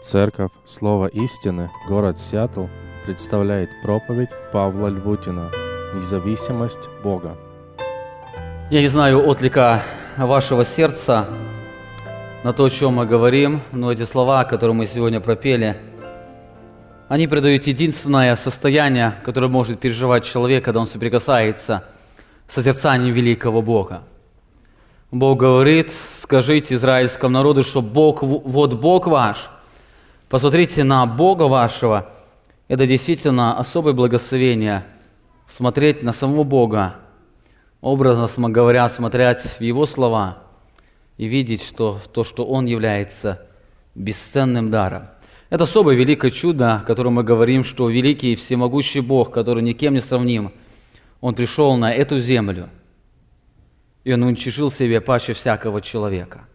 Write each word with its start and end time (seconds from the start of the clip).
Церковь 0.00 0.52
Слово 0.64 1.06
истины, 1.06 1.70
город 1.88 2.20
Сиэтл, 2.20 2.66
представляет 3.04 3.68
проповедь 3.82 4.30
Павла 4.52 4.86
Львутина 4.86 5.50
«Независимость 5.96 6.88
Бога». 7.02 7.36
Я 8.70 8.80
не 8.80 8.86
знаю 8.86 9.28
отлика 9.28 9.82
вашего 10.16 10.64
сердца 10.64 11.26
на 12.44 12.52
то, 12.52 12.66
о 12.66 12.70
чем 12.70 12.94
мы 12.94 13.06
говорим, 13.06 13.60
но 13.72 13.90
эти 13.90 14.04
слова, 14.04 14.44
которые 14.44 14.76
мы 14.76 14.86
сегодня 14.86 15.18
пропели, 15.18 15.76
они 17.08 17.26
придают 17.26 17.66
единственное 17.66 18.36
состояние, 18.36 19.14
которое 19.24 19.48
может 19.48 19.80
переживать 19.80 20.24
человек, 20.24 20.64
когда 20.64 20.78
он 20.78 20.86
соприкасается 20.86 21.82
с 22.46 22.54
созерцанием 22.54 23.12
великого 23.12 23.62
Бога. 23.62 24.02
Бог 25.10 25.40
говорит, 25.40 25.90
скажите 26.22 26.76
израильскому 26.76 27.32
народу, 27.32 27.64
что 27.64 27.82
Бог, 27.82 28.22
вот 28.22 28.74
Бог 28.74 29.08
ваш. 29.08 29.50
Посмотрите 30.28 30.84
на 30.84 31.06
Бога 31.06 31.44
вашего. 31.44 32.10
Это 32.68 32.86
действительно 32.86 33.58
особое 33.58 33.92
благословение 33.92 34.84
смотреть 35.46 36.02
на 36.02 36.12
самого 36.12 36.44
Бога, 36.44 36.96
образно 37.80 38.50
говоря, 38.50 38.88
смотреть 38.88 39.40
в 39.40 39.60
Его 39.60 39.86
слова 39.86 40.42
и 41.16 41.26
видеть, 41.26 41.62
что 41.62 42.00
то, 42.12 42.24
что 42.24 42.44
Он 42.44 42.66
является 42.66 43.46
бесценным 43.94 44.70
даром. 44.70 45.08
Это 45.48 45.64
особое 45.64 45.94
великое 45.94 46.30
чудо, 46.30 46.76
о 46.76 46.80
котором 46.80 47.14
мы 47.14 47.24
говорим, 47.24 47.64
что 47.64 47.88
великий 47.88 48.34
и 48.34 48.36
всемогущий 48.36 49.00
Бог, 49.00 49.30
который 49.30 49.62
никем 49.62 49.94
не 49.94 50.00
сравним, 50.00 50.52
Он 51.20 51.34
пришел 51.34 51.76
на 51.76 51.92
эту 51.92 52.20
землю– 52.20 52.68
и 54.08 54.12
он 54.14 54.22
уничижил 54.22 54.70
себе 54.70 55.02
паче 55.02 55.34
всякого 55.34 55.82
человека. 55.82 56.46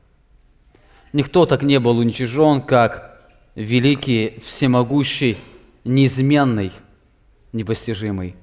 Никто 1.11 1.45
так 1.45 1.61
не 1.61 1.79
был 1.79 1.99
уничижен, 1.99 2.61
как 2.61 3.12
великий, 3.55 4.39
всемогущий, 4.43 5.37
неизменный, 5.83 6.71
непостижимый 7.51 8.35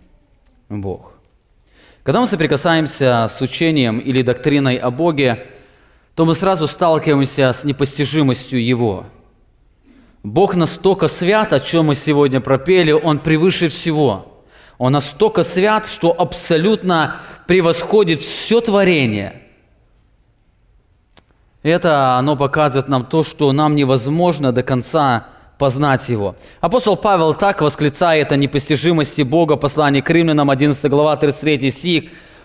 Бог. 0.68 1.14
Когда 2.02 2.20
мы 2.20 2.26
соприкасаемся 2.26 3.30
с 3.30 3.40
учением 3.40 3.98
или 3.98 4.22
доктриной 4.22 4.76
о 4.76 4.90
Боге, 4.90 5.46
то 6.14 6.24
мы 6.24 6.34
сразу 6.34 6.66
сталкиваемся 6.66 7.52
с 7.52 7.64
непостижимостью 7.64 8.64
Его. 8.64 9.06
Бог 10.22 10.54
настолько 10.54 11.08
свят, 11.08 11.52
о 11.52 11.60
чем 11.60 11.86
мы 11.86 11.94
сегодня 11.94 12.40
пропели, 12.40 12.92
Он 12.92 13.18
превыше 13.18 13.68
всего– 13.68 14.26
он 14.80 14.92
настолько 14.92 15.44
свят, 15.44 15.86
что 15.86 16.10
абсолютно 16.18 17.16
превосходит 17.46 18.22
все 18.22 18.62
творение. 18.62 19.42
Это 21.62 22.16
оно 22.16 22.36
показывает 22.36 22.88
нам 22.88 23.04
то, 23.04 23.22
что 23.22 23.52
нам 23.52 23.74
невозможно 23.76 24.52
до 24.52 24.62
конца 24.62 25.26
познать 25.58 26.08
Его. 26.08 26.36
Апостол 26.60 26.96
Павел 26.96 27.34
так 27.34 27.60
восклицает 27.60 28.32
о 28.32 28.36
непостижимости 28.36 29.22
Бога, 29.22 29.56
послание 29.56 30.02
к 30.02 30.08
римлянам, 30.08 30.50
11 30.50 30.82
глава, 30.90 31.16
33 31.16 31.70
стих, 31.70 32.04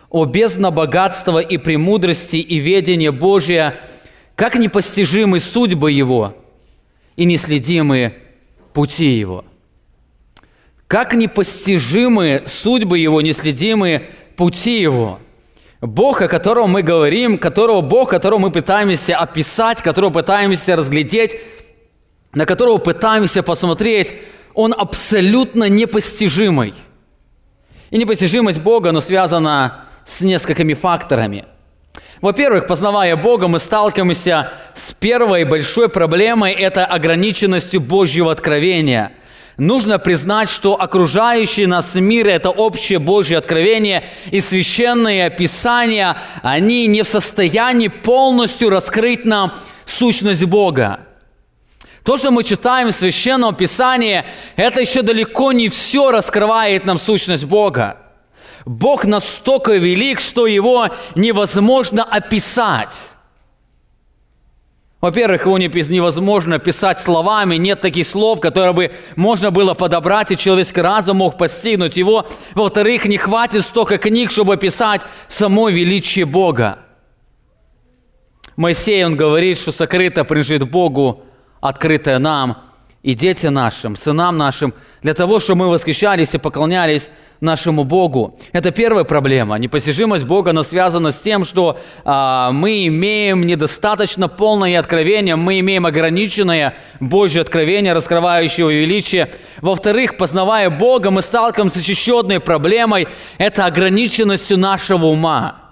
«О 0.10 0.26
бездна 0.26 0.70
богатства 0.70 1.40
и 1.40 1.58
премудрости 1.58 2.36
и 2.36 2.58
ведения 2.58 3.12
Божия, 3.12 3.80
как 4.36 4.56
непостижимы 4.56 5.40
судьбы 5.40 5.92
Его 5.92 6.36
и 7.16 7.26
неследимы 7.26 8.14
пути 8.74 9.18
Его». 9.18 9.46
Как 10.88 11.16
непостижимы 11.16 12.44
судьбы 12.46 13.00
Его, 13.00 13.22
неследимые 13.22 14.10
пути 14.36 14.80
Его. 14.80 15.20
Бог, 15.82 16.22
о 16.22 16.28
котором 16.28 16.72
мы 16.72 16.82
говорим, 16.82 17.38
которого 17.38 17.82
Бог, 17.82 18.10
которого 18.10 18.40
мы 18.40 18.52
пытаемся 18.52 19.18
описать, 19.18 19.82
которого 19.82 20.12
пытаемся 20.12 20.76
разглядеть, 20.76 21.38
на 22.34 22.46
которого 22.46 22.78
пытаемся 22.78 23.44
посмотреть, 23.44 24.16
Он 24.54 24.74
абсолютно 24.78 25.70
непостижимый. 25.70 26.74
И 27.92 27.98
непостижимость 27.98 28.60
Бога, 28.60 28.92
но 28.92 29.02
связана 29.02 29.86
с 30.06 30.22
несколькими 30.22 30.74
факторами. 30.74 31.46
Во-первых, 32.22 32.68
познавая 32.68 33.16
Бога, 33.16 33.48
мы 33.48 33.60
сталкиваемся 33.60 34.52
с 34.74 34.94
первой 34.94 35.44
большой 35.44 35.90
проблемой– 35.90 36.54
это 36.54 36.86
ограниченностью 36.86 37.82
Божьего 37.82 38.32
откровения– 38.32 39.12
нужно 39.58 40.00
признать, 40.00 40.50
что 40.50 40.80
окружающий 40.80 41.66
нас 41.66 41.94
мир– 41.96 42.28
это 42.30 42.50
общее 42.50 43.00
Божье 43.00 43.38
откровение, 43.38 44.04
и 44.32 44.42
священные 44.42 45.30
писания, 45.30 46.18
они 46.42 46.88
не 46.88 47.04
в 47.04 47.08
состоянии 47.08 47.88
полностью 47.88 48.70
раскрыть 48.70 49.26
нам 49.26 49.54
сущность 49.86 50.44
Бога. 50.44 51.02
То, 52.04 52.18
что 52.20 52.30
мы 52.30 52.44
читаем 52.44 52.90
в 52.90 52.96
Священном 52.96 53.56
Писании, 53.56 54.24
это 54.56 54.80
еще 54.80 55.02
далеко 55.02 55.52
не 55.54 55.70
все 55.70 56.12
раскрывает 56.12 56.86
нам 56.86 57.00
сущность 57.00 57.46
Бога. 57.46 57.98
Бог 58.66 59.06
настолько 59.06 59.74
велик, 59.74 60.22
что 60.22 60.46
его 60.46 60.90
невозможно 61.16 62.04
описать. 62.04 62.94
Во-первых, 65.06 65.46
его 65.46 65.56
невозможно 65.60 66.58
писать 66.58 67.00
словами, 67.00 67.58
нет 67.58 67.80
таких 67.80 68.08
слов, 68.08 68.42
которые 68.42 68.74
бы 68.74 68.92
можно 69.16 69.52
было 69.52 69.76
подобрать, 69.76 70.32
и 70.32 70.36
человеческий 70.36 70.82
разум 70.82 71.18
мог 71.18 71.38
постигнуть 71.38 71.96
его. 71.96 72.26
Во-вторых, 72.56 73.06
не 73.06 73.18
хватит 73.18 73.62
столько 73.62 74.00
книг, 74.00 74.32
чтобы 74.32 74.58
писать 74.58 75.02
само 75.28 75.70
величие 75.70 76.26
Бога. 76.26 76.80
Моисей, 78.56 79.06
он 79.06 79.16
говорит, 79.16 79.60
что 79.60 79.72
сокрыто 79.72 80.24
принадлежит 80.24 80.68
Богу, 80.68 81.24
открытое 81.62 82.18
нам 82.18 82.64
и 83.06 83.14
детям 83.14 83.54
нашим, 83.54 83.96
сынам 83.96 84.36
нашим, 84.36 84.74
для 85.04 85.14
того, 85.14 85.40
чтобы 85.40 85.66
мы 85.66 85.70
восхищались 85.70 86.34
и 86.34 86.40
поклонялись 86.40 87.12
нашему 87.40 87.84
Богу. 87.84 88.40
Это 88.52 88.72
первая 88.72 89.04
проблема. 89.04 89.60
Непостижимость 89.60 90.26
Бога, 90.26 90.50
она 90.50 90.64
связана 90.64 91.12
с 91.12 91.20
тем, 91.20 91.46
что 91.46 91.78
а, 92.04 92.52
мы 92.52 92.88
имеем 92.88 93.46
недостаточно 93.46 94.28
полное 94.28 94.80
откровение, 94.80 95.36
мы 95.36 95.60
имеем 95.60 95.86
ограниченное 95.86 96.78
Божье 97.00 97.42
откровение, 97.42 97.94
раскрывающее 97.94 98.68
величие. 98.72 99.30
Во-вторых, 99.62 100.18
познавая 100.18 100.72
Бога, 100.72 101.12
мы 101.12 101.22
сталкиваемся 101.22 101.82
с 101.82 101.88
еще 101.88 102.22
одной 102.22 102.40
проблемой– 102.40 103.08
это 103.38 103.66
ограниченностью 103.66 104.58
нашего 104.58 105.06
ума. 105.06 105.65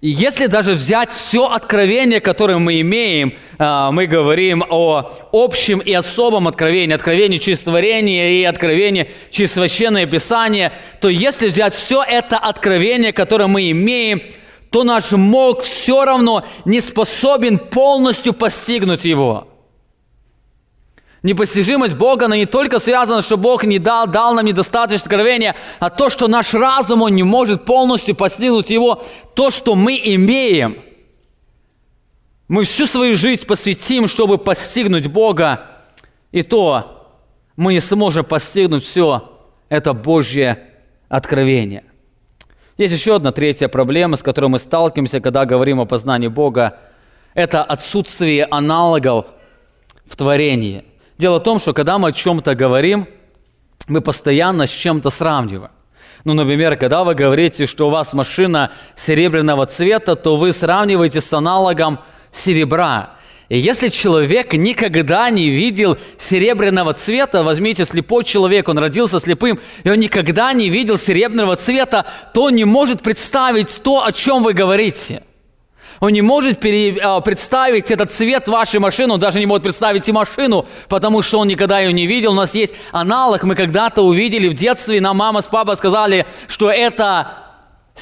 И 0.00 0.08
если 0.08 0.46
даже 0.46 0.74
взять 0.74 1.10
все 1.10 1.46
откровение, 1.46 2.20
которое 2.20 2.58
мы 2.58 2.80
имеем, 2.80 3.34
а, 3.58 3.90
мы 3.90 4.06
говорим 4.06 4.64
о 4.68 5.10
общем 5.32 5.80
и 5.80 5.92
особом 5.92 6.46
откровении, 6.46 6.94
откровении 6.94 7.38
через 7.38 7.60
творение 7.60 8.40
и 8.40 8.44
откровении 8.44 9.10
через 9.30 9.52
священное 9.52 10.06
писание, 10.06 10.72
то 11.00 11.08
если 11.08 11.48
взять 11.48 11.74
все 11.74 12.02
это 12.02 12.38
откровение, 12.38 13.12
которое 13.12 13.48
мы 13.48 13.70
имеем, 13.72 14.22
то 14.70 14.84
наш 14.84 15.10
мозг 15.10 15.62
все 15.62 16.04
равно 16.04 16.44
не 16.64 16.80
способен 16.80 17.58
полностью 17.58 18.32
постигнуть 18.32 19.04
его. 19.04 19.49
Непостижимость 21.22 21.94
Бога, 21.94 22.26
она 22.26 22.36
не 22.36 22.46
только 22.46 22.78
связана, 22.78 23.20
что 23.20 23.36
Бог 23.36 23.64
не 23.64 23.78
дал, 23.78 24.06
дал 24.06 24.32
нам 24.34 24.46
недостаточно 24.46 25.04
откровения, 25.04 25.54
а 25.78 25.90
то, 25.90 26.08
что 26.08 26.28
наш 26.28 26.54
разум, 26.54 27.02
он 27.02 27.14
не 27.14 27.22
может 27.22 27.66
полностью 27.66 28.14
постигнуть 28.14 28.70
его, 28.70 29.02
то, 29.34 29.50
что 29.50 29.74
мы 29.74 30.00
имеем. 30.02 30.78
Мы 32.48 32.64
всю 32.64 32.86
свою 32.86 33.16
жизнь 33.16 33.46
посвятим, 33.46 34.08
чтобы 34.08 34.38
постигнуть 34.38 35.08
Бога, 35.08 35.66
и 36.32 36.42
то 36.42 37.06
мы 37.54 37.74
не 37.74 37.80
сможем 37.80 38.24
постигнуть 38.24 38.82
все 38.82 39.30
это 39.68 39.92
Божье 39.92 40.58
откровение. 41.10 41.84
Есть 42.78 42.94
еще 42.94 43.16
одна 43.16 43.30
третья 43.30 43.68
проблема, 43.68 44.16
с 44.16 44.22
которой 44.22 44.46
мы 44.46 44.58
сталкиваемся, 44.58 45.20
когда 45.20 45.44
говорим 45.44 45.80
о 45.80 45.84
познании 45.84 46.28
Бога. 46.28 46.78
Это 47.34 47.62
отсутствие 47.62 48.46
аналогов 48.50 49.26
в 50.06 50.16
творении– 50.16 50.84
Дело 51.20 51.38
в 51.38 51.42
том, 51.42 51.60
что 51.60 51.74
когда 51.74 51.98
мы 51.98 52.08
о 52.08 52.12
чем-то 52.12 52.54
говорим, 52.54 53.06
мы 53.88 54.00
постоянно 54.00 54.66
с 54.66 54.70
чем-то 54.70 55.10
сравниваем. 55.10 55.70
Ну, 56.24 56.32
например, 56.32 56.76
когда 56.76 57.04
вы 57.04 57.14
говорите, 57.14 57.66
что 57.66 57.88
у 57.88 57.90
вас 57.90 58.14
машина 58.14 58.72
серебряного 58.96 59.66
цвета, 59.66 60.16
то 60.16 60.38
вы 60.38 60.54
сравниваете 60.54 61.20
с 61.20 61.30
аналогом 61.34 61.98
серебра. 62.32 63.10
И 63.50 63.58
если 63.58 63.90
человек 63.90 64.54
никогда 64.54 65.28
не 65.28 65.50
видел 65.50 65.98
серебряного 66.18 66.94
цвета, 66.94 67.42
возьмите 67.42 67.84
слепой 67.84 68.24
человек, 68.24 68.70
он 68.70 68.78
родился 68.78 69.20
слепым, 69.20 69.60
и 69.84 69.90
он 69.90 69.98
никогда 69.98 70.54
не 70.54 70.70
видел 70.70 70.96
серебряного 70.96 71.56
цвета, 71.56 72.06
то 72.32 72.44
он 72.44 72.54
не 72.54 72.64
может 72.64 73.02
представить 73.02 73.82
то, 73.82 74.06
о 74.06 74.12
чем 74.12 74.42
вы 74.42 74.54
говорите– 74.54 75.22
он 76.00 76.12
не 76.12 76.22
может 76.22 76.58
пере, 76.58 76.98
а, 77.02 77.20
представить 77.20 77.90
этот 77.90 78.10
цвет 78.10 78.48
вашей 78.48 78.80
машины, 78.80 79.14
он 79.14 79.20
даже 79.20 79.38
не 79.38 79.46
может 79.46 79.62
представить 79.62 80.08
и 80.08 80.12
машину, 80.12 80.66
потому 80.88 81.22
что 81.22 81.38
он 81.38 81.48
никогда 81.48 81.78
ее 81.78 81.92
не 81.92 82.06
видел. 82.06 82.32
У 82.32 82.34
нас 82.34 82.54
есть 82.54 82.74
аналог, 82.90 83.44
мы 83.44 83.54
когда-то 83.54 84.02
увидели 84.02 84.48
в 84.48 84.54
детстве, 84.54 85.00
нам 85.00 85.18
мама 85.18 85.42
с 85.42 85.46
папой 85.46 85.76
сказали, 85.76 86.26
что 86.48 86.70
это 86.70 87.49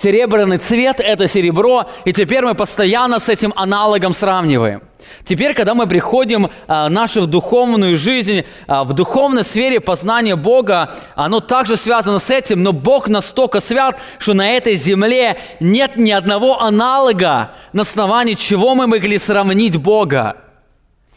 Серебряный 0.01 0.59
цвет– 0.59 0.97
это 1.01 1.27
серебро, 1.27 1.87
и 2.05 2.13
теперь 2.13 2.45
мы 2.45 2.55
постоянно 2.55 3.19
с 3.19 3.29
этим 3.29 3.53
аналогом 3.57 4.15
сравниваем. 4.15 4.83
Теперь, 5.25 5.55
когда 5.55 5.75
мы 5.75 5.89
приходим 5.89 6.51
а, 6.69 6.89
нашу 6.89 7.23
в 7.23 7.27
духовную 7.27 7.99
жизнь, 7.99 8.45
а, 8.69 8.85
в 8.85 8.93
духовной 8.93 9.43
сфере 9.43 9.81
познания 9.81 10.37
Бога, 10.37 10.95
оно 11.17 11.41
также 11.41 11.77
связано 11.77 12.21
с 12.21 12.31
этим, 12.31 12.63
но 12.63 12.73
Бог 12.73 13.09
настолько 13.09 13.61
свят, 13.61 13.99
что 14.21 14.35
на 14.35 14.49
этой 14.49 14.77
земле 14.77 15.37
нет 15.59 15.97
ни 15.97 16.13
одного 16.13 16.61
аналога, 16.63 17.53
на 17.73 17.83
основании 17.83 18.35
чего 18.35 18.77
мы 18.77 18.87
могли 18.87 19.19
сравнить 19.19 19.77
Бога. 19.79 20.37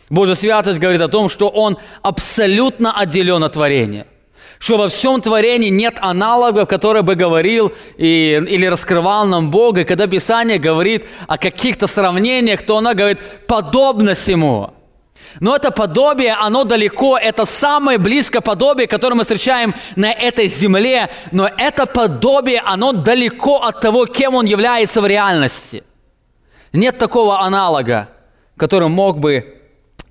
Божья 0.09 0.33
святость 0.33 0.79
говорит 0.79 1.01
о 1.01 1.07
том, 1.07 1.29
что 1.29 1.49
Он 1.49 1.77
абсолютно 2.01 2.97
отделен 2.97 3.43
от 3.43 3.53
творения 3.53 4.07
что 4.61 4.77
во 4.77 4.89
всем 4.89 5.19
творении 5.21 5.69
нет 5.69 5.97
аналогов, 5.99 6.69
который 6.69 7.01
бы 7.01 7.15
говорил 7.15 7.73
и, 7.97 8.39
или 8.47 8.67
раскрывал 8.67 9.25
нам 9.25 9.49
Бог. 9.49 9.79
И 9.79 9.83
когда 9.83 10.05
Писание 10.05 10.59
говорит 10.59 11.07
о 11.27 11.39
каких-то 11.39 11.87
сравнениях, 11.87 12.61
то 12.61 12.77
оно 12.77 12.93
говорит 12.93 13.19
подобность 13.47 14.27
Ему. 14.27 14.69
Но 15.39 15.55
это 15.55 15.71
подобие, 15.71 16.33
оно 16.33 16.63
далеко, 16.63 17.17
это 17.17 17.45
самое 17.45 17.97
близкое 17.97 18.41
подобие, 18.41 18.85
которое 18.85 19.15
мы 19.15 19.23
встречаем 19.23 19.73
на 19.95 20.11
этой 20.11 20.47
земле, 20.47 21.09
но 21.31 21.49
это 21.57 21.87
подобие, 21.87 22.61
оно 22.63 22.91
далеко 22.91 23.63
от 23.63 23.79
того, 23.79 24.05
кем 24.05 24.35
он 24.35 24.45
является 24.45 25.01
в 25.01 25.07
реальности. 25.07 25.83
Нет 26.71 26.99
такого 26.99 27.39
аналога, 27.39 28.09
который 28.57 28.89
мог 28.89 29.19
бы 29.19 29.59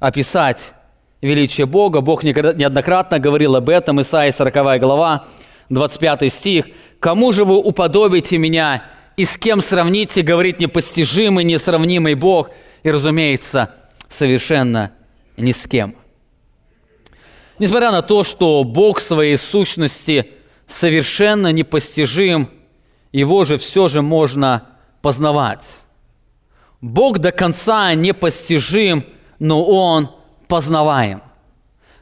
описать 0.00 0.73
величие 1.21 1.67
Бога. 1.67 2.01
Бог 2.01 2.23
неоднократно 2.25 3.19
говорил 3.19 3.57
об 3.57 3.69
этом. 3.69 4.01
Исаия 4.01 4.33
40 4.33 4.81
глава, 4.81 5.27
25 5.69 6.33
стих. 6.33 6.67
«Кому 6.99 7.33
же 7.33 7.45
вы 7.45 7.57
уподобите 7.57 8.39
меня, 8.39 8.85
и 9.17 9.25
с 9.25 9.37
кем 9.37 9.63
сравните, 9.63 10.23
говорит 10.23 10.61
непостижимый, 10.61 11.45
несравнимый 11.45 12.15
Бог?» 12.15 12.51
И, 12.83 12.91
разумеется, 12.91 13.75
совершенно 14.09 14.93
ни 15.37 15.53
с 15.53 15.67
кем. 15.67 15.95
Несмотря 17.59 17.91
на 17.91 18.03
то, 18.03 18.25
что 18.25 18.65
Бог 18.65 19.01
своей 19.01 19.37
сущности 19.37 20.31
совершенно 20.67 21.53
непостижим, 21.53 22.49
Его 23.13 23.45
же 23.45 23.59
все 23.59 23.89
же 23.89 24.03
можно 24.03 24.69
познавать. 25.03 25.65
Бог 26.81 27.19
до 27.19 27.33
конца 27.33 27.93
непостижим, 27.95 29.05
но 29.39 29.65
Он– 29.65 30.11
познаваем. 30.50 31.23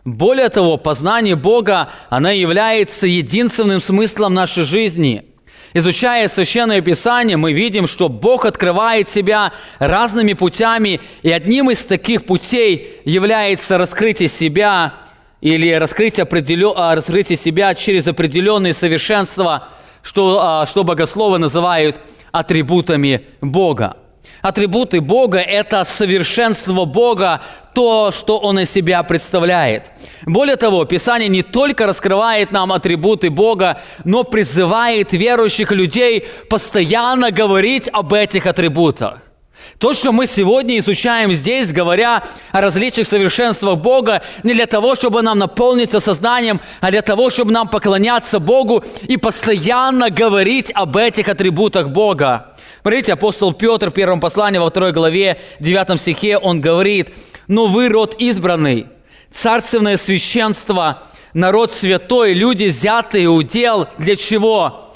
Более 0.05 0.49
того, 0.49 0.79
познание 0.79 1.37
Бога, 1.37 1.91
оно 2.09 2.31
является 2.31 3.07
единственным 3.07 3.81
смыслом 3.81 4.33
нашей 4.35 4.65
жизни. 4.65 5.27
Изучая 5.75 6.29
Священное 6.29 6.81
Писание, 6.81 7.37
мы 7.37 7.53
видим, 7.53 7.87
что 7.87 8.09
Бог 8.09 8.47
открывает 8.47 9.11
себя 9.11 9.53
разными 9.79 10.33
путями, 10.33 11.01
и 11.23 11.31
одним 11.31 11.71
из 11.71 11.85
таких 11.85 12.25
путей 12.25 13.01
является 13.05 13.77
раскрытие 13.77 14.31
себя 14.31 14.95
или 15.43 15.71
раскрытие, 15.75 16.23
определен... 16.23 16.73
А, 16.75 16.95
раскрытие 16.95 17.37
себя 17.37 17.75
через 17.75 18.09
определенные 18.09 18.73
совершенства, 18.73 19.69
что, 20.03 20.39
а, 20.41 20.67
что 20.67 20.85
богословы 20.85 21.39
называют 21.39 22.01
атрибутами 22.33 23.27
Бога. 23.43 23.99
Атрибуты 24.41 25.01
Бога– 25.01 25.39
это 25.39 25.85
совершенство 25.85 26.85
Бога, 26.85 27.43
то, 27.79 28.11
что 28.11 28.41
Он 28.41 28.59
из 28.59 28.73
себя 28.73 29.05
представляет. 29.05 29.93
Более 30.27 30.57
того, 30.57 30.85
Писание 30.85 31.29
не 31.29 31.45
только 31.45 31.87
раскрывает 31.87 32.51
нам 32.51 32.73
атрибуты 32.73 33.31
Бога, 33.31 33.81
но 34.05 34.25
призывает 34.25 35.13
верующих 35.13 35.71
людей 35.71 36.27
постоянно 36.51 37.31
говорить 37.31 37.89
об 37.93 38.15
этих 38.15 38.47
атрибутах. 38.47 39.28
То, 39.79 39.95
что 39.95 40.11
мы 40.11 40.27
сегодня 40.27 40.79
изучаем 40.79 41.33
здесь, 41.33 41.73
говоря 41.73 42.25
о 42.51 42.61
различных 42.61 43.07
совершенствах 43.07 43.79
Бога, 43.79 44.23
не 44.43 44.55
для 44.55 44.67
того, 44.67 44.97
чтобы 44.97 45.23
нам 45.23 45.39
наполниться 45.39 46.01
сознанием, 46.01 46.61
а 46.81 46.91
для 46.91 47.03
того, 47.03 47.31
чтобы 47.31 47.53
нам 47.53 47.69
поклоняться 47.69 48.41
Богу 48.41 48.83
и 49.07 49.17
постоянно 49.17 50.11
говорить 50.11 50.73
об 50.75 50.97
этих 50.97 51.29
атрибутах 51.29 51.91
Бога. 51.91 52.55
Смотрите, 52.83 53.13
апостол 53.13 53.53
Петр 53.53 53.91
в 53.91 53.95
первом 53.95 54.19
послании 54.21 54.59
во 54.59 54.71
второй 54.71 54.93
главе, 54.93 55.41
9 55.61 56.01
стихе, 56.01 56.39
он 56.39 56.61
говорит, 56.61 57.13
«Но 57.47 57.67
вы 57.67 57.89
род 57.89 58.17
избранный, 58.19 58.87
царственное 59.31 59.97
священство, 59.97 61.03
народ 61.35 61.73
святой, 61.73 62.33
люди, 62.33 62.65
взятые 62.65 63.29
удел, 63.29 63.89
для 63.99 64.17
чего? 64.17 64.88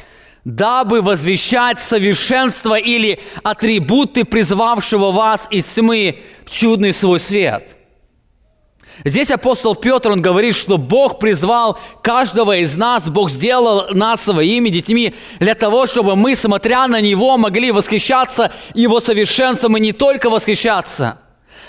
Дабы 0.45 1.03
возвещать 1.03 1.79
совершенство 1.79 2.75
или 2.75 3.21
атрибуты 3.43 4.25
призвавшего 4.25 5.13
вас 5.13 5.47
из 5.51 5.65
тьмы 5.65 6.23
в 6.45 6.51
чудный 6.51 6.93
свой 6.93 7.21
свет. 7.21 7.77
Здесь 9.05 9.31
апостол 9.31 9.75
Петр, 9.75 10.11
он 10.11 10.21
говорит, 10.21 10.55
что 10.55 10.79
Бог 10.79 11.19
призвал 11.19 11.79
каждого 12.03 12.57
из 12.57 12.77
нас, 12.77 13.09
Бог 13.09 13.31
сделал 13.31 13.89
нас 13.91 14.23
своими 14.23 14.69
детьми 14.69 15.15
для 15.41 15.55
того, 15.55 15.87
чтобы 15.87 16.15
мы, 16.15 16.37
смотря 16.37 16.87
на 16.87 17.01
Него, 17.01 17.37
могли 17.39 17.73
восхищаться 17.73 18.53
Его 18.75 19.01
совершенством 19.01 19.77
и 19.77 19.81
не 19.81 19.93
только 19.93 20.29
восхищаться, 20.29 21.19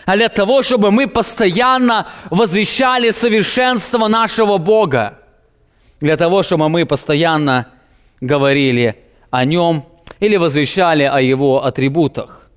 а 0.06 0.18
для 0.18 0.30
того, 0.30 0.64
чтобы 0.64 0.92
мы 0.92 1.08
постоянно 1.08 2.08
возвещали 2.30 3.12
совершенство 3.12 4.08
нашего 4.08 4.58
Бога, 4.58 5.20
для 6.02 6.18
того, 6.18 6.44
чтобы 6.44 6.68
мы 6.70 6.86
постоянно 6.86 7.68
говорили 8.24 8.96
о 9.30 9.46
нем 9.46 9.84
или 10.20 10.38
возвещали 10.38 11.04
о 11.04 11.20
его 11.20 11.66
атрибутах. 11.66 12.50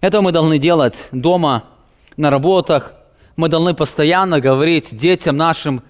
Это 0.00 0.20
мы 0.22 0.32
должны 0.32 0.58
делать 0.58 1.08
дома, 1.12 1.64
на 2.16 2.30
работах. 2.30 2.92
Мы 3.36 3.48
должны 3.48 3.74
постоянно 3.74 4.40
говорить 4.40 4.88
детям 4.96 5.36
нашим 5.36 5.82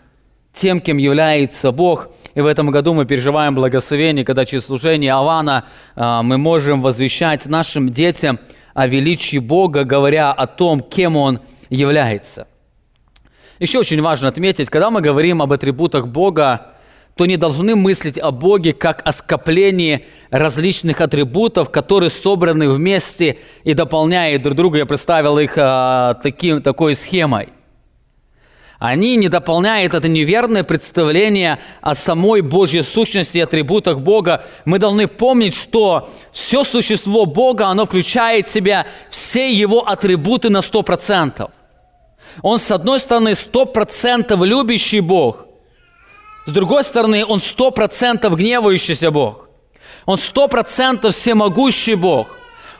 тем, 0.55 0.81
кем 0.81 0.97
является 0.99 1.73
Бог. 1.73 2.09
И 2.35 2.41
в 2.41 2.47
этом 2.47 2.71
году 2.71 2.95
мы 2.95 3.05
переживаем 3.05 3.55
благословение, 3.55 4.25
когда 4.25 4.45
через 4.45 4.67
служение 4.67 5.13
Авана 5.13 5.65
а, 5.97 6.23
мы 6.23 6.39
можем 6.39 6.83
возвещать 6.83 7.47
нашим 7.47 7.93
детям 7.93 8.39
о 8.75 8.87
величии 8.87 9.39
Бога, 9.39 9.85
говоря 9.85 10.33
о 10.33 10.47
том, 10.47 10.81
кем 10.81 11.17
Он 11.17 11.41
является. 11.69 12.47
Еще 13.59 13.79
очень 13.79 14.01
важно 14.01 14.29
отметить, 14.29 14.71
когда 14.71 14.91
мы 14.91 15.01
говорим 15.01 15.43
об 15.43 15.53
атрибутах 15.53 16.07
Бога, 16.07 16.75
то 17.17 17.27
не 17.27 17.37
должны 17.37 17.77
мыслить 17.77 18.19
о 18.19 18.31
Боге 18.31 18.73
как 18.73 19.03
о 19.07 19.13
скоплении 19.13 20.07
различных 20.31 21.01
атрибутов, 21.01 21.71
которые 21.71 22.11
собраны 22.11 22.71
вместе 22.71 23.39
и 23.65 23.75
дополняют 23.75 24.43
друг 24.43 24.57
друга. 24.57 24.79
Я 24.79 24.87
представил 24.87 25.39
их 25.39 25.53
а, 25.57 26.15
таким, 26.15 26.63
такой 26.63 26.95
схемой. 26.95 27.51
Они 28.79 29.17
не 29.17 29.29
дополняют 29.29 29.93
это 29.93 30.09
неверное 30.09 30.65
представление 30.65 31.59
о 31.83 31.95
самой 31.95 32.41
Божьей 32.41 32.81
сущности 32.81 33.37
и 33.37 33.43
атрибутах 33.43 33.99
Бога. 33.99 34.47
Мы 34.65 34.79
должны 34.79 35.07
помнить, 35.07 35.55
что 35.55 36.09
все 36.33 36.65
существо 36.65 37.27
Бога, 37.27 37.67
оно 37.67 37.85
включает 37.85 38.47
в 38.47 38.53
себя 38.53 38.87
все 39.11 39.53
его 39.53 39.87
атрибуты 39.87 40.49
на 40.49 40.61
100%. 40.61 41.51
Он, 42.41 42.59
с 42.59 42.71
одной 42.71 43.01
стороны, 43.01 43.33
100% 43.33 44.47
любящий 44.47 45.01
Бог– 45.01 45.47
с 46.51 46.53
другой 46.53 46.83
стороны, 46.83 47.25
Он 47.25 47.41
сто 47.41 47.71
процентов 47.71 48.35
гневающийся 48.35 49.13
Бог. 49.13 49.49
Он 50.05 50.19
сто 50.19 50.49
процентов 50.49 51.15
всемогущий 51.15 51.95
Бог. 51.95 52.27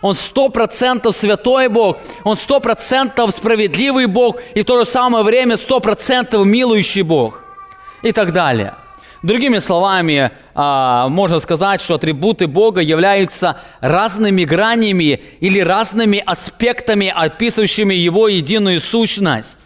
Он 0.03 0.17
сто 0.17 0.49
процентов 0.49 1.15
святой 1.15 1.69
Бог. 1.69 1.99
Он 2.25 2.37
сто 2.37 2.59
процентов 2.59 3.31
справедливый 3.31 4.07
Бог. 4.07 4.39
И 4.57 4.63
в 4.63 4.65
то 4.65 4.81
же 4.81 4.91
самое 4.91 5.23
время 5.23 5.57
сто 5.57 5.79
процентов 5.79 6.45
милующий 6.45 7.03
Бог. 7.03 7.45
И 8.03 8.11
так 8.11 8.33
далее. 8.33 8.75
Другими 9.23 9.61
словами, 9.61 10.33
а, 10.53 11.09
можно 11.09 11.39
сказать, 11.39 11.81
что 11.81 11.95
атрибуты 11.95 12.49
Бога 12.49 12.81
являются 12.81 13.61
разными 13.81 14.43
гранями 14.43 15.23
или 15.39 15.61
разными 15.61 16.21
аспектами, 16.27 17.13
описывающими 17.15 17.95
Его 17.95 18.27
единую 18.27 18.81
сущность. 18.81 19.60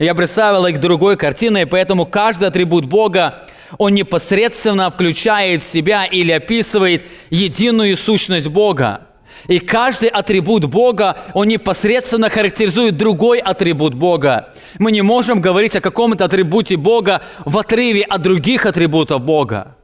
Я 0.00 0.14
представил 0.14 0.64
их 0.64 0.80
другой 0.80 1.18
картиной, 1.18 1.66
поэтому 1.66 2.06
каждый 2.06 2.48
атрибут 2.48 2.86
Бога, 2.86 3.40
он 3.76 3.92
непосредственно 3.92 4.90
включает 4.90 5.62
в 5.62 5.70
себя 5.70 6.06
или 6.06 6.32
описывает 6.32 7.04
единую 7.28 7.98
сущность 7.98 8.46
Бога. 8.46 9.08
И 9.46 9.58
каждый 9.58 10.08
атрибут 10.08 10.64
Бога, 10.64 11.18
он 11.34 11.48
непосредственно 11.48 12.30
характеризует 12.30 12.96
другой 12.96 13.40
атрибут 13.40 13.92
Бога. 13.92 14.54
Мы 14.78 14.90
не 14.90 15.02
можем 15.02 15.42
говорить 15.42 15.76
о 15.76 15.82
каком-то 15.82 16.24
атрибуте 16.24 16.78
Бога 16.78 17.20
в 17.44 17.58
отрыве 17.58 18.02
от 18.02 18.22
других 18.22 18.64
атрибутов 18.64 19.20
Бога. 19.20 19.76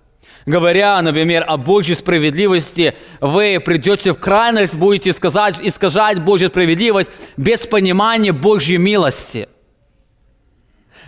Говоря, 0.46 1.02
например, 1.02 1.44
о 1.46 1.58
Божьей 1.58 1.94
справедливости, 1.94 2.94
вы 3.20 3.60
придете 3.62 4.14
в 4.14 4.18
крайность, 4.18 4.76
будете 4.76 5.12
сказать, 5.12 5.56
искажать 5.60 6.22
Божью 6.22 6.48
справедливость 6.48 7.10
без 7.36 7.66
понимания 7.66 8.32
Божьей 8.32 8.78
милости– 8.78 9.48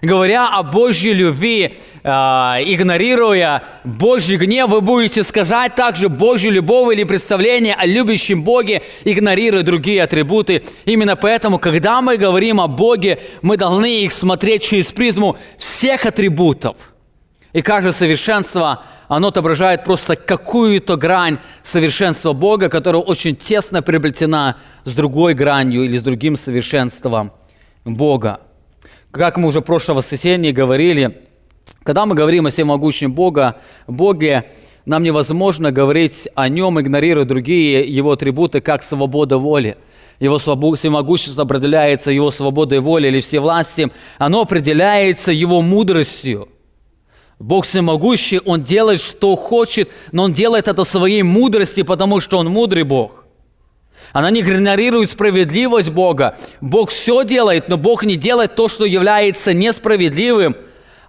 Говоря 0.01 0.49
о 0.49 0.63
Божьей 0.63 1.13
любви, 1.13 1.77
э, 2.05 2.09
игнорируя 2.09 3.65
Божий 3.83 4.37
гнев, 4.37 4.71
вы 4.71 4.81
будете 4.81 5.25
сказать 5.25 5.75
также 5.75 6.09
Божью 6.09 6.53
любовь 6.53 6.95
или 6.95 7.03
представление 7.03 7.75
о 7.75 7.85
любящем 7.85 8.45
Боге, 8.45 8.83
игнорируя 9.05 9.65
другие 9.65 10.05
атрибуты. 10.05 10.65
Именно 10.85 11.17
поэтому, 11.17 11.59
когда 11.59 12.01
мы 12.01 12.17
говорим 12.17 12.61
о 12.61 12.69
Боге, 12.69 13.19
мы 13.43 13.57
должны 13.57 14.03
их 14.03 14.13
смотреть 14.13 14.63
через 14.63 14.87
призму 14.87 15.37
всех 15.59 16.07
атрибутов. 16.07 16.77
И 17.53 17.61
каждое 17.61 17.93
совершенство, 17.93 18.85
оно 19.09 19.29
отображает 19.29 19.83
просто 19.83 20.15
какую-то 20.15 20.97
грань 20.97 21.39
совершенства 21.65 22.35
Бога, 22.35 22.69
которая 22.69 23.03
очень 23.03 23.35
тесно 23.35 23.83
приобретена 23.83 24.57
с 24.85 24.93
другой 24.93 25.35
гранью 25.35 25.83
или 25.83 25.99
с 25.99 26.03
другим 26.03 26.37
совершенством 26.37 27.33
Бога. 27.85 28.41
Как 29.19 29.37
мы 29.37 29.49
уже 29.49 29.63
в 29.63 29.65
прошлом 29.65 29.97
воскресенье 29.97 30.53
говорили, 30.53 31.23
когда 31.83 32.07
мы 32.07 32.15
говорим 32.15 32.47
о 32.47 32.51
всемогущем 32.51 33.13
Бога, 33.13 33.57
Боге, 33.89 34.45
нам 34.87 35.03
невозможно 35.03 35.73
говорить 35.73 36.29
о 36.37 36.49
нем, 36.49 36.81
игнорируя 36.81 37.25
другие 37.25 37.85
его 37.93 38.13
атрибуты, 38.13 38.61
как 38.61 38.85
свобода 38.85 39.39
воли. 39.39 39.77
Его 40.21 40.39
всемогущество 40.39 41.43
определяется 41.43 42.13
его 42.13 42.31
свободой 42.31 42.79
воли 42.79 43.09
или 43.09 43.19
всевластием. 43.19 43.91
Оно 44.19 44.43
определяется 44.43 45.33
его 45.33 45.63
мудростью. 45.63 46.49
Бог 47.41 47.67
всемогущий, 47.67 48.39
Он 48.45 48.63
делает, 48.63 49.01
что 49.01 49.35
хочет, 49.35 49.91
но 50.13 50.23
Он 50.23 50.33
делает 50.33 50.69
это 50.69 50.85
своей 50.85 51.25
мудрости, 51.25 51.83
потому 51.83 52.21
что 52.21 52.39
Он 52.39 52.47
мудрый 52.47 52.85
Бог. 52.85 53.25
Она 54.13 54.31
не 54.31 54.41
игнорирует 54.41 55.11
справедливость 55.11 55.91
Бога. 55.91 56.37
Бог 56.61 56.91
все 56.91 57.25
делает, 57.25 57.69
но 57.69 57.77
Бог 57.77 58.05
не 58.05 58.17
делает 58.17 58.55
то, 58.55 58.69
что 58.69 58.85
является 58.85 59.53
несправедливым. 59.53 60.57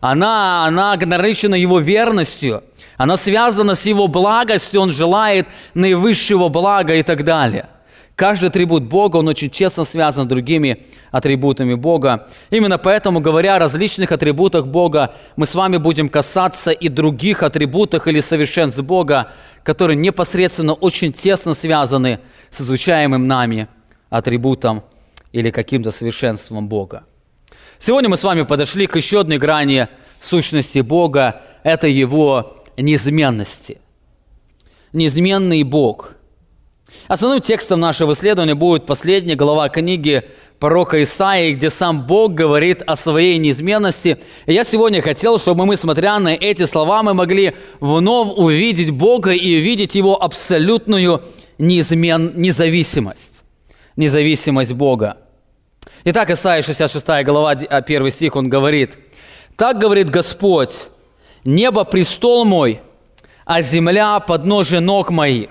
Она, 0.01 0.65
она 0.65 0.93
ограничена 0.93 1.55
Его 1.55 1.79
верностью. 1.79 2.63
Она 2.97 3.17
связана 3.17 3.75
с 3.75 3.85
Его 3.85 4.07
благостью. 4.07 4.81
Он 4.81 4.91
желает 4.91 5.47
наивысшего 5.73 6.49
блага 6.49 6.95
и 6.95 7.03
так 7.03 7.23
далее. 7.23 7.67
Каждый 8.19 8.49
атрибут 8.49 8.83
Бога, 8.83 9.15
он 9.15 9.29
очень 9.29 9.49
честно 9.49 9.85
связан 9.85 10.25
с 10.25 10.27
другими 10.27 10.83
атрибутами 11.09 11.73
Бога. 11.73 12.27
Именно 12.49 12.77
поэтому, 12.77 13.21
говоря 13.21 13.55
о 13.55 13.59
различных 13.59 14.11
атрибутах 14.11 14.67
Бога, 14.67 15.15
мы 15.37 15.45
с 15.45 15.55
вами 15.55 15.77
будем 15.77 16.09
касаться 16.09 16.71
и 16.71 16.89
других 16.89 17.43
атрибутах 17.43 18.09
или 18.09 18.19
совершенств 18.19 18.81
Бога, 18.81 19.31
которые 19.63 19.95
непосредственно 19.95 20.73
очень 20.73 21.13
тесно 21.13 21.53
связаны 21.53 22.19
с 22.51 22.61
изучаемым 22.61 23.27
нами 23.27 23.67
атрибутом 24.09 24.83
или 25.31 25.51
каким-то 25.51 25.91
совершенством 25.91 26.67
Бога. 26.67 27.03
Сегодня 27.79 28.09
мы 28.09 28.17
с 28.17 28.23
вами 28.23 28.43
подошли 28.43 28.87
к 28.87 28.95
еще 28.95 29.21
одной 29.21 29.37
грани 29.37 29.87
сущности 30.21 30.79
Бога– 30.79 31.41
это 31.63 31.87
Его 31.87 32.63
неизменности. 32.77 33.79
Неизменный 34.93 35.63
Бог. 35.63 36.11
Основным 37.07 37.41
текстом 37.41 37.79
нашего 37.79 38.13
исследования 38.13 38.55
будет 38.55 38.85
последняя 38.85 39.35
глава 39.35 39.69
книги 39.69 40.23
пророка 40.59 41.01
Исаии, 41.03 41.53
где 41.53 41.69
сам 41.69 42.05
Бог 42.05 42.33
говорит 42.33 42.81
о 42.81 42.95
своей 42.95 43.37
неизменности. 43.37 44.19
И 44.45 44.53
я 44.53 44.63
сегодня 44.63 45.01
хотел, 45.01 45.39
чтобы 45.39 45.65
мы, 45.65 45.77
смотря 45.77 46.19
на 46.19 46.29
эти 46.29 46.65
слова, 46.65 47.03
мы 47.03 47.13
могли 47.13 47.53
вновь 47.79 48.29
увидеть 48.35 48.91
Бога 48.91 49.31
и 49.31 49.57
увидеть 49.57 49.95
Его 49.95 50.21
абсолютную 50.21 51.23
неизмен, 51.59 52.33
независимость. 52.35 53.43
Независимость 53.95 54.73
Бога. 54.73 55.17
Итак, 56.05 56.29
Исаия 56.31 56.63
66 56.63 57.05
глава, 57.25 57.51
1 57.51 58.11
стих, 58.11 58.35
он 58.35 58.49
говорит, 58.49 58.97
«Так 59.57 59.77
говорит 59.77 60.09
Господь, 60.09 60.71
небо 61.43 61.83
престол 61.83 62.45
мой, 62.45 62.79
а 63.45 63.61
земля 63.61 64.19
подножие 64.21 64.79
ног 64.79 65.11
моих. 65.11 65.49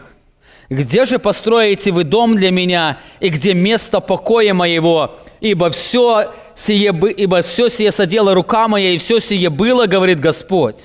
Где 0.70 1.06
же 1.06 1.18
построите 1.18 1.92
вы 1.92 2.04
дом 2.04 2.36
для 2.36 2.50
меня, 2.50 2.98
и 3.20 3.28
где 3.28 3.54
место 3.54 4.00
покоя 4.00 4.52
моего? 4.52 5.16
Ибо 5.40 5.70
все 5.70 6.32
сие, 6.54 6.88
ибо 7.16 7.42
все 7.42 7.68
сие 7.68 7.90
содела 7.90 8.34
рука 8.34 8.68
моя, 8.68 8.90
и 8.90 8.98
все 8.98 9.18
сие 9.18 9.48
было, 9.48 9.86
говорит 9.86 10.20
Господь. 10.20 10.76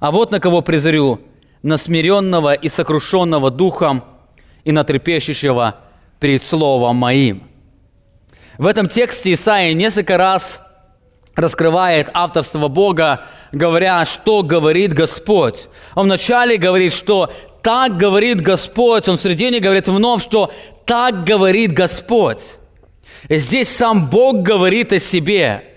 А 0.00 0.10
вот 0.10 0.30
на 0.30 0.40
кого 0.40 0.62
презрю, 0.62 1.20
на 1.62 1.76
смиренного 1.76 2.54
и 2.54 2.68
сокрушенного 2.68 3.50
духом, 3.50 4.02
и 4.66 4.72
на 4.72 4.84
трепещущего 4.84 5.76
перед 6.20 6.42
словом 6.42 6.96
моим». 6.96 7.44
В 8.58 8.66
этом 8.66 8.88
тексте 8.88 9.32
Исаия 9.32 9.72
несколько 9.74 10.18
раз 10.18 10.60
раскрывает 11.36 12.10
авторство 12.12 12.68
Бога, 12.68 13.26
говоря, 13.52 14.04
что 14.04 14.42
говорит 14.42 14.92
Господь. 14.92 15.68
Он 15.94 16.06
вначале 16.06 16.56
говорит, 16.56 16.92
что 16.92 17.32
так 17.62 17.96
говорит 17.96 18.40
Господь. 18.40 19.08
Он 19.08 19.16
в 19.16 19.20
середине 19.20 19.60
говорит 19.60 19.86
вновь, 19.86 20.22
что 20.22 20.52
так 20.84 21.24
говорит 21.24 21.72
Господь. 21.72 22.40
И 23.28 23.36
здесь 23.36 23.68
сам 23.68 24.08
Бог 24.08 24.42
говорит 24.42 24.92
о 24.92 24.98
себе. 24.98 25.75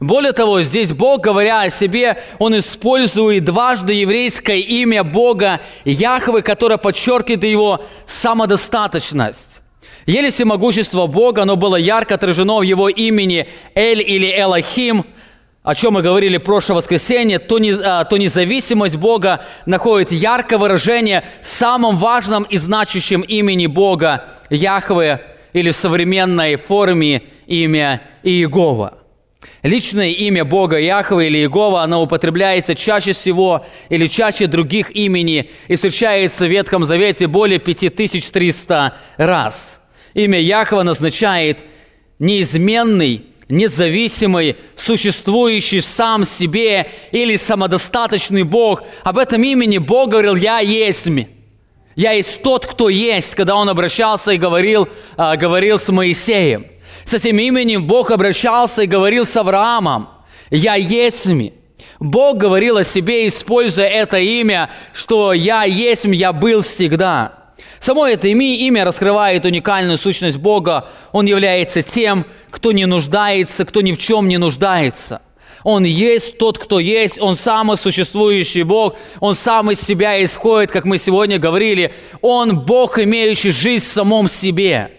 Более 0.00 0.32
того, 0.32 0.62
здесь 0.62 0.92
Бог, 0.92 1.22
говоря 1.22 1.62
о 1.62 1.70
себе, 1.70 2.18
Он 2.38 2.58
использует 2.58 3.44
дважды 3.44 3.94
еврейское 3.94 4.60
имя 4.60 5.04
Бога 5.04 5.60
Яхвы, 5.84 6.42
которое 6.42 6.78
подчеркивает 6.78 7.44
Его 7.44 7.84
самодостаточность. 8.06 9.62
Еле 10.06 10.30
всемогущество 10.30 11.06
Бога, 11.06 11.42
оно 11.42 11.56
было 11.56 11.76
ярко 11.76 12.14
отражено 12.14 12.58
в 12.58 12.62
Его 12.62 12.88
имени 12.88 13.48
Эль 13.74 14.02
или 14.02 14.26
Элохим– 14.38 15.06
о 15.64 15.74
чем 15.74 15.94
мы 15.94 16.02
говорили 16.02 16.36
в 16.36 16.42
прошлое 16.42 16.76
воскресенье, 16.76 17.38
то, 17.38 17.58
не, 17.58 17.72
а, 17.72 18.04
то 18.04 18.18
независимость 18.18 18.96
Бога 18.96 19.44
находит 19.64 20.12
яркое 20.12 20.58
выражение 20.58 21.24
в 21.40 21.46
самом 21.46 21.96
важном 21.96 22.42
и 22.42 22.58
значащем 22.58 23.22
имени 23.22 23.66
Бога 23.66 24.28
Яхве 24.50 25.22
или 25.54 25.70
в 25.70 25.76
современной 25.76 26.56
форме 26.56 27.22
имя 27.46 28.02
Иегова. 28.22 28.98
Личное 29.64 30.10
имя 30.10 30.44
Бога 30.44 30.78
Яхве 30.78 31.28
или 31.28 31.38
Иегова, 31.38 31.82
оно 31.82 32.02
употребляется 32.02 32.74
чаще 32.74 33.14
всего 33.14 33.64
или 33.88 34.06
чаще 34.08 34.46
других 34.46 34.94
имени 34.94 35.50
и 35.68 35.74
встречается 35.76 36.44
в 36.44 36.50
Ветхом 36.50 36.84
Завете 36.84 37.28
более 37.28 37.58
5300 37.58 38.94
раз. 39.16 39.80
Имя 40.12 40.38
Яхва 40.38 40.82
назначает 40.82 41.64
неизменный, 42.18 43.24
независимый, 43.48 44.56
существующий 44.76 45.80
сам 45.80 46.26
себе 46.26 46.90
или 47.10 47.38
самодостаточный 47.38 48.42
Бог. 48.42 48.82
Об 49.02 49.16
этом 49.16 49.42
имени 49.42 49.78
Бог 49.78 50.10
говорил 50.10 50.36
«Я 50.36 50.58
есть». 50.58 51.08
Я 51.96 52.10
есть 52.10 52.42
тот, 52.42 52.66
кто 52.66 52.90
есть, 52.90 53.34
когда 53.34 53.54
он 53.54 53.68
обращался 53.70 54.32
и 54.32 54.36
говорил, 54.36 54.88
а, 55.16 55.36
говорил 55.36 55.78
с 55.78 55.88
Моисеем. 55.88 56.66
С 57.04 57.14
этим 57.14 57.38
именем 57.38 57.86
Бог 57.86 58.10
обращался 58.10 58.82
и 58.82 58.86
говорил 58.86 59.26
с 59.26 59.36
Авраамом. 59.36 60.08
«Я 60.50 60.74
есть». 60.74 61.26
Бог 62.00 62.38
говорил 62.38 62.78
о 62.78 62.84
себе, 62.84 63.28
используя 63.28 63.86
это 63.86 64.18
имя, 64.18 64.70
что 64.92 65.32
«Я 65.32 65.64
есть, 65.64 66.04
я 66.04 66.32
был 66.32 66.62
всегда». 66.62 67.44
Само 67.80 68.06
это 68.06 68.28
имя 68.28 68.84
раскрывает 68.84 69.44
уникальную 69.44 69.98
сущность 69.98 70.38
Бога. 70.38 70.88
Он 71.12 71.26
является 71.26 71.82
тем, 71.82 72.24
кто 72.50 72.72
не 72.72 72.86
нуждается, 72.86 73.64
кто 73.64 73.82
ни 73.82 73.92
в 73.92 73.98
чем 73.98 74.26
не 74.26 74.38
нуждается. 74.38 75.20
Он 75.64 75.84
есть 75.84 76.38
тот, 76.38 76.58
кто 76.58 76.78
есть, 76.80 77.18
Он 77.20 77.36
самый 77.36 77.76
существующий 77.76 78.62
Бог, 78.62 78.96
Он 79.20 79.34
сам 79.34 79.70
из 79.70 79.80
себя 79.80 80.22
исходит, 80.24 80.70
как 80.70 80.84
мы 80.84 80.98
сегодня 80.98 81.38
говорили. 81.38 81.92
Он 82.22 82.58
Бог, 82.58 82.98
имеющий 82.98 83.50
жизнь 83.50 83.84
в 83.84 83.88
самом 83.88 84.28
себе. 84.28 84.90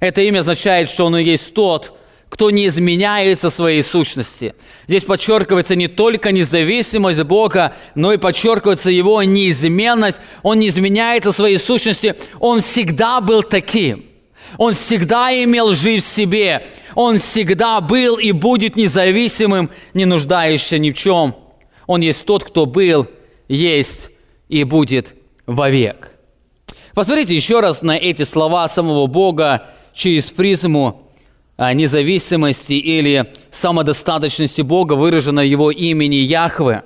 Это 0.00 0.20
имя 0.22 0.40
означает, 0.40 0.88
что 0.88 1.06
Он 1.06 1.16
и 1.16 1.24
есть 1.24 1.54
тот, 1.54 1.96
кто 2.28 2.50
не 2.50 2.66
изменяется 2.66 3.50
своей 3.50 3.82
сущности. 3.82 4.54
Здесь 4.88 5.04
подчеркивается 5.04 5.76
не 5.76 5.88
только 5.88 6.32
независимость 6.32 7.22
Бога, 7.22 7.74
но 7.94 8.12
и 8.12 8.16
подчеркивается 8.16 8.90
Его 8.90 9.22
неизменность. 9.22 10.20
Он 10.42 10.58
не 10.58 10.68
изменяется 10.68 11.32
своей 11.32 11.58
сущности, 11.58 12.16
Он 12.40 12.60
всегда 12.60 13.20
был 13.20 13.42
таким– 13.42 14.06
он 14.58 14.74
всегда 14.74 15.32
имел 15.32 15.74
жизнь 15.74 16.04
в 16.04 16.08
себе. 16.08 16.66
Он 16.94 17.18
всегда 17.18 17.80
был 17.80 18.16
и 18.16 18.32
будет 18.32 18.76
независимым, 18.76 19.70
не 19.94 20.04
нуждающимся 20.04 20.78
ни 20.78 20.90
в 20.90 20.98
чем. 20.98 21.34
Он 21.86 22.00
есть 22.00 22.24
тот, 22.24 22.44
кто 22.44 22.66
был, 22.66 23.08
есть 23.48 24.10
и 24.48 24.64
будет 24.64 25.14
вовек. 25.46 26.10
Посмотрите 26.94 27.34
еще 27.34 27.60
раз 27.60 27.82
на 27.82 27.96
эти 27.96 28.22
слова 28.22 28.68
самого 28.68 29.06
Бога 29.06 29.70
через 29.94 30.24
призму 30.24 31.10
а, 31.56 31.72
независимости 31.72 32.74
или 32.74 33.32
самодостаточности 33.50 34.62
Бога, 34.62 34.94
выраженной 34.94 35.48
Его 35.48 35.70
имени 35.70 36.16
Яхве. 36.16 36.82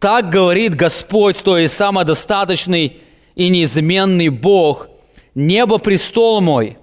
Так 0.00 0.30
говорит 0.30 0.74
Господь, 0.74 1.36
то 1.38 1.56
есть 1.56 1.74
самодостаточный 1.76 2.98
и 3.36 3.48
неизменный 3.48 4.28
Бог, 4.28 4.88
Небо– 5.34 5.78
престол 5.78 6.40
мой, 6.40 6.76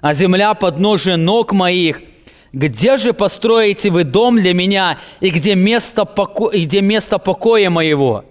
а 0.00 0.14
земля– 0.14 0.54
подножие 0.54 1.16
ног 1.16 1.52
моих. 1.52 2.00
где 2.52 2.98
же 2.98 3.12
построите 3.12 3.90
вы 3.90 4.04
дом 4.04 4.36
для 4.36 4.54
меня, 4.54 4.98
и 5.20 5.30
где 5.30 5.54
место, 5.54 6.04
поко... 6.04 6.50
и 6.50 6.64
где 6.64 6.80
место 6.80 7.18
покоя 7.18 7.70
моего? 7.70 8.24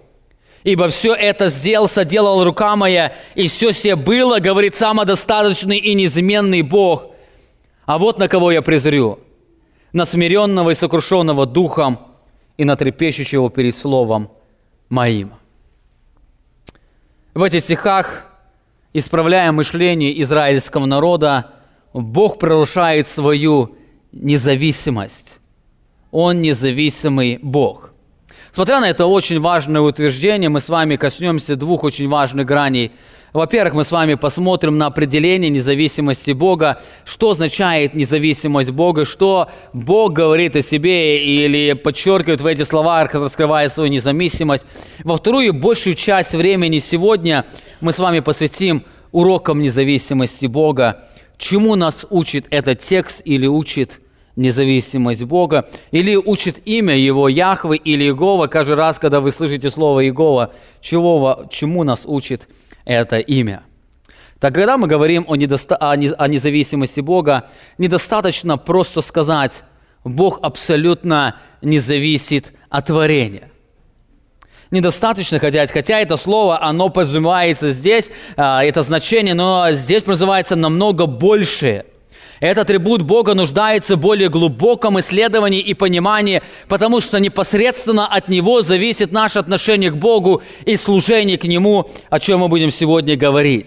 Ибо 0.64 0.88
все 0.88 1.14
это 1.14 1.50
сделал, 1.50 1.88
соделал 1.88 2.42
рука 2.42 2.74
моя, 2.74 3.12
и 3.34 3.48
все 3.48 3.72
все 3.72 3.96
было, 3.96 4.38
говорит 4.38 4.74
самодостаточный 4.74 5.76
и 5.76 5.94
неизменный 5.94 6.62
Бог. 6.62 7.10
А 7.84 7.98
вот 7.98 8.18
на 8.18 8.28
кого 8.28 8.50
я 8.50 8.62
презрю, 8.62 9.18
на 9.92 10.06
смиренного 10.06 10.70
и 10.70 10.74
сокрушенного 10.74 11.44
духом, 11.44 11.98
и 12.56 12.64
на 12.64 12.76
трепещущего 12.76 13.50
перед 13.50 13.76
словом 13.76 14.30
моим. 14.88 15.32
В 17.34 17.42
этих 17.42 17.62
стихах, 17.62 18.26
исправляя 18.94 19.52
мышление 19.52 20.20
израильского 20.22 20.86
народа, 20.86 21.50
Бог 21.92 22.38
прорушает 22.38 23.06
свою 23.06 23.76
независимость. 24.12 25.40
Он 26.10 26.40
независимый 26.40 27.38
Бог. 27.42 27.93
Смотря 28.54 28.78
на 28.78 28.88
это 28.88 29.06
очень 29.06 29.40
важное 29.40 29.80
утверждение, 29.80 30.48
мы 30.48 30.60
с 30.60 30.68
вами 30.68 30.94
коснемся 30.94 31.56
двух 31.56 31.82
очень 31.82 32.08
важных 32.08 32.46
граней. 32.46 32.92
Во-первых, 33.32 33.74
мы 33.74 33.82
с 33.82 33.90
вами 33.90 34.14
посмотрим 34.14 34.78
на 34.78 34.86
определение 34.86 35.50
независимости 35.50 36.30
Бога, 36.30 36.80
что 37.04 37.30
означает 37.30 37.94
независимость 37.94 38.70
Бога, 38.70 39.06
что 39.06 39.50
Бог 39.72 40.12
говорит 40.12 40.54
о 40.54 40.62
себе 40.62 41.20
или 41.24 41.72
подчеркивает 41.72 42.42
в 42.42 42.46
эти 42.46 42.62
слова, 42.62 43.04
раскрывая 43.04 43.68
свою 43.68 43.90
независимость. 43.90 44.64
Во 45.02 45.16
вторую, 45.16 45.52
большую 45.52 45.96
часть 45.96 46.32
времени 46.32 46.78
сегодня 46.78 47.46
мы 47.80 47.92
с 47.92 47.98
вами 47.98 48.20
посвятим 48.20 48.84
урокам 49.10 49.62
независимости 49.62 50.46
Бога. 50.46 51.02
Чему 51.38 51.74
нас 51.74 52.06
учит 52.08 52.46
этот 52.50 52.78
текст 52.78 53.20
или 53.24 53.48
учит 53.48 53.98
независимость 54.36 55.22
Бога, 55.24 55.68
или 55.90 56.16
учит 56.16 56.66
имя 56.66 56.96
Его 56.96 57.28
Яхвы 57.28 57.76
или 57.76 58.04
Иегова. 58.04 58.46
Каждый 58.46 58.76
раз, 58.76 58.98
когда 58.98 59.20
вы 59.20 59.30
слышите 59.30 59.70
слово 59.70 60.04
Иегова, 60.04 60.52
чего, 60.80 61.46
чему 61.50 61.84
нас 61.84 62.02
учит 62.04 62.48
это 62.84 63.18
имя? 63.18 63.62
Так 64.40 64.54
когда 64.54 64.76
мы 64.76 64.88
говорим 64.88 65.24
о, 65.28 65.36
недоста- 65.36 65.76
о, 65.76 65.96
не- 65.96 66.12
о 66.12 66.28
независимости 66.28 67.00
Бога, 67.00 67.48
недостаточно 67.78 68.58
просто 68.58 69.00
сказать, 69.00 69.64
Бог 70.02 70.40
абсолютно 70.42 71.36
не 71.62 71.78
зависит 71.78 72.52
от 72.68 72.86
творения. 72.86 73.50
Недостаточно 74.70 75.38
хотя, 75.38 75.66
хотя 75.68 76.00
это 76.00 76.16
слово, 76.16 76.60
оно 76.62 76.88
подразумевается 76.88 77.70
здесь, 77.70 78.10
а, 78.36 78.64
это 78.64 78.82
значение, 78.82 79.34
но 79.34 79.70
здесь 79.70 80.02
подразумевается 80.02 80.56
намного 80.56 81.06
большее– 81.06 81.86
этот 82.40 82.64
атрибут 82.64 83.02
Бога 83.02 83.34
нуждается 83.34 83.96
в 83.96 84.00
более 84.00 84.28
глубоком 84.28 84.98
исследовании 85.00 85.60
и 85.60 85.74
понимании, 85.74 86.42
потому 86.68 87.00
что 87.00 87.20
непосредственно 87.20 88.06
от 88.06 88.28
Него 88.28 88.62
зависит 88.62 89.12
наше 89.12 89.38
отношение 89.38 89.90
к 89.90 89.96
Богу 89.96 90.42
и 90.64 90.76
служение 90.76 91.38
к 91.38 91.44
Нему, 91.44 91.88
о 92.10 92.20
чем 92.20 92.40
мы 92.40 92.48
будем 92.48 92.70
сегодня 92.70 93.16
говорить. 93.16 93.66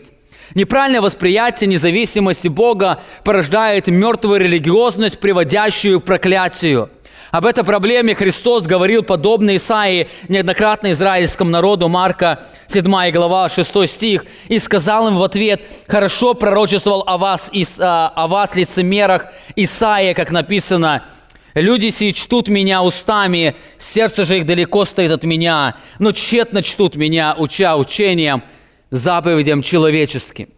Неправильное 0.56 1.02
восприятие 1.02 1.68
независимости 1.68 2.48
Бога 2.48 3.02
порождает 3.24 3.88
мертвую 3.88 4.40
религиозность, 4.40 5.20
приводящую 5.20 6.02
к 6.02 6.06
проклятию– 6.06 6.90
об 7.32 7.46
этой 7.46 7.64
проблеме 7.64 8.16
Христос 8.16 8.64
говорил 8.64 9.04
подобно 9.04 9.56
Исаии 9.56 10.10
неоднократно 10.28 10.92
израильскому 10.92 11.50
народу, 11.50 11.88
Марка 11.90 12.44
7 12.68 13.12
глава 13.12 13.50
6 13.50 13.88
стих, 13.88 14.26
и 14.48 14.60
сказал 14.60 15.08
им 15.10 15.18
в 15.18 15.24
ответ, 15.24 15.62
«Хорошо 15.88 16.34
пророчествовал 16.34 17.04
о 17.06 17.18
вас, 17.18 17.52
а, 17.80 18.12
о 18.16 18.28
вас 18.28 18.56
лицемерах 18.56 19.28
Исаия, 19.56 20.14
как 20.14 20.32
написано, 20.32 21.06
Люди 21.54 21.90
сии 21.90 22.12
чтут 22.12 22.50
меня 22.50 22.84
устами, 22.84 23.56
сердце 23.80 24.26
же 24.26 24.38
их 24.38 24.46
далеко 24.46 24.86
стоит 24.86 25.12
от 25.12 25.24
меня, 25.24 25.76
но 25.98 26.12
тщетно 26.12 26.62
чтут 26.62 26.96
меня, 26.96 27.34
уча 27.36 27.76
учением, 27.76 28.44
заповедям 28.92 29.64
человеческим. 29.64 30.50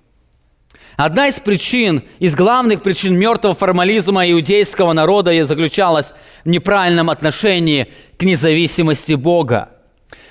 Одна 1.00 1.30
из 1.30 1.36
причин, 1.36 2.04
из 2.20 2.36
главных 2.36 2.82
причин 2.82 3.18
мертвого 3.18 3.56
формализма 3.56 4.30
иудейского 4.30 4.92
народа 4.92 5.46
заключалась 5.46 6.08
в 6.44 6.50
неправильном 6.50 7.10
отношении 7.10 7.88
к 8.18 8.24
независимости 8.24 9.14
Бога. 9.14 9.70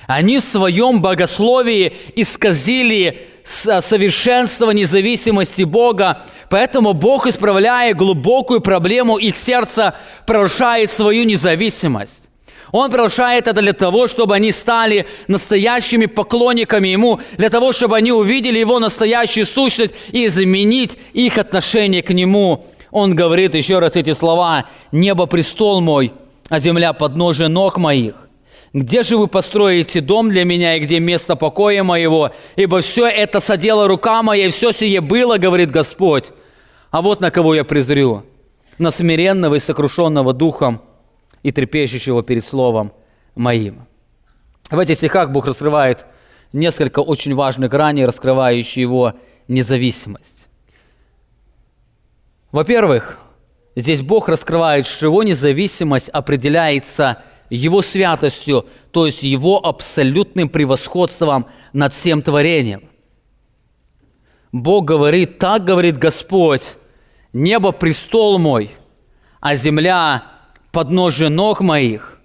Они 0.07 0.39
в 0.39 0.45
своем 0.45 1.01
богословии 1.01 1.95
исказили 2.17 3.29
совершенство 3.47 4.71
независимости 4.73 5.63
Бога, 5.63 6.21
поэтому 6.51 6.93
Бог, 6.93 7.27
исправляя 7.27 7.95
глубокую 7.95 8.61
проблему 8.61 9.17
их 9.17 9.39
сердца, 9.39 9.95
прорушает 10.27 10.91
свою 10.91 11.25
независимость. 11.25 12.28
Он 12.73 12.91
приглашает 12.91 13.47
это 13.47 13.61
для 13.61 13.73
того, 13.73 14.09
чтобы 14.09 14.35
они 14.35 14.53
стали 14.53 15.07
настоящими 15.27 16.07
поклонниками 16.07 16.89
Ему, 16.89 17.21
для 17.37 17.51
того, 17.51 17.73
чтобы 17.73 17.97
они 17.97 18.13
увидели 18.13 18.59
Его 18.59 18.79
настоящую 18.79 19.47
сущность 19.47 19.95
и 20.13 20.27
изменить 20.27 20.99
их 21.13 21.39
отношение 21.39 22.03
к 22.03 22.11
Нему. 22.11 22.67
Он 22.91 23.15
говорит 23.15 23.55
еще 23.55 23.79
раз 23.79 23.97
эти 23.97 24.13
слова, 24.13 24.67
«Небо– 24.93 25.27
престол 25.27 25.81
мой, 25.81 26.13
а 26.49 26.59
земля– 26.59 26.93
подножие 26.95 27.49
ног 27.49 27.79
моих». 27.79 28.15
Где 28.75 29.03
же 29.03 29.17
вы 29.17 29.29
построите 29.29 30.03
дом 30.03 30.29
для 30.31 30.45
меня, 30.45 30.77
и 30.77 30.81
где 30.81 31.01
место 31.01 31.37
покоя 31.37 31.83
моего? 31.83 32.33
Ибо 32.55 32.83
все 32.83 33.07
это 33.07 33.41
содела 33.41 33.89
рука 33.89 34.23
моя, 34.23 34.47
и 34.47 34.51
все 34.51 34.73
сие 34.73 35.01
было, 35.01 35.39
говорит 35.39 35.71
Господь. 35.71 36.25
А 36.91 37.01
вот 37.01 37.23
на 37.23 37.31
кого 37.31 37.55
я 37.55 37.65
презрю, 37.65 38.25
на 38.77 38.91
смиренного 38.91 39.55
и 39.55 39.59
сокрушенного 39.59 40.35
духом– 40.35 40.83
и 41.43 41.53
трепещущего 41.53 42.23
перед 42.23 42.45
Словом 42.45 42.93
моим. 43.35 43.87
В 44.71 44.79
этих 44.79 44.97
стихах 44.97 45.31
Бог 45.31 45.47
раскрывает 45.47 46.05
несколько 46.53 47.01
очень 47.01 47.35
важных 47.35 47.71
граней, 47.71 48.05
раскрывающие 48.05 48.83
его 48.83 49.15
независимость. 49.49 50.49
Во-первых, 52.53 53.19
здесь 53.77 54.03
Бог 54.03 54.29
раскрывает, 54.29 54.87
что 54.87 55.07
его 55.07 55.23
независимость 55.23 56.09
определяется 56.09 57.23
его 57.51 57.83
святостью, 57.83 58.67
то 58.91 59.07
есть 59.07 59.23
его 59.23 59.65
абсолютным 59.65 60.49
превосходством 60.49 61.47
над 61.73 61.95
всем 61.95 62.23
творением. 62.23 62.89
Бог 64.53 64.87
говорит, 64.87 65.39
так 65.39 65.65
говорит 65.65 65.99
Господь, 65.99 66.77
небо 67.33 67.73
престол 67.73 68.39
мой, 68.39 68.71
а 69.41 69.55
земля 69.55 70.25
подножие 70.79 71.29
ног 71.29 71.61
моих. 71.61 72.21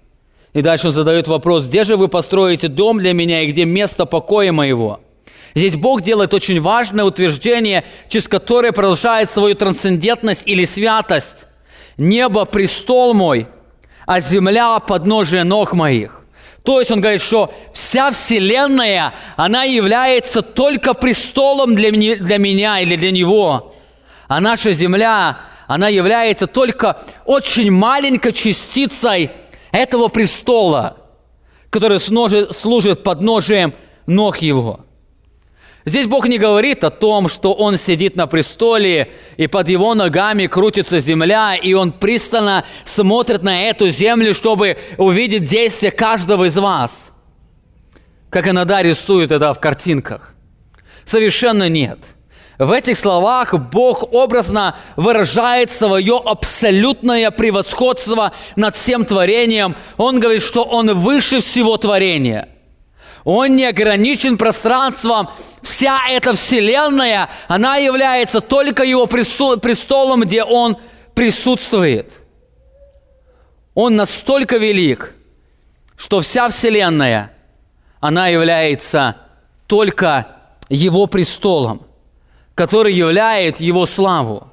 И 0.54 0.62
дальше 0.62 0.90
он 0.90 0.94
задает 0.94 1.28
вопрос, 1.28 1.66
где 1.66 1.84
же 1.86 1.98
вы 1.98 2.08
построите 2.08 2.68
дом 2.68 3.00
для 3.00 3.12
меня 3.12 3.42
и 3.42 3.48
где 3.48 3.66
место 3.66 4.06
покоя 4.06 4.52
моего? 4.52 5.00
Здесь 5.56 5.76
Бог 5.76 6.04
делает 6.04 6.36
очень 6.36 6.62
важное 6.62 7.04
утверждение, 7.04 7.84
через 8.10 8.28
которое 8.28 8.72
продолжает 8.72 9.32
свою 9.32 9.56
трансцендентность 9.56 10.44
или 10.46 10.66
святость. 10.66 11.48
Небо– 11.98 12.46
престол 12.54 13.16
мой, 13.16 13.48
а 14.06 14.20
земля– 14.20 14.80
подножие 14.88 15.44
ног 15.44 15.74
моих. 15.74 16.22
То 16.62 16.80
есть 16.80 16.92
он 16.92 17.02
говорит, 17.02 17.24
что 17.24 17.52
вся 17.74 18.12
Вселенная, 18.12 19.16
она 19.36 19.64
является 19.64 20.44
только 20.44 20.94
престолом 20.94 21.74
для, 21.74 21.90
для 21.90 22.38
меня 22.38 22.82
или 22.82 22.98
для 22.98 23.10
него. 23.10 23.74
А 24.28 24.40
наша 24.40 24.74
земля, 24.74 25.40
она 25.74 25.88
является 25.88 26.46
только 26.46 27.02
очень 27.26 27.72
маленькой 27.72 28.32
частицей 28.32 29.32
этого 29.72 30.08
престола, 30.08 30.98
который 31.72 32.00
служит 32.00 33.02
подножием 33.02 33.74
ног 34.06 34.38
его. 34.38 34.82
Здесь 35.86 36.06
Бог 36.06 36.28
не 36.28 36.38
говорит 36.38 36.84
о 36.84 36.92
том, 36.92 37.28
что 37.28 37.54
Он 37.54 37.78
сидит 37.78 38.16
на 38.16 38.28
престоле, 38.28 39.12
и 39.36 39.48
под 39.48 39.68
Его 39.68 39.96
ногами 39.96 40.46
крутится 40.46 41.00
земля, 41.00 41.56
и 41.56 41.74
Он 41.74 41.92
пристально 41.92 42.66
смотрит 42.86 43.42
на 43.42 43.64
эту 43.68 43.90
землю, 43.90 44.36
чтобы 44.36 44.78
увидеть 44.98 45.50
действие 45.50 45.92
каждого 45.92 46.46
из 46.46 46.56
вас. 46.56 47.12
Как 48.30 48.48
иногда 48.48 48.84
рисуют 48.84 49.32
это 49.32 49.54
в 49.54 49.60
картинках. 49.60 50.36
Совершенно 51.06 51.68
нет– 51.68 51.98
в 52.60 52.72
этих 52.72 53.00
словах 53.00 53.54
Бог 53.54 54.14
образно 54.14 54.78
выражает 54.96 55.72
свое 55.72 56.22
абсолютное 56.24 57.32
превосходство 57.32 58.32
над 58.56 58.76
всем 58.76 59.06
творением. 59.06 59.76
Он 59.98 60.20
говорит, 60.20 60.44
что 60.44 60.64
Он 60.64 60.94
выше 61.00 61.42
всего 61.42 61.78
творения. 61.78 62.50
Он 63.24 63.56
не 63.56 63.66
ограничен 63.66 64.38
пространством. 64.38 65.30
Вся 65.64 66.00
эта 66.10 66.36
вселенная, 66.36 67.30
она 67.48 67.78
является 67.78 68.40
только 68.40 68.84
Его 68.84 69.08
престолом, 69.08 70.22
где 70.22 70.44
Он 70.44 70.78
присутствует. 71.16 72.12
Он 73.74 73.96
настолько 73.96 74.58
велик, 74.58 75.16
что 75.98 76.22
вся 76.22 76.50
вселенная, 76.50 77.32
она 78.00 78.28
является 78.28 79.16
только 79.66 80.28
Его 80.70 81.08
престолом– 81.08 81.88
который 82.56 82.94
являет 82.94 83.60
его 83.60 83.86
славу. 83.86 84.48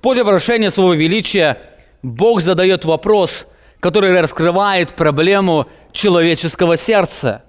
После 0.00 0.24
прошения 0.24 0.70
своего 0.70 0.94
величия 0.94 1.58
Бог 2.02 2.40
задает 2.40 2.84
вопрос, 2.84 3.46
который 3.80 4.18
раскрывает 4.20 4.94
проблему 4.94 5.66
человеческого 5.92 6.76
сердца. 6.76 7.44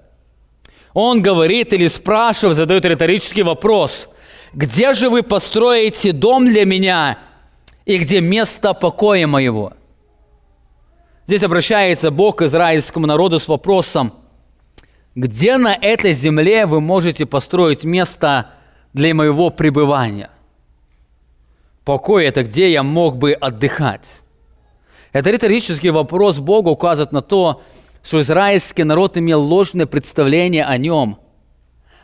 Он 0.92 1.22
говорит 1.22 1.72
или 1.72 1.86
спрашивает, 1.88 2.56
задает 2.56 2.84
риторический 2.84 3.42
вопрос, 3.42 4.08
«Где 4.52 4.94
же 4.94 5.10
вы 5.10 5.22
построите 5.22 6.12
дом 6.12 6.46
для 6.46 6.64
меня, 6.64 7.18
и 7.84 7.98
где 7.98 8.20
место 8.20 8.74
покоя 8.74 9.26
моего?» 9.26 9.74
Здесь 11.26 11.42
обращается 11.42 12.10
Бог 12.10 12.36
к 12.36 12.42
израильскому 12.42 13.06
народу 13.06 13.38
с 13.38 13.46
вопросом, 13.46 14.14
где 15.14 15.58
на 15.58 15.74
этой 15.74 16.14
земле 16.14 16.64
вы 16.64 16.80
можете 16.80 17.26
построить 17.26 17.84
место 17.84 18.52
для 18.98 19.14
моего 19.14 19.50
пребывания? 19.50 20.28
Покой– 21.84 22.24
это 22.26 22.42
где 22.42 22.70
я 22.72 22.82
мог 22.82 23.16
бы 23.16 23.32
отдыхать? 23.32 24.04
Это 25.12 25.30
риторический 25.30 25.90
вопрос 25.90 26.38
Бога 26.38 26.68
указывает 26.68 27.12
на 27.12 27.22
то, 27.22 27.62
что 28.02 28.20
израильский 28.20 28.82
народ 28.82 29.16
имел 29.16 29.40
ложное 29.40 29.86
представление 29.86 30.64
о 30.64 30.76
нем. 30.76 31.18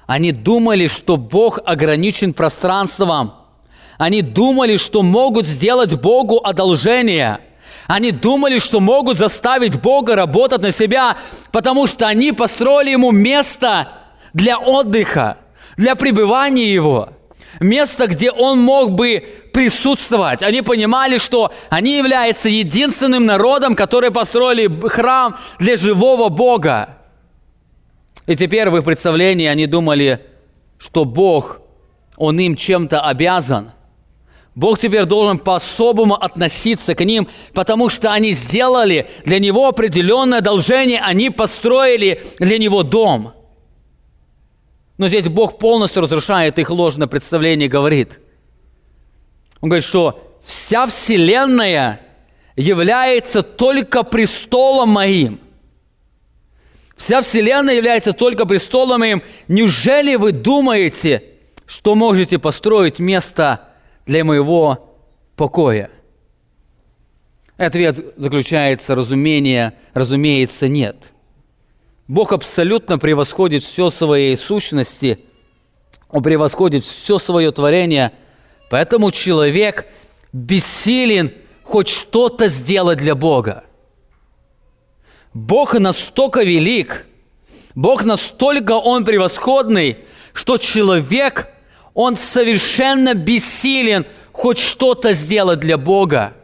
Они 0.06 0.30
думали, 0.30 0.86
что 0.86 1.16
Бог 1.16 1.58
ограничен 1.64 2.32
пространством. 2.32 3.34
Они 3.98 4.22
думали, 4.22 4.76
что 4.76 5.02
могут 5.02 5.46
сделать 5.46 6.00
Богу 6.00 6.40
одолжение– 6.42 7.40
они 7.86 8.12
думали, 8.12 8.60
что 8.60 8.80
могут 8.80 9.18
заставить 9.18 9.78
Бога 9.78 10.16
работать 10.16 10.62
на 10.62 10.70
себя, 10.70 11.18
потому 11.52 11.86
что 11.86 12.06
они 12.06 12.32
построили 12.32 12.92
ему 12.92 13.10
место 13.10 13.88
для 14.32 14.58
отдыха, 14.58 15.36
для 15.76 15.94
пребывания 15.94 16.72
его. 16.72 17.10
Место, 17.60 18.06
где 18.06 18.30
он 18.30 18.60
мог 18.60 18.92
бы 18.92 19.24
присутствовать. 19.52 20.42
Они 20.42 20.62
понимали, 20.62 21.18
что 21.18 21.52
они 21.70 21.96
являются 21.96 22.48
единственным 22.48 23.26
народом, 23.26 23.76
который 23.76 24.10
построили 24.10 24.68
храм 24.88 25.36
для 25.58 25.76
живого 25.76 26.28
Бога. 26.28 26.98
И 28.26 28.34
теперь 28.34 28.70
в 28.70 28.76
их 28.76 28.84
представлении 28.84 29.46
они 29.46 29.66
думали, 29.66 30.20
что 30.78 31.04
Бог, 31.04 31.60
Он 32.16 32.38
им 32.40 32.56
чем-то 32.56 33.00
обязан– 33.02 33.70
Бог 34.54 34.78
теперь 34.78 35.04
должен 35.04 35.38
по-особому 35.38 36.14
относиться 36.14 36.94
к 36.94 37.04
ним, 37.04 37.28
потому 37.54 37.88
что 37.88 38.12
они 38.12 38.32
сделали 38.32 39.08
для 39.24 39.40
Него 39.40 39.66
определенное 39.66 40.38
одолжение, 40.38 41.00
они 41.00 41.30
построили 41.30 42.22
для 42.38 42.58
Него 42.58 42.84
дом. 42.84 43.32
Но 44.96 45.08
здесь 45.08 45.28
Бог 45.28 45.58
полностью 45.58 46.02
разрушает 46.02 46.58
их 46.58 46.70
ложное 46.70 47.08
представление 47.08 47.66
и 47.66 47.70
говорит. 47.70 48.20
Он 49.60 49.68
говорит, 49.68 49.84
что 49.84 50.38
вся 50.44 50.86
Вселенная 50.86 52.00
является 52.56 53.42
только 53.42 54.04
престолом 54.04 54.90
моим. 54.90 55.40
Вся 56.96 57.22
Вселенная 57.22 57.74
является 57.74 58.12
только 58.12 58.46
престолом 58.46 59.00
моим. 59.00 59.22
Неужели 59.48 60.14
вы 60.14 60.32
думаете, 60.32 61.24
что 61.66 61.94
можете 61.96 62.38
построить 62.38 63.00
место 63.00 63.68
для 64.06 64.24
моего 64.24 64.96
покоя? 65.34 65.90
Ответ 67.56 68.14
заключается, 68.16 68.94
разумение, 68.94 69.74
разумеется, 69.92 70.68
нет. 70.68 70.96
Бог 72.06 72.32
абсолютно 72.32 72.98
превосходит 72.98 73.64
все 73.64 73.90
своей 73.90 74.36
сущности, 74.36 75.20
Он 76.10 76.22
превосходит 76.22 76.84
все 76.84 77.18
свое 77.18 77.50
творение, 77.50 78.12
поэтому 78.70 79.10
человек 79.10 79.86
бессилен 80.32 81.32
хоть 81.62 81.88
что-то 81.88 82.48
сделать 82.48 82.98
для 82.98 83.14
Бога. 83.14 83.64
Бог 85.32 85.74
настолько 85.74 86.42
велик, 86.42 87.06
Бог 87.74 88.04
настолько 88.04 88.72
Он 88.72 89.04
превосходный, 89.04 89.98
что 90.32 90.58
человек– 90.58 91.48
он 91.94 92.16
совершенно 92.16 93.14
бессилен 93.14 94.04
хоть 94.32 94.58
что-то 94.58 95.12
сделать 95.12 95.60
для 95.60 95.78
Бога. 95.78 96.34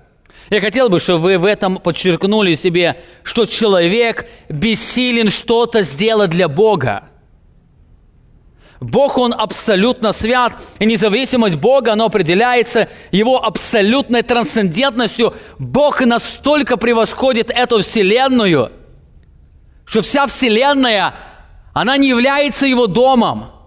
Я 0.51 0.61
хотел 0.61 0.89
бы, 0.89 0.99
чтобы 0.99 1.21
вы 1.21 1.39
в 1.39 1.45
этом 1.45 1.79
подчеркнули 1.79 2.57
себе, 2.57 3.01
что 3.23 3.47
человек 3.47 4.29
бессилен 4.49 5.31
что-то 5.31 5.83
сделать 5.83 6.31
для 6.31 6.49
Бога. 6.49 7.05
Бог, 8.81 9.17
Он 9.19 9.33
абсолютно 9.33 10.13
свят, 10.13 10.61
и 10.81 10.87
независимость 10.87 11.55
Бога, 11.57 11.93
она 11.93 12.07
определяется 12.07 12.89
Его 13.13 13.45
абсолютной 13.45 14.23
трансцендентностью. 14.23 15.35
Бог 15.59 16.01
настолько 16.01 16.77
превосходит 16.77 17.51
эту 17.51 17.83
Вселенную, 17.83 18.73
что 19.85 20.03
вся 20.03 20.27
Вселенная, 20.27 21.15
она 21.75 21.97
не 21.97 22.09
является 22.09 22.67
Его 22.67 22.89
домом– 22.89 23.53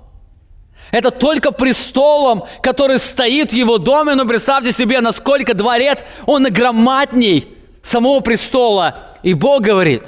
это 0.93 1.10
только 1.10 1.51
престолом, 1.51 2.43
который 2.62 2.99
стоит 2.99 3.51
в 3.51 3.56
его 3.56 3.79
доме. 3.79 4.13
Но 4.13 4.27
представьте 4.27 4.71
себе, 4.71 5.01
насколько 5.01 5.56
дворец, 5.56 6.06
он 6.27 6.43
громадней 6.43 7.58
самого 7.82 8.19
престола. 8.19 8.99
И 9.23 9.34
Бог 9.34 9.63
говорит, 9.63 10.03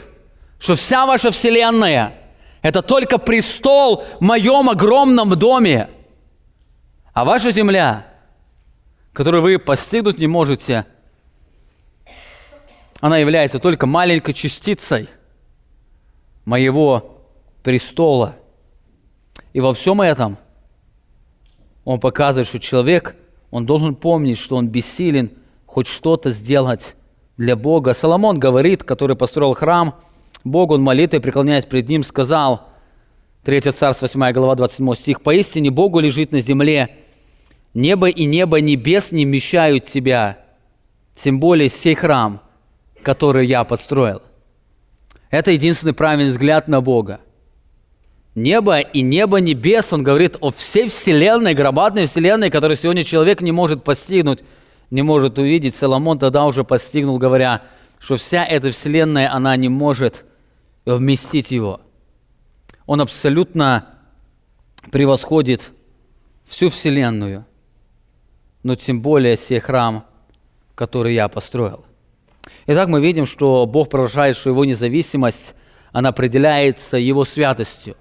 что 0.60 0.76
вся 0.76 1.08
ваша 1.08 1.32
вселенная– 1.32 2.14
это 2.62 2.84
только 2.84 3.18
престол 3.18 4.04
в 4.20 4.22
моем 4.22 4.70
огромном 4.70 5.32
доме. 5.32 5.90
А 7.14 7.26
ваша 7.26 7.50
земля, 7.50 8.06
которую 9.12 9.42
вы 9.42 9.58
постигнуть 9.58 10.20
не 10.20 10.28
можете, 10.28 10.86
она 13.00 13.18
является 13.18 13.58
только 13.58 13.88
маленькой 13.88 14.34
частицей 14.34 15.10
моего 16.46 17.24
престола. 17.64 18.36
И 19.52 19.60
во 19.60 19.74
всем 19.74 20.00
этом– 20.00 20.38
он 21.86 22.00
показывает, 22.00 22.48
что 22.48 22.60
человек, 22.60 23.16
он 23.52 23.66
должен 23.66 23.96
помнить, 23.96 24.38
что 24.38 24.58
он 24.58 24.68
бессилен 24.68 25.32
хоть 25.66 25.88
что-то 25.88 26.32
сделать 26.32 26.96
для 27.38 27.56
Бога. 27.56 27.94
Соломон 27.94 28.40
говорит, 28.40 28.84
который 28.84 29.16
построил 29.16 29.54
храм, 29.54 29.96
Бог, 30.44 30.72
он 30.72 30.82
молитвой, 30.82 31.22
преклоняясь 31.22 31.66
пред 31.66 31.88
ним, 31.88 32.04
сказал, 32.04 32.68
3 33.46 33.62
Царство, 33.62 34.08
8 34.08 34.34
глава, 34.34 34.56
27 34.56 34.94
стих, 34.96 35.22
«Поистине 35.22 35.70
Богу 35.70 36.00
лежит 36.00 36.32
на 36.32 36.40
земле, 36.40 36.90
небо 37.74 38.10
и 38.10 38.26
небо 38.26 38.60
небес 38.60 39.12
не 39.12 39.26
вмещают 39.26 39.86
тебя, 39.86 40.40
тем 41.16 41.40
более 41.40 41.70
сей 41.70 41.96
храм, 41.96 42.42
который 43.04 43.48
я 43.48 43.64
построил». 43.64 44.22
Это 45.30 45.52
единственный 45.52 45.94
правильный 45.94 46.32
взгляд 46.32 46.68
на 46.68 46.82
Бога 46.82 47.20
небо 48.36 48.80
и 48.80 49.02
небо 49.02 49.38
небес. 49.38 49.92
Он 49.92 50.04
говорит 50.04 50.38
о 50.42 50.52
всей 50.52 50.90
вселенной, 50.90 51.54
громадной 51.54 52.06
вселенной, 52.06 52.52
которую 52.52 52.78
сегодня 52.78 53.04
человек 53.04 53.42
не 53.42 53.52
может 53.52 53.84
постигнуть, 53.84 54.44
не 54.92 55.02
может 55.02 55.40
увидеть. 55.40 55.76
Соломон 55.76 56.20
тогда 56.20 56.46
уже 56.46 56.64
постигнул, 56.64 57.18
говоря, 57.18 57.64
что 58.00 58.18
вся 58.18 58.46
эта 58.46 58.72
вселенная, 58.72 59.34
она 59.34 59.56
не 59.56 59.70
может 59.70 60.26
вместить 60.86 61.52
его. 61.52 61.82
Он 62.86 63.02
абсолютно 63.02 63.88
превосходит 64.92 65.72
всю 66.46 66.70
вселенную, 66.70 67.46
но 68.62 68.76
тем 68.76 69.02
более 69.02 69.38
сей 69.38 69.60
храм, 69.60 70.06
который 70.76 71.16
я 71.16 71.28
построил. 71.28 71.86
Итак, 72.68 72.90
мы 72.90 73.02
видим, 73.02 73.26
что 73.26 73.66
Бог 73.66 73.90
продолжает, 73.90 74.38
что 74.38 74.52
его 74.52 74.66
независимость, 74.66 75.56
она 75.92 76.10
определяется 76.10 76.98
его 76.98 77.26
святостью. 77.26 77.96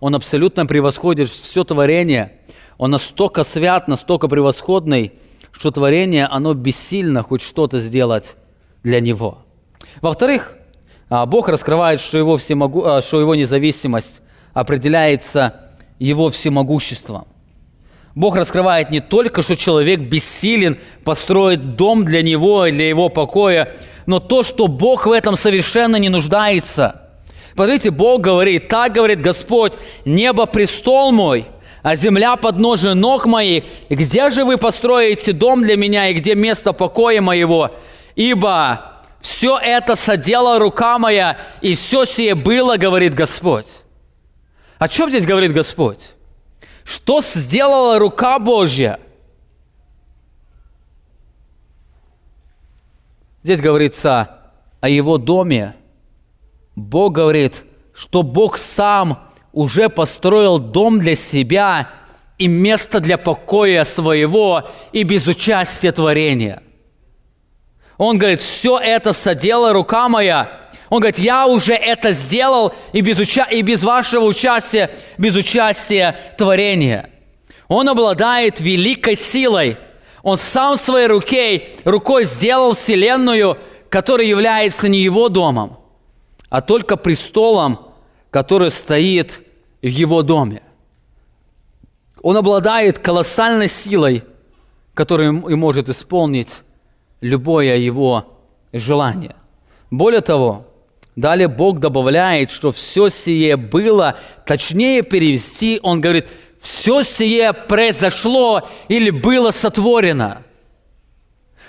Он 0.00 0.14
абсолютно 0.14 0.66
превосходит 0.66 1.30
все 1.30 1.64
творение. 1.64 2.32
Он 2.78 2.90
настолько 2.90 3.44
свят, 3.44 3.88
настолько 3.88 4.28
превосходный, 4.28 5.12
что 5.52 5.70
творение, 5.70 6.26
оно 6.26 6.54
бессильно 6.54 7.22
хоть 7.22 7.42
что-то 7.42 7.80
сделать 7.80 8.36
для 8.82 9.00
него. 9.00 9.38
Во-вторых, 10.00 10.56
а, 11.08 11.26
Бог 11.26 11.48
раскрывает, 11.48 12.00
что 12.00 12.18
его, 12.18 12.36
всемогу... 12.36 12.84
А, 12.84 13.02
что 13.02 13.20
его 13.20 13.34
независимость 13.34 14.20
определяется 14.52 15.70
его 15.98 16.30
всемогуществом. 16.30 17.26
Бог 18.14 18.36
раскрывает 18.36 18.90
не 18.90 19.00
только, 19.00 19.42
что 19.42 19.56
человек 19.56 20.00
бессилен 20.00 20.78
построить 21.04 21.76
дом 21.76 22.04
для 22.04 22.22
него 22.22 22.66
и 22.66 22.72
для 22.72 22.88
его 22.88 23.08
покоя, 23.08 23.72
но 24.06 24.20
то, 24.20 24.42
что 24.42 24.68
Бог 24.68 25.06
в 25.06 25.12
этом 25.12 25.36
совершенно 25.36 25.96
не 25.96 26.08
нуждается– 26.08 27.00
Смотрите, 27.54 27.90
Бог 27.90 28.20
говорит, 28.20 28.68
так 28.68 28.92
говорит 28.92 29.20
Господь, 29.20 29.74
небо 30.04 30.46
престол 30.46 31.12
мой, 31.12 31.46
а 31.82 31.94
земля 31.94 32.36
подножие 32.36 32.94
ног 32.94 33.26
моих. 33.26 33.64
И 33.88 33.94
где 33.94 34.30
же 34.30 34.44
вы 34.44 34.56
построите 34.56 35.32
дом 35.32 35.62
для 35.62 35.76
меня, 35.76 36.08
и 36.08 36.14
где 36.14 36.34
место 36.34 36.72
покоя 36.72 37.20
моего? 37.20 37.70
Ибо 38.16 39.02
все 39.20 39.56
это 39.56 39.94
содела 39.94 40.58
рука 40.58 40.98
моя, 40.98 41.38
и 41.60 41.74
все 41.74 42.04
сие 42.04 42.34
было, 42.34 42.76
говорит 42.76 43.14
Господь. 43.14 43.66
О 44.78 44.88
чем 44.88 45.08
здесь 45.08 45.24
говорит 45.24 45.52
Господь? 45.52 46.00
Что 46.84 47.20
сделала 47.22 48.00
рука 48.00 48.38
Божья? 48.40 48.98
Здесь 53.44 53.60
говорится 53.60 54.40
о 54.80 54.88
его 54.88 55.18
доме. 55.18 55.76
Бог 56.74 57.12
говорит, 57.12 57.64
что 57.92 58.22
Бог 58.22 58.58
сам 58.58 59.30
уже 59.52 59.88
построил 59.88 60.58
дом 60.58 60.98
для 60.98 61.14
себя 61.14 61.90
и 62.38 62.48
место 62.48 63.00
для 63.00 63.16
покоя 63.16 63.84
своего 63.84 64.68
и 64.92 65.04
без 65.04 65.26
участия 65.26 65.92
творения. 65.92 66.62
Он 67.96 68.18
говорит, 68.18 68.40
все 68.40 68.78
это 68.78 69.12
содела 69.12 69.72
рука 69.72 70.08
моя. 70.08 70.60
Он 70.90 71.00
говорит, 71.00 71.18
я 71.18 71.46
уже 71.46 71.74
это 71.74 72.10
сделал 72.10 72.74
и 72.92 73.00
без, 73.00 73.18
уча- 73.18 73.48
и 73.50 73.62
без 73.62 73.84
вашего 73.84 74.24
участия, 74.24 74.90
без 75.16 75.36
участия 75.36 76.16
творения. 76.36 77.10
Он 77.68 77.88
обладает 77.88 78.60
великой 78.60 79.16
силой. 79.16 79.78
Он 80.22 80.38
сам 80.38 80.76
своей 80.76 81.06
рукой, 81.06 81.72
рукой 81.84 82.24
сделал 82.24 82.74
вселенную, 82.74 83.58
которая 83.88 84.26
является 84.26 84.88
не 84.88 84.98
его 84.98 85.28
домом, 85.28 85.78
а 86.48 86.60
только 86.60 86.96
престолом, 86.96 87.92
который 88.30 88.70
стоит 88.70 89.42
в 89.82 89.86
его 89.86 90.22
доме. 90.22 90.62
Он 92.22 92.36
обладает 92.36 92.98
колоссальной 92.98 93.68
силой, 93.68 94.24
которую 94.94 95.46
и 95.48 95.54
может 95.54 95.88
исполнить 95.88 96.48
любое 97.20 97.76
его 97.76 98.38
желание. 98.72 99.36
Более 99.90 100.20
того, 100.20 100.66
далее 101.16 101.48
Бог 101.48 101.80
добавляет, 101.80 102.50
что 102.50 102.72
все 102.72 103.08
сие 103.08 103.56
было, 103.56 104.16
точнее 104.46 105.02
перевести, 105.02 105.80
он 105.82 106.00
говорит, 106.00 106.28
все 106.60 107.02
сие 107.02 107.52
произошло 107.52 108.62
или 108.88 109.10
было 109.10 109.50
сотворено– 109.50 110.42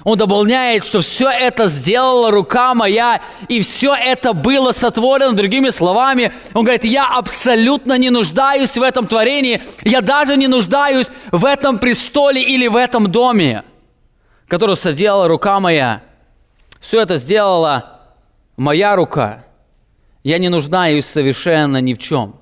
он 0.05 0.19
дополняет, 0.19 0.85
что 0.85 1.01
все 1.01 1.29
это 1.29 1.67
сделала 1.67 2.29
рука 2.29 2.75
моя, 2.75 3.21
и 3.49 3.61
все 3.61 3.95
это 3.95 4.33
было 4.33 4.71
сотворено. 4.71 5.33
Другими 5.33 5.71
словами, 5.71 6.31
он 6.53 6.63
говорит, 6.63 6.83
я 6.85 7.07
абсолютно 7.07 7.97
не 7.97 8.11
нуждаюсь 8.11 8.77
в 8.77 8.83
этом 8.83 9.07
творении, 9.07 9.63
я 9.83 10.01
даже 10.01 10.37
не 10.37 10.47
нуждаюсь 10.47 11.07
в 11.31 11.43
этом 11.43 11.79
престоле 11.79 12.43
или 12.43 12.67
в 12.67 12.75
этом 12.75 13.11
доме, 13.11 13.63
который 14.47 14.77
соделала 14.77 15.27
рука 15.27 15.59
моя. 15.59 16.03
Все 16.79 17.01
это 17.01 17.17
сделала 17.17 18.01
моя 18.57 18.95
рука. 18.95 19.43
Я 20.23 20.37
не 20.37 20.49
нуждаюсь 20.49 21.05
совершенно 21.05 21.81
ни 21.81 21.95
в 21.95 21.97
чем. 21.97 22.35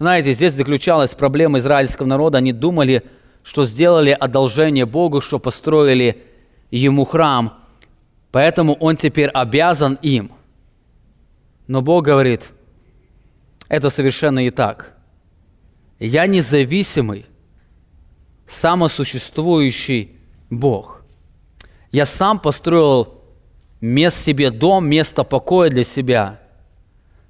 Знаете, 0.00 0.32
здесь 0.32 0.54
заключалась 0.54 1.10
проблема 1.10 1.60
израильского 1.60 2.08
народа. 2.08 2.38
Они 2.38 2.52
думали, 2.52 3.04
что 3.44 3.64
сделали 3.64 4.10
одолжение 4.10 4.86
Богу, 4.86 5.20
что 5.20 5.38
построили 5.38 6.24
ему 6.70 7.04
храм, 7.04 7.58
поэтому 8.30 8.74
он 8.74 8.96
теперь 8.96 9.28
обязан 9.30 9.98
им. 10.02 10.32
Но 11.66 11.82
Бог 11.82 12.04
говорит, 12.04 12.50
это 13.68 13.90
совершенно 13.90 14.40
не 14.40 14.50
так. 14.50 14.96
Я 15.98 16.26
независимый, 16.26 17.26
самосуществующий 18.48 20.16
Бог. 20.48 21.02
Я 21.92 22.06
сам 22.06 22.38
построил 22.38 23.22
мест 23.80 24.24
себе 24.24 24.50
дом, 24.50 24.88
место 24.88 25.24
покоя 25.24 25.70
для 25.70 25.84
себя, 25.84 26.40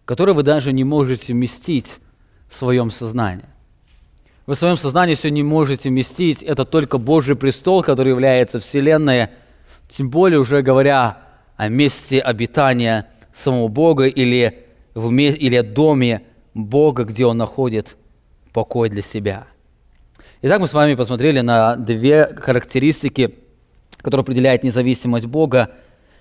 который 0.04 0.34
вы 0.34 0.42
даже 0.42 0.72
не 0.72 0.84
можете 0.84 1.32
вместить 1.32 1.98
в 2.48 2.56
своем 2.56 2.90
сознании. 2.90 3.49
Вы 4.50 4.56
в 4.56 4.58
своем 4.58 4.76
сознании 4.76 5.14
все 5.14 5.30
не 5.30 5.44
можете 5.44 5.90
вместить. 5.90 6.42
Это 6.42 6.64
только 6.64 6.98
Божий 6.98 7.36
престол, 7.36 7.84
который 7.84 8.08
является 8.08 8.58
Вселенной, 8.58 9.28
тем 9.88 10.10
более 10.10 10.40
уже 10.40 10.60
говоря 10.62 11.18
о 11.56 11.68
месте 11.68 12.18
обитания 12.18 13.06
самого 13.32 13.68
Бога 13.68 14.06
или, 14.06 14.66
в, 14.92 15.08
или 15.12 15.60
доме 15.60 16.22
Бога, 16.52 17.04
где 17.04 17.26
Он 17.26 17.38
находит 17.38 17.96
покой 18.52 18.90
для 18.90 19.02
себя. 19.02 19.46
Итак, 20.42 20.60
мы 20.60 20.66
с 20.66 20.74
вами 20.74 20.96
посмотрели 20.96 21.42
на 21.42 21.76
две 21.76 22.26
характеристики, 22.34 23.36
которые 23.98 24.22
определяют 24.22 24.64
независимость 24.64 25.26
Бога– 25.26 25.70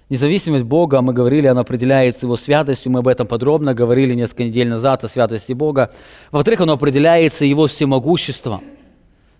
Независимость 0.09 0.65
Бога, 0.65 1.01
мы 1.01 1.13
говорили, 1.13 1.45
она 1.45 1.61
определяется 1.61 2.25
Его 2.25 2.35
святостью, 2.35 2.91
мы 2.91 2.99
об 2.99 3.07
этом 3.07 3.27
подробно 3.27 3.75
говорили 3.75 4.15
несколько 4.15 4.43
недель 4.43 4.67
назад 4.67 5.03
о 5.03 5.07
святости 5.07 5.53
Бога. 5.53 5.91
Во-вторых, 6.31 6.61
оно 6.61 6.73
определяется 6.73 7.45
Его 7.45 7.67
всемогуществом. 7.67 8.63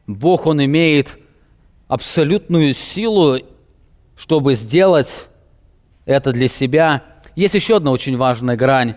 Бог, 0.05 0.45
Он 0.45 0.63
имеет 0.63 1.17
абсолютную 1.88 2.75
силу, 2.75 3.39
чтобы 4.15 4.53
сделать 4.53 5.27
это 6.05 6.32
для 6.32 6.47
себя. 6.47 7.03
Есть 7.36 7.55
еще 7.55 7.77
одна 7.77 7.89
очень 7.89 8.15
важная 8.15 8.55
грань 8.55 8.95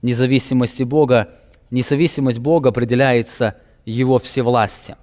независимости 0.00 0.84
Бога. 0.84 1.30
Независимость 1.72 2.38
Бога 2.38 2.68
определяется 2.68 3.56
Его 3.84 4.20
всевластием. 4.20 4.98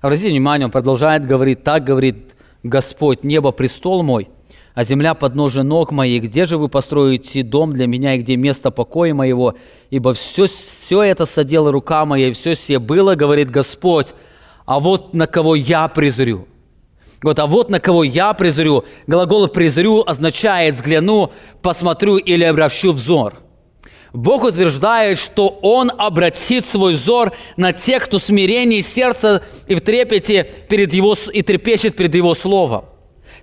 Обратите 0.00 0.30
внимание, 0.30 0.66
Он 0.66 0.70
продолжает 0.70 1.26
говорить, 1.26 1.64
так 1.64 1.82
говорит 1.82 2.36
Господь, 2.62 3.24
небо 3.24 3.50
престол 3.50 4.04
мой– 4.04 4.28
а 4.74 4.84
земля 4.84 5.14
подножие 5.14 5.62
ног 5.62 5.92
моих. 5.92 6.24
Где 6.24 6.46
же 6.46 6.56
вы 6.56 6.68
построите 6.68 7.42
дом 7.42 7.72
для 7.72 7.86
меня, 7.86 8.14
и 8.14 8.18
где 8.18 8.36
место 8.36 8.70
покоя 8.70 9.14
моего? 9.14 9.54
Ибо 9.90 10.14
все, 10.14 10.46
все 10.46 11.02
это 11.02 11.26
содела 11.26 11.70
рука 11.70 12.04
моя, 12.04 12.28
и 12.28 12.32
все 12.32 12.54
все 12.54 12.78
было, 12.78 13.14
говорит 13.14 13.50
Господь, 13.50 14.08
а 14.64 14.80
вот 14.80 15.14
на 15.14 15.26
кого 15.26 15.54
я 15.54 15.88
презрю. 15.88 16.46
Вот, 17.22 17.38
а 17.38 17.46
вот 17.46 17.70
на 17.70 17.78
кого 17.78 18.02
я 18.02 18.32
презрю. 18.32 18.84
Глагол 19.06 19.46
«презрю» 19.46 20.02
означает 20.04 20.74
«взгляну», 20.74 21.30
«посмотрю» 21.62 22.16
или 22.16 22.42
«обращу 22.42 22.92
взор». 22.92 23.42
Бог 24.12 24.42
утверждает, 24.42 25.18
что 25.18 25.48
Он 25.62 25.90
обратит 25.96 26.66
свой 26.66 26.94
взор 26.94 27.32
на 27.56 27.72
тех, 27.72 28.04
кто 28.04 28.18
смирение 28.18 28.82
сердца 28.82 29.42
и 29.68 29.74
в 29.74 29.80
трепете 29.80 30.48
перед 30.68 30.92
его, 30.92 31.16
и 31.32 31.42
трепещет 31.42 31.96
перед 31.96 32.14
Его 32.14 32.34
Словом. 32.34 32.86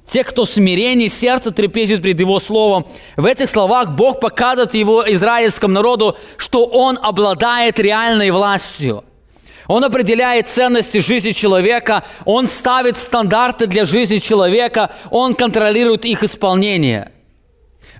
Те, 0.10 0.24
кто 0.24 0.46
смирение 0.46 1.08
сердца 1.08 1.52
трепещет 1.52 2.02
пред 2.02 2.20
Его 2.20 2.40
Словом. 2.40 2.88
В 3.16 3.28
этих 3.28 3.48
словах 3.48 3.92
Бог 3.92 4.20
показывает 4.20 4.74
Его 4.74 5.04
израильскому 5.14 5.74
народу, 5.74 6.18
что 6.38 6.66
Он 6.66 6.98
обладает 7.00 7.78
реальной 7.80 8.32
властью. 8.32 9.04
Он 9.68 9.84
определяет 9.84 10.48
ценности 10.48 10.98
жизни 10.98 11.30
человека, 11.30 12.04
Он 12.26 12.48
ставит 12.48 12.98
стандарты 12.98 13.68
для 13.68 13.86
жизни 13.86 14.18
человека, 14.18 14.90
Он 15.12 15.36
контролирует 15.36 16.06
их 16.06 16.24
исполнение. 16.24 17.12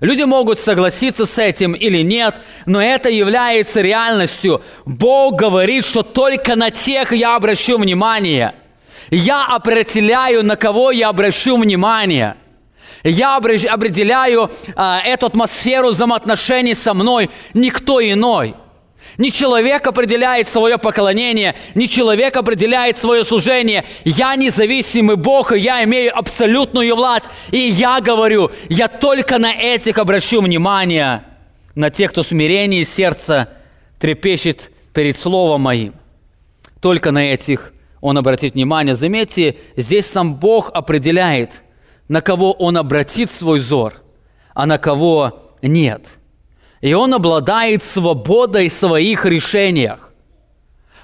Люди 0.00 0.22
могут 0.22 0.58
согласиться 0.58 1.26
с 1.26 1.38
этим 1.38 1.74
или 1.74 2.02
нет, 2.02 2.40
но 2.66 2.82
это 2.82 3.08
является 3.08 3.82
реальностью. 3.82 4.62
Бог 4.84 5.36
говорит, 5.36 5.84
что 5.84 6.02
только 6.02 6.56
на 6.56 6.72
тех 6.72 7.12
я 7.12 7.36
обращу 7.36 7.78
внимание– 7.78 8.54
я 9.10 9.46
определяю, 9.46 10.44
на 10.44 10.56
кого 10.56 10.90
я 10.90 11.08
обращу 11.08 11.56
внимание. 11.56 12.36
Я 13.02 13.36
определяю 13.36 14.50
а, 14.76 15.00
эту 15.00 15.26
атмосферу 15.26 15.90
взаимоотношений 15.90 16.74
со 16.74 16.92
мной, 16.92 17.30
никто 17.54 18.00
иной. 18.00 18.54
Не 19.16 19.32
человек 19.32 19.86
определяет 19.86 20.48
свое 20.48 20.78
поклонение, 20.78 21.54
не 21.74 21.88
человек 21.88 22.36
определяет 22.36 22.98
свое 22.98 23.24
служение. 23.24 23.84
Я 24.04 24.36
независимый 24.36 25.16
Бог, 25.16 25.52
и 25.52 25.58
я 25.58 25.82
имею 25.84 26.16
абсолютную 26.16 26.94
власть. 26.94 27.26
И 27.50 27.58
я 27.58 28.00
говорю, 28.00 28.50
я 28.68 28.88
только 28.88 29.38
на 29.38 29.52
этих 29.52 29.98
обращу 29.98 30.40
внимание, 30.40 31.24
на 31.74 31.90
тех, 31.90 32.12
кто 32.12 32.22
смирение 32.22 32.84
сердца 32.84 33.48
трепещет 33.98 34.70
перед 34.92 35.18
Словом 35.18 35.62
Моим. 35.62 35.94
Только 36.80 37.10
на 37.10 37.32
этих 37.32 37.72
он 38.00 38.16
обратит 38.18 38.54
внимание. 38.54 38.94
Заметьте, 38.94 39.56
здесь 39.76 40.06
сам 40.06 40.34
Бог 40.34 40.70
определяет, 40.72 41.62
на 42.08 42.20
кого 42.20 42.52
он 42.52 42.76
обратит 42.76 43.30
свой 43.30 43.60
взор, 43.60 44.02
а 44.54 44.66
на 44.66 44.78
кого 44.78 45.54
нет. 45.62 46.06
И 46.80 46.94
он 46.94 47.12
обладает 47.12 47.84
свободой 47.84 48.68
в 48.68 48.72
своих 48.72 49.26
решениях. 49.26 50.12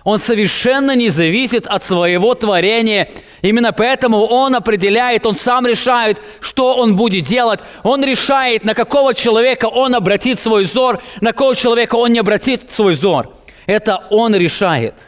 Он 0.05 0.19
совершенно 0.21 0.95
не 0.95 1.11
зависит 1.11 1.67
от 1.67 1.85
своего 1.85 2.35
творения. 2.35 3.11
Именно 3.43 3.73
поэтому 3.73 4.19
он 4.25 4.55
определяет, 4.55 5.27
он 5.27 5.35
сам 5.35 5.67
решает, 5.67 6.23
что 6.41 6.77
он 6.77 6.95
будет 6.95 7.25
делать. 7.25 7.61
Он 7.83 8.05
решает, 8.05 8.65
на 8.65 8.75
какого 8.75 9.15
человека 9.15 9.67
он 9.67 9.97
обратит 9.97 10.39
свой 10.39 10.65
взор, 10.65 11.03
на 11.21 11.33
какого 11.33 11.57
человека 11.57 11.97
он 11.97 12.13
не 12.13 12.21
обратит 12.21 12.71
свой 12.71 12.95
взор. 12.95 13.35
Это 13.67 14.07
он 14.11 14.35
решает– 14.35 14.95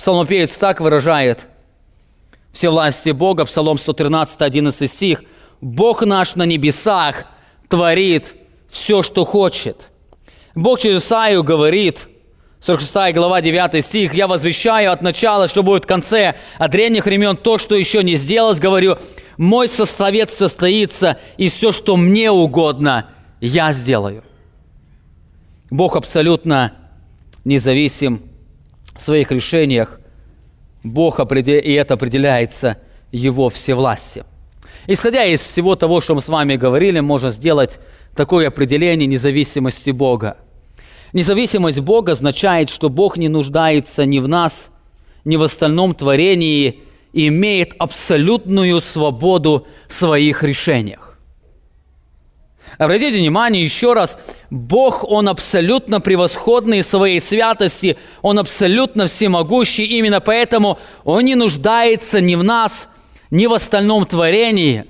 Псалмопевец 0.00 0.56
так 0.56 0.80
выражает 0.80 1.46
все 2.54 2.70
власти 2.70 3.10
Бога, 3.10 3.44
Псалом 3.44 3.76
113, 3.76 4.40
11 4.40 4.90
стих. 4.90 5.22
«Бог 5.60 6.00
наш 6.06 6.36
на 6.36 6.44
небесах 6.44 7.26
творит 7.68 8.34
все, 8.70 9.02
что 9.02 9.26
хочет». 9.26 9.90
Бог 10.54 10.80
через 10.80 11.04
Исаию 11.04 11.42
говорит, 11.42 12.08
46 12.62 13.14
глава, 13.14 13.42
9 13.42 13.84
стих. 13.84 14.14
«Я 14.14 14.26
возвещаю 14.26 14.90
от 14.90 15.02
начала, 15.02 15.48
что 15.48 15.62
будет 15.62 15.84
в 15.84 15.86
конце, 15.86 16.34
от 16.56 16.70
древних 16.70 17.04
времен 17.04 17.36
то, 17.36 17.58
что 17.58 17.74
еще 17.74 18.02
не 18.02 18.16
сделалось, 18.16 18.58
говорю, 18.58 18.96
мой 19.36 19.68
составец 19.68 20.32
состоится, 20.32 21.18
и 21.36 21.50
все, 21.50 21.72
что 21.72 21.98
мне 21.98 22.30
угодно, 22.30 23.10
я 23.42 23.74
сделаю». 23.74 24.24
Бог 25.68 25.94
абсолютно 25.94 26.72
независим 27.44 28.29
в 29.00 29.04
своих 29.04 29.32
решениях. 29.32 29.98
Бог 30.82 31.20
и 31.20 31.72
это 31.72 31.94
определяется 31.94 32.78
Его 33.10 33.48
всевластием. 33.48 34.26
Исходя 34.86 35.24
из 35.24 35.40
всего 35.40 35.76
того, 35.76 36.00
что 36.00 36.14
мы 36.14 36.20
с 36.20 36.28
вами 36.28 36.56
говорили, 36.56 37.00
можно 37.00 37.32
сделать 37.32 37.80
такое 38.14 38.48
определение 38.48 39.06
независимости 39.06 39.90
Бога– 39.90 40.36
Независимость 41.12 41.80
Бога 41.80 42.12
означает, 42.12 42.70
что 42.70 42.88
Бог 42.88 43.16
не 43.16 43.28
нуждается 43.28 44.04
ни 44.04 44.20
в 44.20 44.28
нас, 44.28 44.70
ни 45.24 45.36
в 45.36 45.42
остальном 45.42 45.94
творении 45.94 46.80
и 47.12 47.28
имеет 47.28 47.74
абсолютную 47.78 48.80
свободу 48.80 49.66
в 49.88 49.92
своих 49.92 50.44
решениях. 50.44 51.09
Обратите 52.78 53.18
внимание 53.18 53.62
еще 53.62 53.92
раз, 53.92 54.18
Бог, 54.50 55.04
Он 55.04 55.28
абсолютно 55.28 56.00
превосходный 56.00 56.82
своей 56.82 57.20
святости, 57.20 57.96
Он 58.22 58.38
абсолютно 58.38 59.06
всемогущий, 59.06 59.84
именно 59.84 60.20
поэтому 60.20 60.78
Он 61.04 61.24
не 61.24 61.34
нуждается 61.34 62.20
ни 62.20 62.34
в 62.34 62.44
нас, 62.44 62.88
ни 63.30 63.46
в 63.46 63.52
остальном 63.52 64.06
творении. 64.06 64.86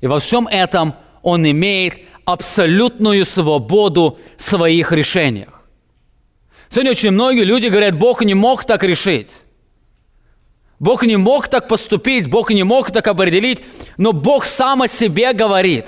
И 0.00 0.06
во 0.06 0.18
всем 0.18 0.46
этом 0.48 0.94
Он 1.22 1.48
имеет 1.48 2.00
абсолютную 2.24 3.24
свободу 3.24 4.18
в 4.36 4.42
своих 4.42 4.92
решениях. 4.92 5.62
Сегодня 6.68 6.90
очень 6.90 7.12
многие 7.12 7.44
люди 7.44 7.68
говорят, 7.68 7.96
Бог 7.96 8.22
не 8.22 8.34
мог 8.34 8.64
так 8.64 8.82
решить. 8.82 9.30
Бог 10.78 11.04
не 11.04 11.16
мог 11.16 11.48
так 11.48 11.68
поступить, 11.68 12.28
Бог 12.28 12.50
не 12.50 12.62
мог 12.62 12.90
так 12.90 13.06
определить, 13.06 13.62
но 13.96 14.12
Бог 14.12 14.44
сам 14.44 14.82
о 14.82 14.88
себе 14.88 15.32
говорит, 15.32 15.86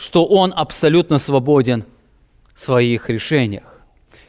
что 0.00 0.24
Он 0.24 0.52
абсолютно 0.56 1.18
свободен 1.18 1.84
в 2.54 2.60
своих 2.60 3.10
решениях. 3.10 3.80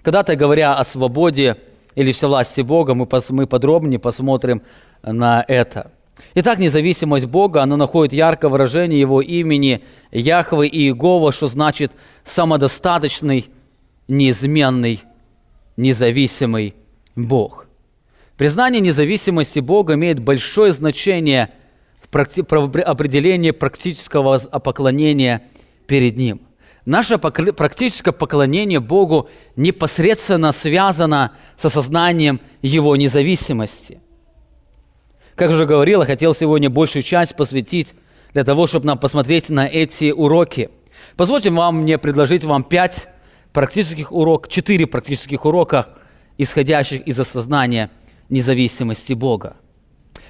Когда-то 0.01 0.35
говоря 0.35 0.75
о 0.75 0.83
свободе 0.83 1.57
или 1.95 2.11
всевластии 2.11 2.61
Бога, 2.61 2.93
мы, 2.93 3.07
мы 3.29 3.47
подробнее 3.47 3.99
посмотрим 3.99 4.61
на 5.03 5.45
это– 5.47 5.91
Итак, 6.33 6.59
независимость 6.59 7.25
Бога, 7.25 7.61
она 7.63 7.77
находит 7.77 8.13
яркое 8.13 8.49
выражение 8.49 8.99
Его 8.99 9.21
имени 9.21 9.83
Яхве 10.11 10.67
и 10.67 10.83
Иегова, 10.83 11.31
что 11.31 11.47
значит 11.47 11.91
самодостаточный, 12.23 13.47
неизменный, 14.07 15.01
независимый 15.75 16.75
Бог. 17.15 17.67
Признание 18.37 18.81
независимости 18.81 19.59
Бога 19.59 19.95
имеет 19.95 20.19
большое 20.19 20.71
значение 20.71 21.51
в 22.09 22.15
определении 22.15 23.51
практического 23.51 24.37
поклонения 24.37 25.43
перед 25.91 26.17
Ним. 26.17 26.39
Наше 26.85 27.17
практическое 27.17 28.11
поклонение 28.11 28.79
Богу 28.79 29.29
непосредственно 29.55 30.51
связано 30.51 31.33
с 31.57 31.65
осознанием 31.65 32.39
Его 32.61 32.95
независимости– 32.95 33.99
как 35.41 35.49
уже 35.49 35.65
говорил, 35.65 36.01
я 36.01 36.05
хотел 36.05 36.35
сегодня 36.35 36.69
большую 36.69 37.01
часть 37.01 37.35
посвятить 37.35 37.95
для 38.31 38.43
того, 38.43 38.67
чтобы 38.67 38.85
нам 38.85 38.99
посмотреть 38.99 39.49
на 39.49 39.65
эти 39.65 40.11
уроки. 40.11 40.69
Позвольте 41.15 41.49
вам 41.49 41.77
мне 41.81 41.97
предложить 41.97 42.43
вам 42.43 42.63
пять 42.63 43.07
практических 43.51 44.11
уроков, 44.11 44.51
четыре 44.51 44.85
практических 44.85 45.43
урока, 45.45 45.87
исходящих 46.37 47.07
из 47.07 47.19
осознания 47.19 47.89
независимости 48.29 49.13
Бога. 49.13 49.55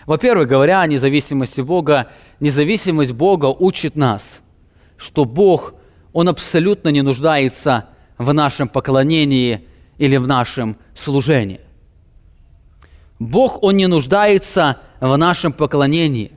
Во-первых, 0.06 0.47
говоря 0.47 0.80
о 0.80 0.88
независимости 0.88 1.60
Бога, 1.60 2.08
независимость 2.39 3.12
Бога 3.12 3.47
учит 3.47 3.97
нас, 3.97 4.41
что 5.01 5.25
Бог, 5.25 5.73
Он 6.13 6.29
абсолютно 6.29 6.89
не 6.89 7.01
нуждается 7.01 7.85
в 8.17 8.31
нашем 8.33 8.67
поклонении 8.67 9.67
или 9.97 10.17
в 10.17 10.27
нашем 10.27 10.77
служении. 10.95 11.61
Бог, 13.19 13.63
Он 13.63 13.75
не 13.77 13.87
нуждается 13.87 14.77
в 14.99 15.17
нашем 15.17 15.53
поклонении. 15.53 16.33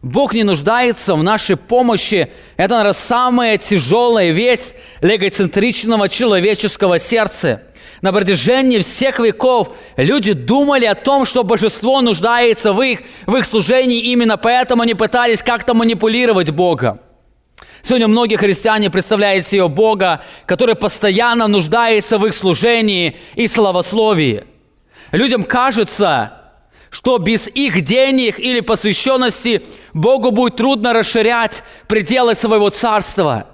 Бог 0.00 0.32
не 0.32 0.44
нуждается 0.44 1.14
в 1.14 1.22
нашей 1.22 1.56
помощи. 1.56 2.32
Это, 2.56 2.74
наверное, 2.74 2.92
самая 2.92 3.58
тяжелая 3.58 4.30
весть 4.30 4.74
легоцентричного 5.00 6.08
человеческого 6.08 6.98
сердца. 6.98 7.62
На 8.00 8.12
протяжении 8.12 8.78
всех 8.78 9.18
веков 9.18 9.70
люди 9.96 10.32
думали 10.32 10.84
о 10.86 10.94
том, 10.94 11.26
что 11.26 11.42
божество 11.42 12.00
нуждается 12.00 12.72
в 12.72 12.80
их, 12.80 13.00
в 13.26 13.36
их 13.36 13.44
служении, 13.44 14.12
именно 14.12 14.36
поэтому 14.36 14.82
они 14.82 14.94
пытались 14.94 15.42
как-то 15.42 15.74
манипулировать 15.74 16.50
Богом. 16.50 17.00
Сегодня 17.82 18.08
многие 18.08 18.36
христиане 18.36 18.90
представляют 18.90 19.46
себе 19.46 19.68
Бога, 19.68 20.22
который 20.46 20.74
постоянно 20.74 21.46
нуждается 21.48 22.18
в 22.18 22.26
их 22.26 22.34
служении 22.34 23.16
и 23.34 23.48
славословии. 23.48 24.44
Людям 25.12 25.44
кажется, 25.44 26.32
что 26.90 27.18
без 27.18 27.48
их 27.48 27.82
денег 27.82 28.38
или 28.38 28.60
посвященности 28.60 29.62
Богу 29.92 30.30
будет 30.30 30.56
трудно 30.56 30.92
расширять 30.92 31.62
пределы 31.86 32.34
своего 32.34 32.70
царства. 32.70 33.46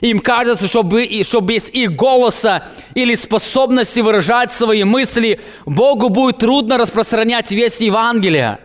Им 0.00 0.18
кажется, 0.18 0.66
что, 0.66 0.82
что 1.22 1.40
без 1.40 1.68
их 1.68 1.94
голоса 1.94 2.66
или 2.94 3.14
способности 3.14 4.00
выражать 4.00 4.52
свои 4.52 4.84
мысли 4.84 5.40
Богу 5.64 6.08
будет 6.08 6.38
трудно 6.38 6.78
распространять 6.78 7.50
весь 7.50 7.80
Евангелие. 7.80 8.58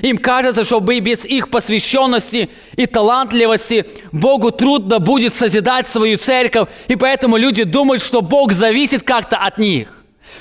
Им 0.00 0.18
кажется, 0.18 0.64
что 0.64 0.80
без 0.80 1.24
их 1.24 1.50
посвященности 1.50 2.50
и 2.76 2.86
талантливости 2.86 3.86
Богу 4.12 4.50
трудно 4.50 5.00
будет 5.00 5.34
созидать 5.34 5.88
свою 5.88 6.18
церковь, 6.18 6.68
и 6.86 6.96
поэтому 6.96 7.36
люди 7.36 7.64
думают, 7.64 8.02
что 8.02 8.22
Бог 8.22 8.52
зависит 8.52 9.02
как-то 9.02 9.38
от 9.38 9.58
них. 9.58 9.94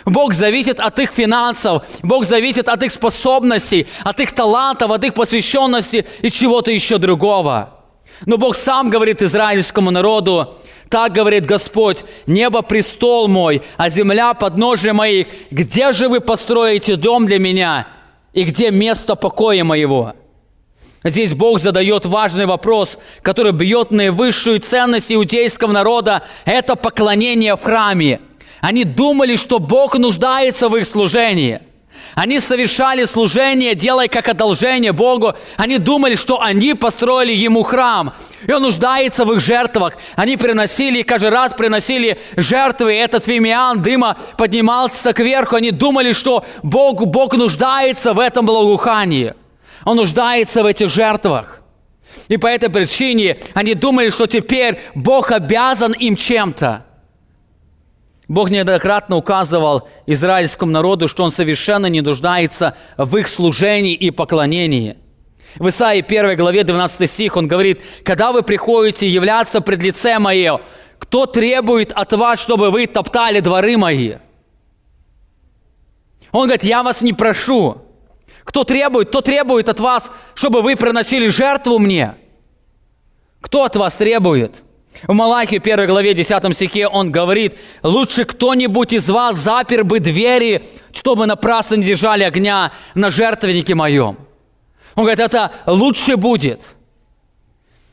Бог 0.06 0.34
зависит 0.34 0.80
от 0.80 1.00
их 1.00 1.12
финансов, 1.12 1.84
Бог 2.04 2.26
зависит 2.26 2.70
от 2.70 2.84
их 2.84 2.92
способностей, 2.92 3.88
от 4.04 4.20
их 4.20 4.32
талантов, 4.32 4.92
от 4.92 5.04
их 5.04 5.14
посвященности 5.14 6.06
и 6.22 6.30
чего-то 6.30 6.72
еще 6.72 6.98
другого. 6.98 7.74
Но 8.26 8.38
Бог 8.38 8.56
сам 8.56 8.90
говорит 8.90 9.22
израильскому 9.22 9.92
народу, 9.92 10.56
так 10.90 11.12
говорит 11.12 11.46
Господь, 11.46 12.06
небо 12.26 12.62
престол 12.62 13.28
мой, 13.28 13.62
а 13.76 13.90
земля 13.90 14.34
подножие 14.34 14.94
моих. 14.94 15.28
Где 15.52 15.92
же 15.92 16.08
вы 16.08 16.22
построите 16.22 16.96
дом 16.96 17.26
для 17.26 17.40
меня? 17.40 17.88
И 18.34 18.44
где 18.44 18.72
место 18.72 19.16
покоя 19.16 19.64
моего? 19.64 20.14
Здесь 21.04 21.34
Бог 21.34 21.60
задает 21.62 22.06
важный 22.06 22.46
вопрос, 22.46 22.98
который 23.22 23.52
бьет 23.52 23.92
наивысшую 23.92 24.60
ценность 24.60 25.12
иудейского 25.12 25.72
народа. 25.72 26.24
Это 26.46 26.76
поклонение 26.76 27.56
в 27.56 27.62
храме. 27.62 28.20
Они 28.62 28.84
думали, 28.84 29.36
что 29.36 29.60
Бог 29.60 29.98
нуждается 29.98 30.70
в 30.70 30.76
их 30.76 30.88
служении. 30.88 31.62
Они 32.18 32.40
совершали 32.40 33.06
служение, 33.06 33.76
делая 33.76 34.08
как 34.08 34.28
одолжение 34.28 34.92
Богу. 34.92 35.36
Они 35.56 35.78
думали, 35.78 36.16
что 36.16 36.42
они 36.42 36.74
построили 36.74 37.32
Ему 37.32 37.62
храм, 37.62 38.16
и 38.48 38.52
Он 38.52 38.64
нуждается 38.64 39.24
в 39.24 39.34
их 39.34 39.40
жертвах. 39.40 39.94
Они 40.16 40.36
приносили, 40.36 41.04
каждый 41.04 41.30
раз 41.30 41.54
приносили 41.54 42.20
жертвы, 42.36 42.96
и 42.96 42.98
этот 42.98 43.26
фимиан 43.26 43.84
дыма 43.84 44.18
поднимался 44.36 45.14
кверху. 45.14 45.58
Они 45.58 45.70
думали, 45.70 46.12
что 46.14 46.44
Бог, 46.64 47.06
Бог 47.06 47.36
нуждается 47.36 48.14
в 48.14 48.20
этом 48.20 48.48
благоухании. 48.48 49.36
Он 49.86 49.98
нуждается 49.98 50.64
в 50.64 50.66
этих 50.66 50.90
жертвах. 50.90 51.62
И 52.30 52.38
по 52.38 52.48
этой 52.48 52.72
причине 52.72 53.38
они 53.54 53.76
думали, 53.76 54.10
что 54.10 54.26
теперь 54.26 54.80
Бог 54.96 55.32
обязан 55.32 55.92
им 55.92 56.16
чем-то. 56.16 56.87
Бог 58.28 58.50
неоднократно 58.50 59.16
указывал 59.16 59.88
израильскому 60.06 60.72
народу, 60.72 61.08
что 61.08 61.24
он 61.24 61.32
совершенно 61.32 61.86
не 61.86 62.02
нуждается 62.02 62.76
в 62.98 63.16
их 63.18 63.28
служении 63.28 63.94
и 63.94 64.12
поклонении. 64.12 64.98
В 65.56 65.70
Исаии 65.70 66.06
1 66.06 66.36
главе 66.36 66.64
12 66.64 67.10
стих 67.10 67.38
он 67.38 67.48
говорит, 67.48 67.82
«Когда 68.04 68.32
вы 68.32 68.44
приходите 68.44 69.08
являться 69.08 69.62
пред 69.62 69.82
лице 69.82 70.20
Мое, 70.20 70.60
кто 71.00 71.26
требует 71.26 71.92
от 71.94 72.12
вас, 72.14 72.40
чтобы 72.40 72.70
вы 72.70 72.86
топтали 72.86 73.40
дворы 73.40 73.78
Мои?» 73.78 74.16
Он 76.32 76.44
говорит, 76.44 76.64
«Я 76.64 76.84
вас 76.84 77.02
не 77.02 77.14
прошу». 77.14 77.82
Кто 78.48 78.64
требует? 78.64 79.10
Кто 79.10 79.20
требует 79.20 79.68
от 79.68 79.82
вас, 79.82 80.10
чтобы 80.34 80.62
вы 80.62 80.78
приносили 80.78 81.28
жертву 81.28 81.80
мне? 81.80 82.16
Кто 83.42 83.66
от 83.66 83.76
вас 83.76 83.94
требует? 83.96 84.64
В 85.04 85.14
Малахе 85.14 85.58
1 85.58 85.88
главе 85.88 86.14
10 86.14 86.56
стихе 86.56 86.88
он 86.88 87.12
говорит, 87.12 87.56
«Лучше 87.84 88.26
кто-нибудь 88.26 88.94
из 88.94 89.10
вас 89.10 89.38
запер 89.38 89.84
бы 89.84 90.00
двери, 90.00 90.66
чтобы 90.92 91.26
напрасно 91.26 91.76
не 91.76 91.84
держали 91.84 92.24
огня 92.24 92.72
на 92.96 93.10
жертвеннике 93.12 93.76
моем». 93.76 94.18
Он 94.96 95.04
говорит, 95.04 95.20
это 95.20 95.52
лучше 95.68 96.18
будет. 96.18 96.62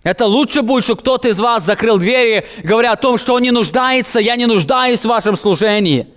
Это 0.03 0.27
лучше 0.27 0.63
будет, 0.63 0.85
что 0.85 0.97
кто-то 0.97 1.29
из 1.29 1.39
вас 1.39 1.65
закрыл 1.65 1.99
двери, 1.99 2.47
говоря 2.63 2.93
о 2.93 2.97
том, 2.97 3.19
что 3.19 3.35
он 3.35 3.43
не 3.43 3.51
нуждается, 3.51 4.21
я 4.21 4.37
не 4.37 4.47
нуждаюсь 4.47 5.01
в 5.01 5.07
вашем 5.07 5.37
служении. 5.37 6.09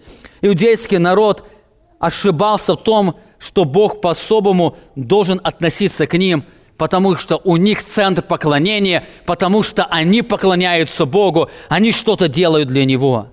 Иудейский 0.41 0.97
народ 0.97 1.45
ошибался 1.99 2.73
в 2.73 2.83
том, 2.83 3.15
что 3.37 3.65
Бог 3.65 4.01
по-особому 4.01 4.77
должен 4.95 5.41
относиться 5.43 6.07
к 6.07 6.17
ним, 6.17 6.45
потому 6.77 7.17
что 7.17 7.41
у 7.43 7.57
них 7.57 7.83
центр 7.83 8.21
поклонения, 8.21 9.05
потому 9.25 9.63
что 9.63 9.85
они 9.85 10.21
поклоняются 10.21 11.05
Богу, 11.05 11.49
они 11.69 11.91
что-то 11.91 12.27
делают 12.27 12.69
для 12.69 12.85
Него. 12.85 13.29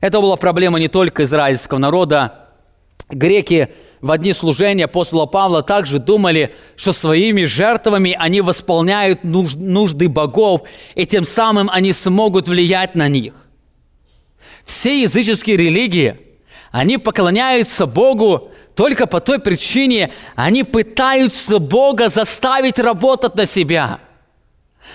Это 0.00 0.20
была 0.20 0.36
проблема 0.36 0.80
не 0.80 0.88
только 0.88 1.22
израильского 1.22 1.78
народа. 1.78 2.48
Греки 3.08 3.68
в 4.00 4.10
одни 4.10 4.32
служения 4.32 4.86
апостола 4.86 5.26
Павла 5.26 5.62
также 5.62 6.00
думали, 6.00 6.54
что 6.76 6.92
своими 6.92 7.44
жертвами 7.44 8.16
они 8.18 8.40
восполняют 8.40 9.22
нужды 9.22 10.08
богов, 10.08 10.62
и 10.96 11.06
тем 11.06 11.24
самым 11.24 11.70
они 11.70 11.92
смогут 11.92 12.48
влиять 12.48 12.96
на 12.96 13.06
них. 13.06 13.34
Все 14.64 15.02
языческие 15.02 15.56
религии, 15.56 16.16
они 16.72 16.98
поклоняются 16.98 17.86
Богу 17.86 18.50
только 18.74 19.06
по 19.06 19.20
той 19.20 19.38
причине, 19.38 20.12
они 20.34 20.64
пытаются 20.64 21.58
Бога 21.58 22.08
заставить 22.08 22.78
работать 22.78 23.34
на 23.34 23.46
себя– 23.46 24.00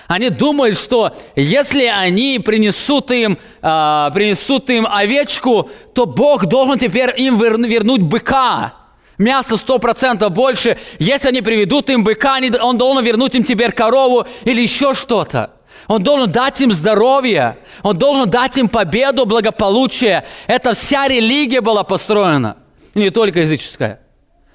они 0.06 0.30
думают, 0.30 0.78
что 0.78 1.14
если 1.34 1.84
они 1.84 2.38
принесут 2.38 3.10
им, 3.10 3.38
э, 3.62 4.10
принесут 4.12 4.68
им 4.70 4.86
овечку, 4.86 5.70
то 5.94 6.06
Бог 6.06 6.46
должен 6.46 6.78
теперь 6.78 7.12
им 7.16 7.38
вернуть 7.38 8.02
быка 8.02 8.74
мясо 9.18 9.56
сто 9.56 9.78
процентов 9.78 10.32
больше. 10.32 10.78
Если 10.98 11.28
они 11.28 11.42
приведут 11.42 11.90
им 11.90 12.04
быка, 12.04 12.38
он 12.62 12.78
должен 12.78 13.04
вернуть 13.04 13.34
им 13.34 13.44
теперь 13.44 13.72
корову 13.72 14.26
или 14.44 14.62
еще 14.62 14.94
что-то. 14.94 15.50
Он 15.86 16.02
должен 16.02 16.30
дать 16.30 16.60
им 16.60 16.72
здоровье, 16.72 17.58
он 17.82 17.96
должен 17.96 18.28
дать 18.28 18.56
им 18.58 18.68
победу, 18.68 19.26
благополучие. 19.26 20.24
Это 20.46 20.74
вся 20.74 21.08
религия 21.08 21.60
была 21.60 21.82
построена, 21.82 22.56
не 22.94 23.10
только 23.10 23.40
языческая. 23.40 24.00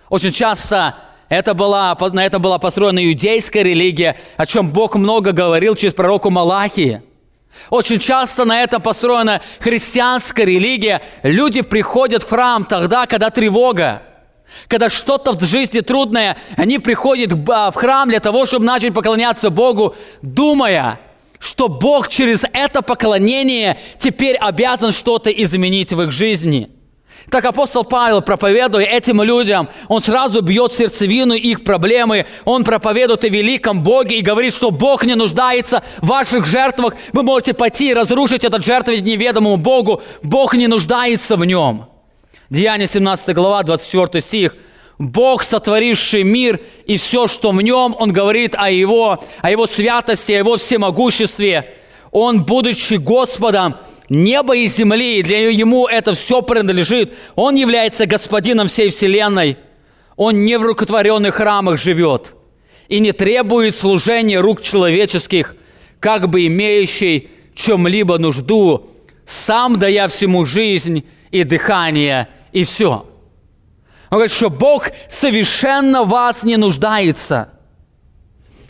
Очень 0.10 0.32
часто 0.32 0.96
это 1.30 1.54
была, 1.54 1.98
на 2.12 2.26
это 2.26 2.40
была 2.40 2.60
построена 2.60 3.04
иудейская 3.04 3.64
религия, 3.64 4.18
о 4.38 4.46
чем 4.46 4.70
Бог 4.70 4.96
много 4.96 5.32
говорил 5.32 5.76
через 5.76 5.94
пророку 5.94 6.30
Малахии. 6.30 7.02
Очень 7.70 8.00
часто 8.00 8.46
на 8.46 8.62
этом 8.62 8.82
построена 8.82 9.42
христианская 9.60 10.46
религия. 10.46 11.02
Люди 11.24 11.62
приходят 11.62 12.24
в 12.24 12.30
храм 12.30 12.66
тогда, 12.66 13.06
когда 13.06 13.30
тревога. 13.30 14.04
Когда 14.68 14.90
что-то 14.90 15.32
в 15.32 15.44
жизни 15.44 15.80
трудное, 15.80 16.38
они 16.58 16.78
приходят 16.78 17.32
в 17.34 17.72
храм 17.74 18.10
для 18.10 18.20
того, 18.20 18.46
чтобы 18.46 18.66
начать 18.66 18.94
поклоняться 18.94 19.50
Богу, 19.50 19.96
думая, 20.22 21.00
что 21.40 21.68
Бог 21.68 22.08
через 22.10 22.44
это 22.54 22.82
поклонение 22.82 23.80
теперь 24.00 24.36
обязан 24.36 24.92
что-то 24.92 25.32
изменить 25.32 25.92
в 25.92 26.02
их 26.02 26.12
жизни. 26.12 26.70
Так 27.34 27.46
апостол 27.46 27.84
Павел, 27.84 28.22
проповедуя 28.22 28.86
этим 28.86 29.20
людям, 29.24 29.68
он 29.88 30.04
сразу 30.04 30.44
бьет 30.44 30.74
сердцевину 30.74 31.34
их 31.34 31.64
проблемы. 31.64 32.28
Он 32.46 32.64
проповедует 32.64 33.24
о 33.24 33.28
великом 33.28 33.82
Боге 33.82 34.20
и 34.20 34.22
говорит, 34.22 34.54
что 34.54 34.70
Бог 34.70 35.04
не 35.04 35.16
нуждается 35.16 35.82
в 36.00 36.10
ваших 36.10 36.46
жертвах. 36.46 36.94
Вы 37.12 37.24
можете 37.24 37.56
пойти 37.56 37.90
и 37.90 37.94
разрушить 37.96 38.44
этот 38.44 38.64
жертвовать 38.64 39.02
неведомому 39.02 39.58
Богу. 39.58 40.04
Бог 40.22 40.54
не 40.54 40.68
нуждается 40.68 41.36
в 41.36 41.44
нем. 41.44 41.88
Деяние 42.52 42.88
17 42.88 43.34
глава, 43.34 43.64
24 43.64 44.22
стих. 44.22 44.56
Бог, 45.00 45.42
сотворивший 45.42 46.22
мир 46.22 46.60
и 46.86 46.98
все, 46.98 47.28
что 47.28 47.50
в 47.50 47.60
нем, 47.64 47.96
Он 47.98 48.14
говорит 48.14 48.54
о 48.56 48.70
Его, 48.70 49.24
о 49.42 49.50
Его 49.50 49.66
святости, 49.66 50.34
о 50.34 50.38
Его 50.38 50.58
всемогуществе. 50.58 51.78
Он, 52.12 52.44
будучи 52.44 52.94
Господом 52.94 53.78
неба 54.14 54.56
и 54.56 54.68
земли, 54.68 55.22
для 55.24 55.50
Ему 55.50 55.88
это 55.88 56.14
все 56.14 56.42
принадлежит. 56.42 57.14
Он 57.36 57.56
является 57.56 58.06
Господином 58.06 58.68
всей 58.68 58.90
вселенной. 58.90 59.58
Он 60.16 60.46
не 60.46 60.58
в 60.58 60.64
рукотворенных 60.64 61.36
храмах 61.36 61.80
живет 61.80 62.34
и 62.88 63.00
не 63.00 63.12
требует 63.12 63.76
служения 63.76 64.40
рук 64.40 64.62
человеческих, 64.62 65.56
как 66.00 66.30
бы 66.30 66.46
имеющий 66.46 67.30
чем-либо 67.56 68.18
нужду, 68.20 68.90
сам 69.26 69.80
дая 69.80 70.08
всему 70.08 70.46
жизнь 70.46 71.04
и 71.32 71.44
дыхание– 71.44 72.28
и 72.54 72.64
все. 72.64 73.10
Он 74.10 74.18
говорит, 74.18 74.32
что 74.32 74.50
Бог 74.50 74.92
совершенно 75.10 76.04
вас 76.04 76.44
не 76.44 76.56
нуждается. 76.56 77.50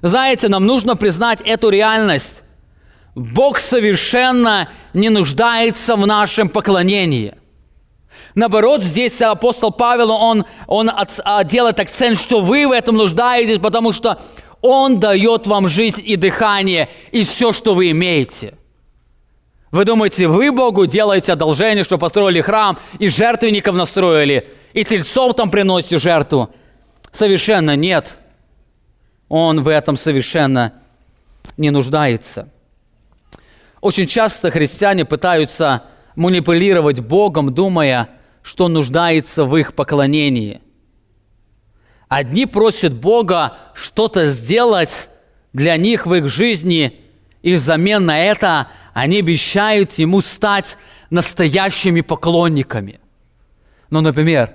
Знаете, 0.01 0.47
нам 0.47 0.65
нужно 0.65 0.95
признать 0.95 1.41
эту 1.41 1.69
реальность. 1.69 2.42
Бог 3.15 3.59
совершенно 3.59 4.69
не 4.93 5.09
нуждается 5.09 5.95
в 5.95 6.05
нашем 6.05 6.49
поклонении. 6.49 7.35
Наоборот, 8.35 8.81
здесь 8.81 9.21
апостол 9.21 9.71
Павел, 9.71 10.11
он, 10.11 10.45
он 10.67 10.89
от, 10.89 11.19
а, 11.23 11.43
делает 11.43 11.79
акцент, 11.79 12.19
что 12.19 12.41
вы 12.41 12.67
в 12.67 12.71
этом 12.71 12.95
нуждаетесь, 12.97 13.59
потому 13.59 13.93
что 13.93 14.19
Он 14.61 14.99
дает 14.99 15.45
вам 15.45 15.67
жизнь 15.67 16.01
и 16.03 16.15
дыхание, 16.15 16.89
и 17.11 17.23
все, 17.23 17.53
что 17.53 17.75
вы 17.75 17.91
имеете– 17.91 18.55
вы 19.73 19.85
думаете, 19.85 20.27
вы 20.27 20.51
Богу 20.51 20.85
делаете 20.85 21.33
одолжение, 21.33 21.83
что 21.83 21.97
построили 21.97 22.41
храм, 22.41 22.77
и 22.99 23.07
жертвенников 23.07 23.73
настроили, 23.73 24.47
и 24.71 24.85
тельцов 24.85 25.35
там 25.35 25.49
приносите 25.49 25.97
жертву? 25.97 26.51
Совершенно 27.11 27.75
нет. 27.75 28.19
Он 29.29 29.63
в 29.63 29.67
этом 29.67 29.97
совершенно 29.97 30.73
не 31.57 31.71
нуждается. 31.71 32.49
Очень 33.83 34.07
часто 34.07 34.49
христиане 34.49 35.03
пытаются 35.03 35.83
манипулировать 36.15 37.01
Богом, 37.01 37.53
думая, 37.53 38.09
что 38.41 38.69
нуждается 38.69 39.43
в 39.43 39.57
их 39.57 39.73
поклонении. 39.73 40.61
Одни 42.07 42.45
просят 42.45 42.93
Бога 42.93 43.57
что-то 43.73 44.25
сделать 44.27 45.09
для 45.51 45.75
них 45.75 46.05
в 46.05 46.13
их 46.15 46.29
жизни, 46.29 47.01
и 47.41 47.55
взамен 47.55 48.05
на 48.05 48.19
это– 48.19 48.67
они 48.93 49.19
обещают 49.19 49.93
ему 49.93 50.21
стать 50.21 50.77
настоящими 51.09 51.99
поклонниками. 52.01 53.01
Ну, 53.89 54.01
например, 54.01 54.51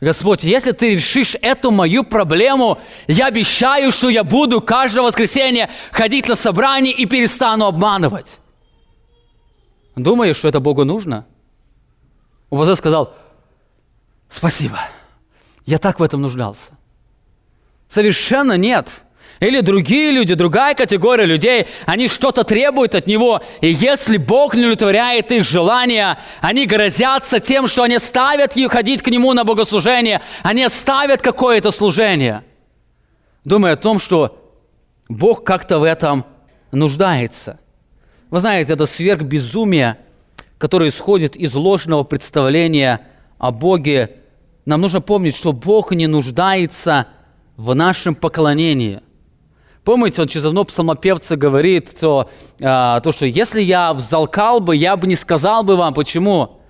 Господь, 0.00 0.44
если 0.44 0.72
ты 0.72 0.94
решишь 0.94 1.34
эту 1.42 1.70
мою 1.70 2.04
проблему, 2.04 2.78
я 3.06 3.26
обещаю, 3.26 3.92
что 3.92 4.08
я 4.08 4.24
буду 4.24 4.60
каждое 4.60 5.02
воскресенье 5.02 5.68
ходить 5.90 6.28
на 6.28 6.36
собрание 6.36 6.94
и 6.94 7.04
перестану 7.04 7.66
обманывать. 7.66 8.38
Думаешь, 9.96 10.36
что 10.36 10.48
это 10.48 10.60
Богу 10.60 10.84
нужно? 10.84 11.26
Увозе 12.50 12.76
сказал, 12.76 13.14
спасибо, 14.28 14.78
я 15.64 15.78
так 15.78 15.98
в 15.98 16.02
этом 16.02 16.22
нуждался. 16.22 16.72
Совершенно 17.88 18.56
нет– 18.56 18.88
или 19.40 19.60
другие 19.60 20.12
люди, 20.12 20.34
другая 20.34 20.74
категория 20.74 21.26
людей, 21.26 21.66
они 21.84 22.08
что-то 22.08 22.42
требуют 22.42 22.94
от 22.94 23.06
него. 23.06 23.42
И 23.60 23.68
если 23.68 24.16
Бог 24.16 24.54
не 24.54 24.62
удовлетворяет 24.62 25.30
их 25.30 25.44
желания, 25.44 26.18
они 26.40 26.66
грозятся 26.66 27.38
тем, 27.38 27.66
что 27.66 27.82
они 27.82 27.98
ставят 27.98 28.56
их 28.56 28.72
ходить 28.72 29.02
к 29.02 29.08
Нему 29.08 29.34
на 29.34 29.44
богослужение, 29.44 30.22
они 30.42 30.66
ставят 30.68 31.20
какое-то 31.20 31.70
служение, 31.70 32.44
думая 33.44 33.74
о 33.74 33.76
том, 33.76 34.00
что 34.00 34.42
Бог 35.08 35.44
как-то 35.44 35.78
в 35.78 35.84
этом 35.84 36.24
нуждается. 36.72 37.60
Вы 38.30 38.40
знаете, 38.40 38.72
это 38.72 38.86
сверхбезумие, 38.86 39.98
которое 40.58 40.90
исходит 40.90 41.36
из 41.36 41.54
ложного 41.54 42.02
представления 42.02 43.02
о 43.38 43.52
Боге. 43.52 44.16
Нам 44.64 44.80
нужно 44.80 45.00
помнить, 45.00 45.36
что 45.36 45.52
Бог 45.52 45.92
не 45.92 46.08
нуждается 46.08 47.06
в 47.56 47.74
нашем 47.74 48.14
поклонении. 48.16 49.00
Помните, 49.84 50.22
он 50.22 50.28
через 50.28 50.46
одно 50.46 50.64
псалмопевца 50.64 51.36
говорит, 51.36 51.96
то, 52.00 52.28
а, 52.60 52.98
то, 53.00 53.12
что 53.12 53.26
если 53.26 53.62
я 53.62 53.94
взалкал 53.94 54.58
бы, 54.58 54.74
я 54.74 54.96
бы 54.96 55.06
не 55.06 55.14
сказал 55.14 55.62
бы 55.62 55.76
вам. 55.76 55.94
Почему? 55.94 56.60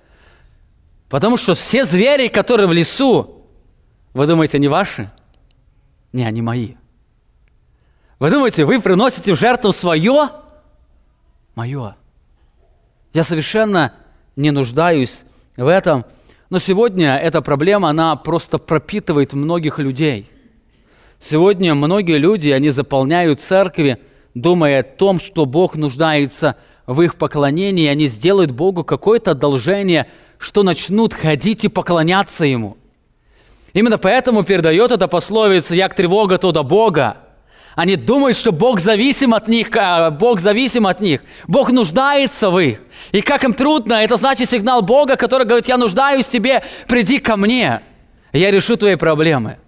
Потому 1.09 1.37
что 1.37 1.55
все 1.55 1.85
звери, 1.85 2.27
которые 2.27 2.67
в 2.67 2.73
лесу, 2.73 3.43
вы 4.13 4.27
думаете, 4.27 4.57
они 4.57 4.67
ваши? 4.67 5.11
Не, 6.13 6.25
они 6.25 6.43
мои. 6.43 6.75
Вы 8.19 8.29
думаете, 8.29 8.65
вы 8.65 8.79
приносите 8.79 9.33
в 9.33 9.39
жертву 9.39 9.71
свое? 9.71 10.29
Мое. 11.57 11.95
Я 13.13 13.23
совершенно 13.23 13.91
не 14.37 14.51
нуждаюсь 14.51 15.23
в 15.57 15.67
этом. 15.67 16.05
Но 16.49 16.59
сегодня 16.59 17.17
эта 17.17 17.41
проблема, 17.41 17.89
она 17.89 18.15
просто 18.15 18.57
пропитывает 18.57 19.33
многих 19.33 19.79
людей– 19.79 20.31
Сегодня 21.19 21.73
многие 21.73 22.17
люди, 22.17 22.49
они 22.49 22.69
заполняют 22.69 23.41
церкви, 23.41 23.97
думая 24.33 24.81
о 24.81 24.83
том, 24.83 25.19
что 25.19 25.45
Бог 25.45 25.75
нуждается 25.75 26.55
в 26.85 27.01
их 27.01 27.15
поклонении, 27.15 27.87
они 27.87 28.07
сделают 28.07 28.51
Богу 28.51 28.83
какое-то 28.83 29.31
одолжение, 29.31 30.07
что 30.37 30.63
начнут 30.63 31.13
ходить 31.13 31.63
и 31.63 31.67
поклоняться 31.67 32.45
Ему. 32.45 32.77
Именно 33.73 33.97
поэтому 33.97 34.43
передает 34.43 34.91
эта 34.91 35.07
пословица 35.07 35.75
«Як 35.75 35.95
тревога, 35.95 36.37
то 36.37 36.51
до 36.51 36.63
Бога». 36.63 37.17
Они 37.77 37.95
думают, 37.95 38.35
что 38.35 38.51
Бог 38.51 38.79
зависим 38.79 39.35
от 39.35 39.47
них, 39.47 39.69
а, 39.77 40.09
Бог 40.09 40.39
зависим 40.39 40.87
от 40.87 40.99
них. 40.99 41.21
Бог 41.47 41.71
нуждается 41.71 42.49
в 42.49 42.57
их. 42.57 42.81
И 43.11 43.21
как 43.21 43.43
им 43.43 43.53
трудно, 43.53 44.03
это 44.03 44.17
значит 44.17 44.49
сигнал 44.49 44.81
Бога, 44.81 45.15
который 45.15 45.45
говорит, 45.45 45.67
я 45.67 45.77
нуждаюсь 45.77 46.25
в 46.25 46.31
тебе, 46.31 46.63
приди 46.87 47.19
ко 47.19 47.37
мне, 47.37 47.83
я 48.33 48.49
решу 48.49 48.77
твои 48.77 48.95
проблемы. 48.95 49.59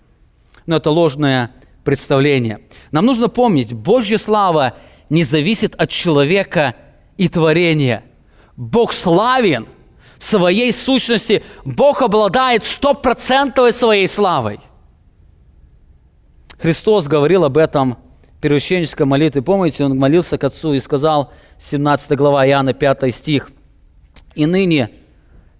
Но 0.65 0.77
это 0.77 0.89
ложное 0.89 1.51
представление. 1.83 2.61
Нам 2.89 3.05
нужно 3.05 3.27
помнить, 3.27 3.73
Божья 3.73 4.17
слава 4.17 4.73
не 5.11 5.23
зависит 5.23 5.75
от 5.75 5.91
человека 5.91 6.73
и 7.15 7.29
творения. 7.29 8.03
Бог 8.57 8.91
славен 8.91 9.67
в 10.17 10.23
своей 10.23 10.73
сущности. 10.73 11.43
Бог 11.63 12.01
обладает 12.01 12.63
стопроцентовой 12.63 13.71
своей 13.71 14.07
славой. 14.07 14.61
Христос 16.61 17.07
говорил 17.07 17.45
об 17.45 17.57
этом 17.57 17.97
в 18.37 18.41
первосвященнической 18.41 19.05
молитве. 19.05 19.41
Помните, 19.41 19.85
Он 19.85 19.97
молился 19.97 20.37
к 20.37 20.43
Отцу 20.43 20.73
и 20.73 20.79
сказал, 20.79 21.31
17 21.59 22.17
глава 22.17 22.45
Иоанна, 22.47 22.73
5 22.73 23.15
стих, 23.15 23.49
«И 24.35 24.45
ныне 24.45 24.91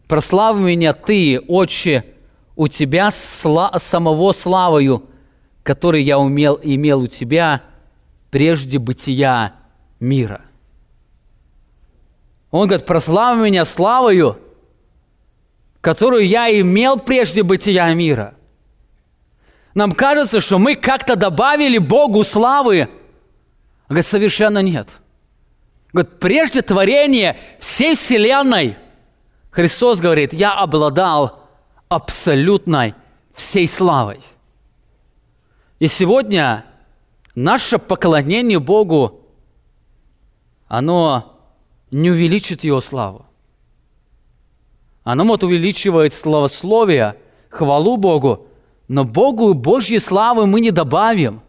прослав 0.07 0.57
меня 0.57 0.93
Ты, 0.93 1.39
Отче, 1.39 2.05
у 2.55 2.67
Тебя 2.67 3.09
сла- 3.09 3.79
самого 3.79 4.33
славою, 4.33 5.05
который 5.63 6.03
я 6.03 6.19
умел, 6.19 6.59
имел 6.61 7.01
у 7.01 7.07
Тебя 7.07 7.63
прежде 8.29 8.77
бытия 8.77 9.53
мира». 9.99 10.41
Он 12.51 12.67
говорит, 12.67 12.85
прослав 12.85 13.37
меня 13.37 13.63
славою, 13.63 14.37
которую 15.81 16.27
я 16.27 16.49
имел 16.59 16.99
прежде 16.99 17.43
бытия 17.43 17.93
мира– 17.93 18.33
нам 19.74 19.91
кажется, 19.91 20.41
что 20.41 20.59
мы 20.59 20.76
как-то 20.76 21.15
добавили 21.15 21.78
Богу 21.78 22.24
славы. 22.24 22.89
Говорит, 23.88 24.05
совершенно 24.05 24.59
нет. 24.61 24.89
Говорит, 25.93 26.20
прежде 26.20 26.61
творения 26.61 27.38
всей 27.59 27.95
Вселенной 27.95 28.78
Христос 29.51 29.99
говорит, 29.99 30.34
я 30.34 30.53
обладал 30.53 31.49
абсолютной 31.88 32.93
всей 33.34 33.67
славой. 33.67 34.22
И 35.80 35.88
сегодня 35.88 36.65
наше 37.36 37.80
поклонение 37.80 38.59
Богу, 38.59 39.22
оно 40.67 41.39
не 41.89 42.11
увеличит 42.11 42.63
Его 42.63 42.80
славу. 42.82 43.26
Оно 45.03 45.24
может 45.24 45.43
увеличивать 45.43 46.13
славословие, 46.13 47.15
хвалу 47.49 47.97
Богу, 47.97 48.47
но 48.89 49.05
Богу 49.05 49.53
Божьей 49.53 49.99
славы 49.99 50.47
мы 50.47 50.59
не 50.59 50.71
добавим. 50.71 51.41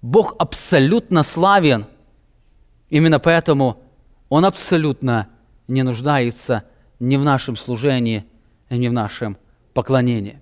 Бог 0.00 0.36
абсолютно 0.38 1.24
славен. 1.24 1.86
Именно 2.88 3.18
поэтому 3.18 3.82
Он 4.28 4.44
абсолютно 4.44 5.26
не 5.66 5.82
нуждается 5.82 6.62
ни 7.00 7.16
в 7.16 7.24
нашем 7.24 7.56
служении, 7.56 8.24
ни 8.70 8.86
в 8.86 8.92
нашем 8.92 9.36
поклонении. 9.74 10.38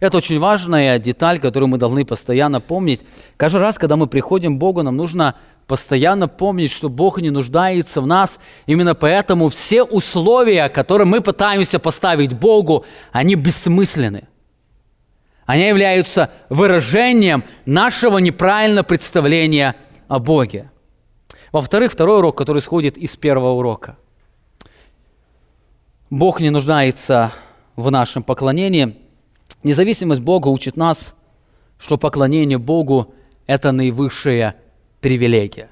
Это 0.00 0.18
очень 0.18 0.40
важная 0.40 0.98
деталь, 0.98 1.38
которую 1.38 1.68
мы 1.68 1.78
должны 1.78 2.04
постоянно 2.04 2.60
помнить. 2.60 3.02
Каждый 3.36 3.60
раз, 3.60 3.78
когда 3.78 3.96
мы 3.96 4.08
приходим 4.08 4.56
к 4.56 4.58
Богу, 4.58 4.82
нам 4.82 4.96
нужно 4.96 5.36
постоянно 5.68 6.26
помнить, 6.26 6.72
что 6.72 6.88
Бог 6.88 7.20
не 7.20 7.30
нуждается 7.30 8.00
в 8.00 8.08
нас. 8.08 8.40
Именно 8.66 8.96
поэтому 8.96 9.50
все 9.50 9.84
условия, 9.84 10.68
которые 10.68 11.06
мы 11.06 11.20
пытаемся 11.20 11.78
поставить 11.78 12.32
Богу, 12.32 12.84
они 13.12 13.36
бессмысленны. 13.36 14.26
Они 15.46 15.66
являются 15.66 16.30
выражением 16.48 17.44
нашего 17.66 18.18
неправильного 18.18 18.84
представления 18.84 19.76
о 20.08 20.18
Боге. 20.18 20.70
Во-вторых, 21.52 21.92
второй 21.92 22.18
урок, 22.18 22.38
который 22.38 22.60
исходит 22.60 22.96
из 22.96 23.16
первого 23.16 23.52
урока. 23.52 23.96
Бог 26.08 26.40
не 26.40 26.50
нуждается 26.50 27.32
в 27.76 27.90
нашем 27.90 28.22
поклонении. 28.22 28.96
Независимость 29.62 30.20
Бога 30.20 30.48
учит 30.48 30.76
нас, 30.76 31.14
что 31.78 31.98
поклонение 31.98 32.58
Богу– 32.58 33.14
это 33.46 33.72
наивысшая 33.72 34.56
привилегия. 35.00 35.70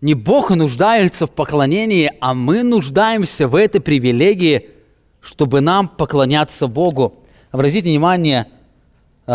Не 0.00 0.14
Бог 0.14 0.50
нуждается 0.50 1.26
в 1.26 1.30
поклонении, 1.30 2.12
а 2.20 2.34
мы 2.34 2.62
нуждаемся 2.62 3.48
в 3.48 3.54
этой 3.54 3.80
привилегии– 3.80 4.70
чтобы 5.20 5.60
нам 5.60 5.88
поклоняться 5.88 6.66
Богу. 6.66 7.24
Обратите 7.50 7.88
внимание 7.88 8.46
э, 9.26 9.30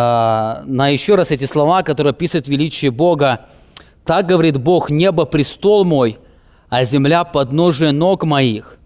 на 0.66 0.90
еще 0.90 1.16
раз 1.16 1.32
эти 1.32 1.46
слова, 1.46 1.84
которые 1.84 2.12
описывают 2.12 2.48
величие 2.48 2.92
Бога. 2.92 3.48
«Так, 4.04 4.28
говорит 4.28 4.58
Бог, 4.58 4.90
небо– 4.90 5.26
престол 5.26 5.84
мой, 5.84 6.20
а 6.70 6.84
земля– 6.84 7.24
подножие 7.26 7.92
ног 7.92 8.24
моих. 8.24 8.78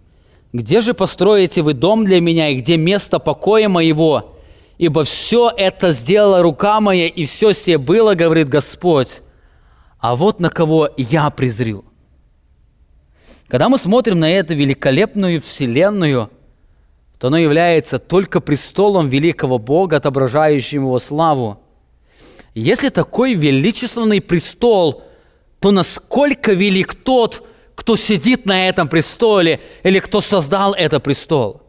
Где 0.53 0.81
же 0.81 0.93
построите 0.93 1.61
вы 1.61 1.73
дом 1.73 2.05
для 2.05 2.21
меня, 2.21 2.49
и 2.49 2.55
где 2.55 2.77
место 2.77 3.19
покоя 3.19 3.69
моего? 3.69 4.37
Ибо 4.77 5.03
все 5.03 5.51
это 5.55 5.91
сделала 5.91 6.41
рука 6.41 6.79
моя, 6.79 7.07
и 7.07 7.25
все 7.25 7.51
все 7.51 7.77
было, 7.77 8.15
говорит 8.15 8.47
Господь. 8.47 9.21
А 9.99 10.15
вот 10.15 10.39
на 10.39 10.49
кого 10.49 10.89
я 10.97 11.29
презрю». 11.29 11.85
Когда 13.49 13.67
мы 13.67 13.77
смотрим 13.77 14.19
на 14.19 14.31
эту 14.31 14.55
великолепную 14.55 15.41
вселенную– 15.41 16.29
то 17.19 17.27
оно 17.27 17.37
является 17.37 17.99
только 17.99 18.39
престолом 18.39 19.09
великого 19.09 19.59
Бога, 19.59 19.97
отображающим 19.97 20.83
его 20.83 20.99
славу. 20.99 21.59
Если 22.55 22.89
такой 22.89 23.33
величественный 23.33 24.21
престол, 24.21 25.03
то 25.59 25.71
насколько 25.71 26.53
велик 26.53 26.95
тот, 26.95 27.45
кто 27.75 27.97
сидит 27.97 28.45
на 28.45 28.69
этом 28.69 28.87
престоле 28.87 29.59
или 29.83 29.99
кто 29.99 30.21
создал 30.21 30.73
этот 30.73 31.03
престол? 31.03 31.61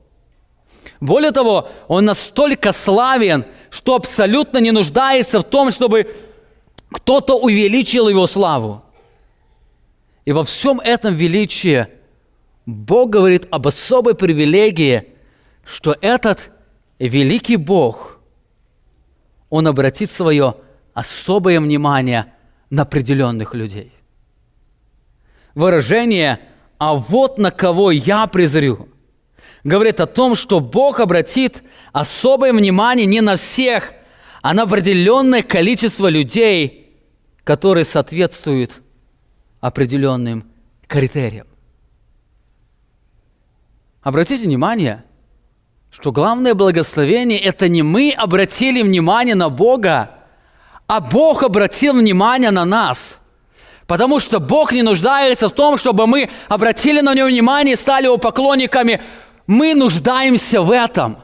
Более 1.00 1.32
того, 1.32 1.68
он 1.88 2.04
настолько 2.04 2.72
славен, 2.72 3.44
что 3.70 3.96
абсолютно 3.96 4.58
не 4.58 4.70
нуждается 4.70 5.40
в 5.40 5.44
том, 5.44 5.72
чтобы 5.72 6.14
кто-то 6.92 7.36
увеличил 7.36 8.08
его 8.08 8.28
славу. 8.28 8.82
И 10.24 10.32
во 10.32 10.44
всем 10.44 10.78
этом 10.80 11.14
величии 11.14 11.88
Бог 12.66 13.10
говорит 13.10 13.48
об 13.50 13.66
особой 13.66 14.14
привилегии– 14.14 15.06
что 15.70 15.96
этот 16.00 16.50
великий 16.98 17.56
Бог, 17.56 18.18
Он 19.48 19.66
обратит 19.66 20.10
свое 20.10 20.56
особое 20.94 21.60
внимание 21.60 22.32
на 22.70 22.82
определенных 22.82 23.54
людей. 23.54 23.92
Выражение 25.54 26.40
«а 26.78 26.94
вот 26.94 27.38
на 27.38 27.50
кого 27.50 27.90
я 27.90 28.26
презрю» 28.26 28.88
говорит 29.62 30.00
о 30.00 30.06
том, 30.06 30.34
что 30.34 30.60
Бог 30.60 31.00
обратит 31.00 31.62
особое 31.92 32.52
внимание 32.52 33.06
не 33.06 33.20
на 33.20 33.36
всех, 33.36 33.92
а 34.42 34.54
на 34.54 34.62
определенное 34.62 35.42
количество 35.42 36.08
людей, 36.08 36.96
которые 37.44 37.84
соответствуют 37.84 38.80
определенным 39.60 40.50
критериям. 40.86 41.46
Обратите 44.02 44.44
внимание– 44.44 45.04
что 45.90 46.12
главное 46.12 46.54
благословение– 46.54 47.38
это 47.40 47.68
не 47.68 47.82
мы 47.82 48.14
обратили 48.16 48.82
внимание 48.82 49.34
на 49.34 49.48
Бога, 49.48 50.10
а 50.86 51.00
Бог 51.00 51.42
обратил 51.42 51.94
внимание 51.94 52.50
на 52.50 52.64
нас. 52.64 53.18
Потому 53.86 54.20
что 54.20 54.38
Бог 54.38 54.72
не 54.72 54.82
нуждается 54.82 55.48
в 55.48 55.52
том, 55.52 55.76
чтобы 55.76 56.06
мы 56.06 56.30
обратили 56.48 57.00
на 57.00 57.12
Него 57.12 57.26
внимание 57.26 57.74
и 57.74 57.76
стали 57.76 58.04
Его 58.04 58.18
поклонниками. 58.18 59.02
Мы 59.48 59.74
нуждаемся 59.74 60.62
в 60.62 60.70
этом. 60.70 61.18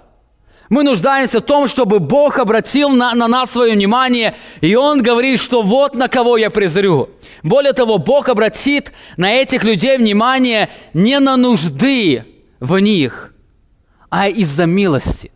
Мы 0.68 0.82
нуждаемся 0.82 1.38
в 1.38 1.44
том, 1.44 1.68
чтобы 1.68 2.00
Бог 2.00 2.40
обратил 2.40 2.88
на, 2.88 3.14
на 3.14 3.28
нас 3.28 3.52
свое 3.52 3.72
внимание, 3.74 4.34
и 4.60 4.74
Он 4.74 5.00
говорит, 5.00 5.38
что 5.38 5.62
вот 5.62 5.94
на 5.94 6.08
кого 6.08 6.36
я 6.36 6.50
презрю. 6.50 7.10
Более 7.44 7.72
того, 7.72 7.98
Бог 7.98 8.28
обратит 8.28 8.90
на 9.16 9.32
этих 9.32 9.62
людей 9.62 9.96
внимание 9.96 10.68
не 10.92 11.20
на 11.20 11.36
нужды 11.36 12.24
в 12.58 12.80
них– 12.80 13.32
а 14.18 14.28
из-за 14.28 14.64
милости. 14.64 15.30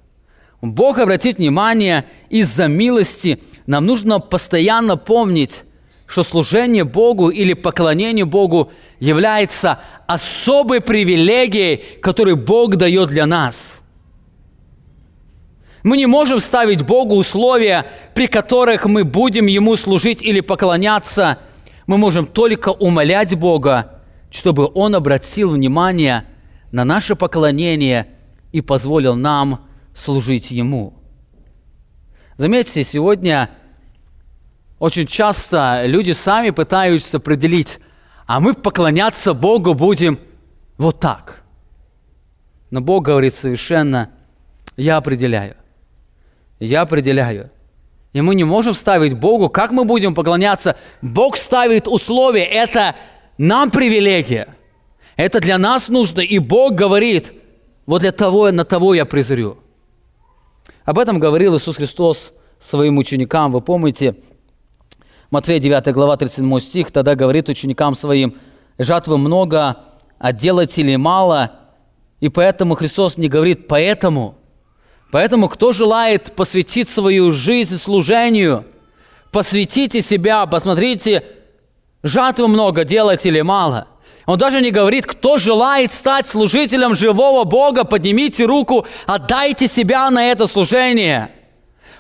Бог 0.63 0.99
обратит 0.99 1.37
внимание, 1.37 2.07
из-за 2.31 2.67
милости 2.67 3.43
нам 3.67 3.85
нужно 3.85 4.21
постоянно 4.21 4.97
помнить, 4.97 5.65
что 6.07 6.23
служение 6.23 6.85
Богу 6.85 7.29
или 7.29 7.53
поклонение 7.53 8.25
Богу 8.25 8.73
является 8.99 9.81
особой 10.07 10.81
привилегией, 10.81 12.01
которую 12.01 12.39
Бог 12.39 12.77
дает 12.77 13.11
для 13.11 13.27
нас. 13.27 13.83
Мы 15.83 15.99
не 15.99 16.07
можем 16.07 16.41
ставить 16.41 16.81
Богу 16.81 17.17
условия, 17.17 17.85
при 18.15 18.29
которых 18.29 18.87
мы 18.87 19.05
будем 19.05 19.45
Ему 19.45 19.77
служить 19.77 20.23
или 20.23 20.41
поклоняться. 20.41 21.37
Мы 21.87 21.99
можем 21.99 22.27
только 22.27 22.71
умолять 22.71 23.39
Бога, 23.39 24.01
чтобы 24.31 24.71
Он 24.73 24.95
обратил 24.95 25.51
внимание 25.51 26.25
на 26.73 26.87
наше 26.87 27.15
поклонение– 27.15 28.07
и 28.53 28.61
позволил 28.61 29.15
нам 29.15 29.67
служить 29.95 30.51
Ему. 30.51 30.95
Заметьте, 32.37 32.85
сегодня 32.85 33.51
Очень 34.81 35.07
часто 35.07 35.83
люди 35.85 36.13
сами 36.13 36.49
пытаются 36.51 37.19
определить, 37.19 37.79
а 38.27 38.41
мы 38.41 38.55
поклоняться 38.55 39.35
Богу 39.35 39.75
будем 39.75 40.19
вот 40.79 41.01
так. 41.01 41.43
Но 42.71 42.81
Бог 42.81 43.05
говорит 43.05 43.35
совершенно, 43.35 44.09
я 44.79 44.97
определяю. 44.97 45.57
Я 46.59 46.81
определяю. 46.81 47.51
И 48.15 48.23
мы 48.23 48.35
не 48.35 48.45
можем 48.45 48.73
ставить 48.73 49.15
Богу, 49.15 49.51
как 49.51 49.71
мы 49.71 49.85
будем 49.85 50.15
поклоняться. 50.15 50.77
Бог 51.03 51.37
ставит 51.37 51.87
условия, 51.87 52.45
это 52.45 52.97
нам 53.37 53.71
привилегия. 53.71 54.49
Это 55.17 55.41
для 55.41 55.59
нас 55.59 55.89
нужно, 55.89 56.21
и 56.21 56.39
Бог 56.39 56.75
говорит, 56.75 57.33
вот 57.91 58.03
для 58.03 58.13
того, 58.13 58.53
на 58.53 58.65
того 58.65 58.95
я 58.95 59.05
призрю. 59.05 59.59
Об 60.85 60.97
этом 60.97 61.19
говорил 61.19 61.57
Иисус 61.57 61.75
Христос 61.75 62.33
своим 62.61 62.99
ученикам. 62.99 63.51
Вы 63.51 63.61
помните, 63.61 64.15
Матфея 65.33 65.59
9 65.59 65.93
глава 65.93 66.17
37 66.17 66.61
стих, 66.61 66.93
тогда 66.93 67.17
говорит 67.17 67.49
ученикам 67.49 67.97
своим, 67.97 68.37
жатвы 68.79 69.19
много, 69.19 69.77
а 70.21 70.33
делателей 70.33 70.99
мало, 70.99 71.59
и 72.21 72.29
поэтому 72.29 72.77
Христос 72.77 73.17
не 73.17 73.29
говорит 73.29 73.67
«поэтому». 73.67 74.37
Поэтому 75.11 75.49
кто 75.49 75.73
желает 75.73 76.37
посвятить 76.37 76.91
свою 76.91 77.33
жизнь 77.33 77.77
служению, 77.77 78.67
посвятите 79.33 80.01
себя, 80.01 80.47
посмотрите, 80.47 81.25
жатвы 82.05 82.47
много, 82.47 82.85
делателей 82.85 83.43
мало. 83.43 83.89
Он 84.31 84.39
даже 84.39 84.61
не 84.61 84.71
говорит, 84.71 85.07
кто 85.07 85.39
желает 85.39 85.93
стать 85.93 86.29
служителем 86.29 86.95
живого 86.95 87.43
Бога, 87.43 87.83
поднимите 87.83 88.45
руку, 88.45 88.87
отдайте 89.07 89.67
себя 89.67 90.09
на 90.09 90.31
это 90.31 90.47
служение– 90.47 91.33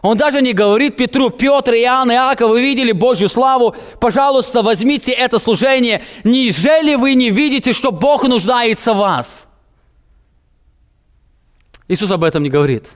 он 0.02 0.16
даже 0.16 0.40
не 0.40 0.54
говорит 0.54 0.96
Петру, 0.96 1.28
Петр, 1.28 1.74
Иоанн, 1.74 2.10
Иаков, 2.10 2.50
вы 2.50 2.62
видели 2.62 2.92
Божью 2.92 3.28
славу, 3.28 3.76
пожалуйста, 4.00 4.62
возьмите 4.62 5.12
это 5.12 5.38
служение. 5.38 6.02
Неужели 6.24 6.94
вы 6.94 7.12
не 7.12 7.28
видите, 7.28 7.74
что 7.74 7.92
Бог 7.92 8.26
нуждается 8.26 8.94
в 8.94 8.96
вас? 8.96 9.46
Иисус 11.86 12.10
об 12.10 12.24
этом 12.24 12.42
не 12.42 12.48
говорит. 12.48 12.86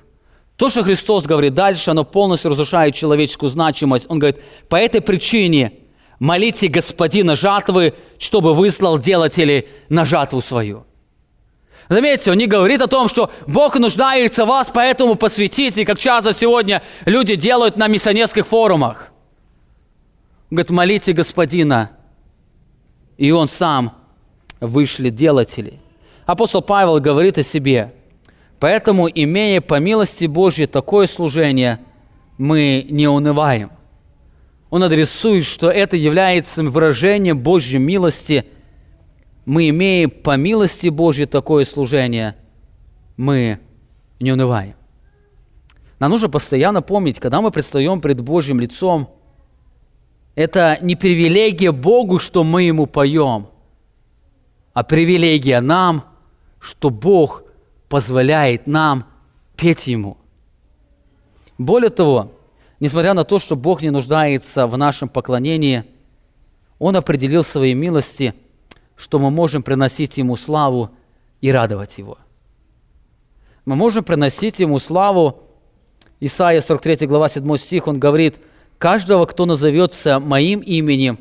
То, 0.57 0.71
что 0.71 0.83
Христос 0.83 1.25
говорит 1.25 1.53
дальше, 1.53 1.91
оно 1.91 2.05
полностью 2.05 2.53
разрушает 2.53 2.95
человеческую 2.95 3.51
значимость. 3.51 4.07
Он 4.09 4.19
говорит, 4.19 4.41
по 4.71 4.77
этой 4.77 5.03
причине 5.03 5.84
молите 6.19 6.69
Господина 6.69 7.37
жатвы, 7.37 7.95
чтобы 8.19 8.55
выслал 8.55 8.99
делателей 8.99 9.69
на 9.89 10.05
жатву 10.05 10.41
свою. 10.41 10.85
Заметьте, 11.89 12.31
он 12.31 12.39
не 12.39 12.47
говорит 12.47 12.81
о 12.81 12.87
том, 12.87 13.09
что 13.09 13.31
Бог 13.47 13.77
нуждается 13.77 14.45
в 14.45 14.49
вас, 14.49 14.69
поэтому 14.73 15.17
посвятите, 15.17 15.85
как 15.85 15.99
часто 15.99 16.33
сегодня 16.33 16.83
люди 17.05 17.35
делают 17.35 17.77
на 17.77 17.89
миссионерских 17.89 18.47
форумах. 18.47 19.11
Он 20.51 20.57
говорит, 20.57 20.71
молите 20.71 21.13
Господина, 21.13 21.91
и 23.19 23.31
Он 23.33 23.49
сам 23.49 23.93
вышлет 24.61 25.15
делателей. 25.15 25.81
Апостол 26.27 26.63
Павел 26.63 27.01
говорит 27.01 27.37
о 27.37 27.43
себе, 27.43 27.93
поэтому, 28.59 29.09
имея 29.09 29.61
по 29.61 29.79
милости 29.79 30.25
Божьей 30.25 30.67
такое 30.67 31.07
служение, 31.07 31.81
мы 32.39 32.87
не 32.89 33.09
унываем. 33.09 33.71
Он 34.71 34.83
адресует, 34.83 35.45
что 35.45 35.71
это 35.71 35.97
является 35.97 36.63
выражением 36.63 37.39
Божьей 37.39 37.79
милости– 37.79 38.45
мы 39.45 39.69
имеем 39.69 40.11
по 40.11 40.37
милости 40.37 40.89
Божьей 40.89 41.27
такое 41.27 41.65
служение, 41.65 42.37
мы 43.17 43.61
не 44.19 44.33
унываем. 44.33 44.75
Нам 45.99 46.11
нужно 46.11 46.29
постоянно 46.29 46.83
помнить, 46.83 47.21
когда 47.21 47.41
мы 47.41 47.51
предстаем 47.51 48.01
пред 48.01 48.21
Божьим 48.21 48.59
лицом, 48.61 49.11
это 50.35 50.79
не 50.81 50.97
привилегия 50.97 51.73
Богу, 51.73 52.19
что 52.19 52.43
мы 52.43 52.65
Ему 52.65 52.87
поем, 52.87 53.49
а 54.73 54.83
привилегия 54.83 55.61
нам, 55.61 56.05
что 56.59 56.91
Бог 56.91 57.45
позволяет 57.89 58.67
нам 58.67 59.05
петь 59.57 59.87
Ему. 59.87 60.17
Более 61.59 61.91
того, 61.91 62.33
несмотря 62.81 63.15
на 63.15 63.25
то, 63.25 63.39
что 63.39 63.57
Бог 63.57 63.83
не 63.83 63.91
нуждается 63.91 64.67
в 64.67 64.77
нашем 64.77 65.09
поклонении, 65.09 65.85
Он 66.79 66.97
определил 66.97 67.43
свои 67.43 67.75
милости– 67.75 68.35
что 68.97 69.19
мы 69.19 69.31
можем 69.31 69.63
приносить 69.63 70.17
Ему 70.19 70.37
славу 70.37 70.91
и 71.41 71.51
радовать 71.51 71.99
Его. 71.99 72.19
Мы 73.65 73.77
можем 73.77 74.05
приносить 74.05 74.61
Ему 74.61 74.79
славу. 74.79 75.43
Исайя 76.21 76.61
43 76.61 77.07
глава 77.07 77.29
7 77.29 77.57
стих, 77.57 77.87
он 77.87 77.99
говорит, 77.99 78.37
«Каждого, 78.79 79.27
кто 79.27 79.47
назовется 79.47 80.21
Моим 80.21 80.61
именем, 80.61 81.19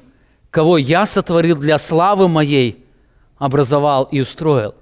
кого 0.50 0.78
Я 0.78 1.06
сотворил 1.06 1.58
для 1.58 1.78
славы 1.78 2.28
Моей, 2.28 2.86
образовал 3.38 4.04
и 4.06 4.22
устроил». 4.22 4.76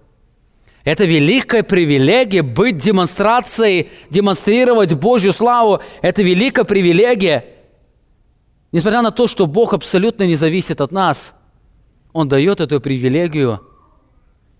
Это 0.83 1.05
великая 1.05 1.63
привилегия 1.63 2.41
быть 2.41 2.77
демонстрацией, 2.77 3.89
демонстрировать 4.09 4.93
Божью 4.93 5.33
славу. 5.33 5.81
Это 6.01 6.23
великая 6.23 6.65
привилегия. 6.65 7.45
Несмотря 8.71 9.01
на 9.01 9.11
то, 9.11 9.27
что 9.27 9.47
Бог 9.47 9.73
абсолютно 9.73 10.23
не 10.23 10.35
зависит 10.35 10.81
от 10.81 10.91
нас– 10.91 11.33
он 12.13 12.27
дает 12.27 12.59
эту 12.59 12.81
привилегию, 12.81 13.61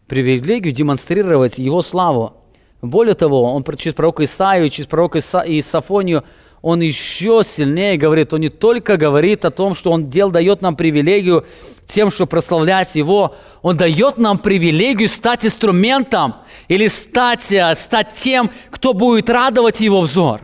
привилегию 0.08 0.74
демонстрировать 0.74 1.58
Его 1.58 1.82
славу. 1.82 2.34
Более 2.82 3.14
того, 3.14 3.44
он 3.54 3.64
через 3.78 3.94
пророка 3.94 4.24
Исаию, 4.24 4.70
через 4.70 4.88
пророка 4.88 5.20
Иса, 5.20 5.44
Исафонию, 5.46 6.24
он 6.62 6.82
еще 6.82 7.42
сильнее 7.46 7.98
говорит, 7.98 8.34
он 8.34 8.42
не 8.42 8.50
только 8.50 8.98
говорит 8.98 9.46
о 9.46 9.52
том, 9.52 9.76
что 9.76 9.92
он 9.92 10.10
дел 10.10 10.30
дает 10.30 10.62
нам 10.62 10.76
привилегию 10.76 11.46
тем, 11.88 12.12
что 12.12 12.28
прославлять 12.28 12.96
его, 12.96 13.36
он 13.62 13.78
дает 13.78 14.18
нам 14.18 14.38
привилегию 14.38 15.10
стать 15.10 15.46
инструментом 15.46 16.36
или 16.68 16.88
стать, 16.88 17.52
э, 17.52 17.76
стать 17.76 18.14
тем, 18.14 18.52
кто 18.70 18.94
будет 18.94 19.30
радовать 19.30 19.80
его 19.80 20.02
взор. 20.02 20.42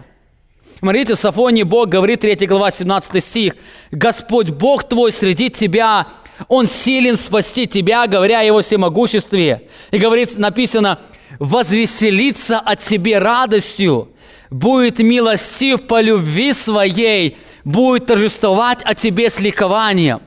Смотрите, 0.79 1.15
Сафоний 1.15 1.63
Бог 1.63 1.89
говорит, 1.89 2.21
3 2.21 2.45
глава, 2.47 2.71
17 2.71 3.23
стих, 3.23 3.55
«Господь 3.91 4.49
Бог 4.49 4.83
твой 4.83 5.11
среди 5.11 5.49
тебя, 5.49 6.07
он 6.47 6.67
силен 6.67 7.17
спасти 7.17 7.65
тебя, 7.65 8.05
говоря 8.05 8.41
о 8.41 8.43
Его 8.43 8.61
всемогуществе. 8.61 9.69
И 9.89 9.97
говорит, 9.97 10.37
написано, 10.37 10.99
возвеселиться 11.39 12.59
от 12.59 12.83
себе 12.83 13.17
радостью, 13.17 14.09
будет 14.49 14.99
милостив 14.99 15.87
по 15.87 16.01
любви 16.01 16.53
своей, 16.53 17.37
будет 17.63 18.05
торжествовать 18.05 18.79
о 18.83 18.95
тебе 18.95 19.29
с 19.29 19.39
ликованием. 19.39 20.21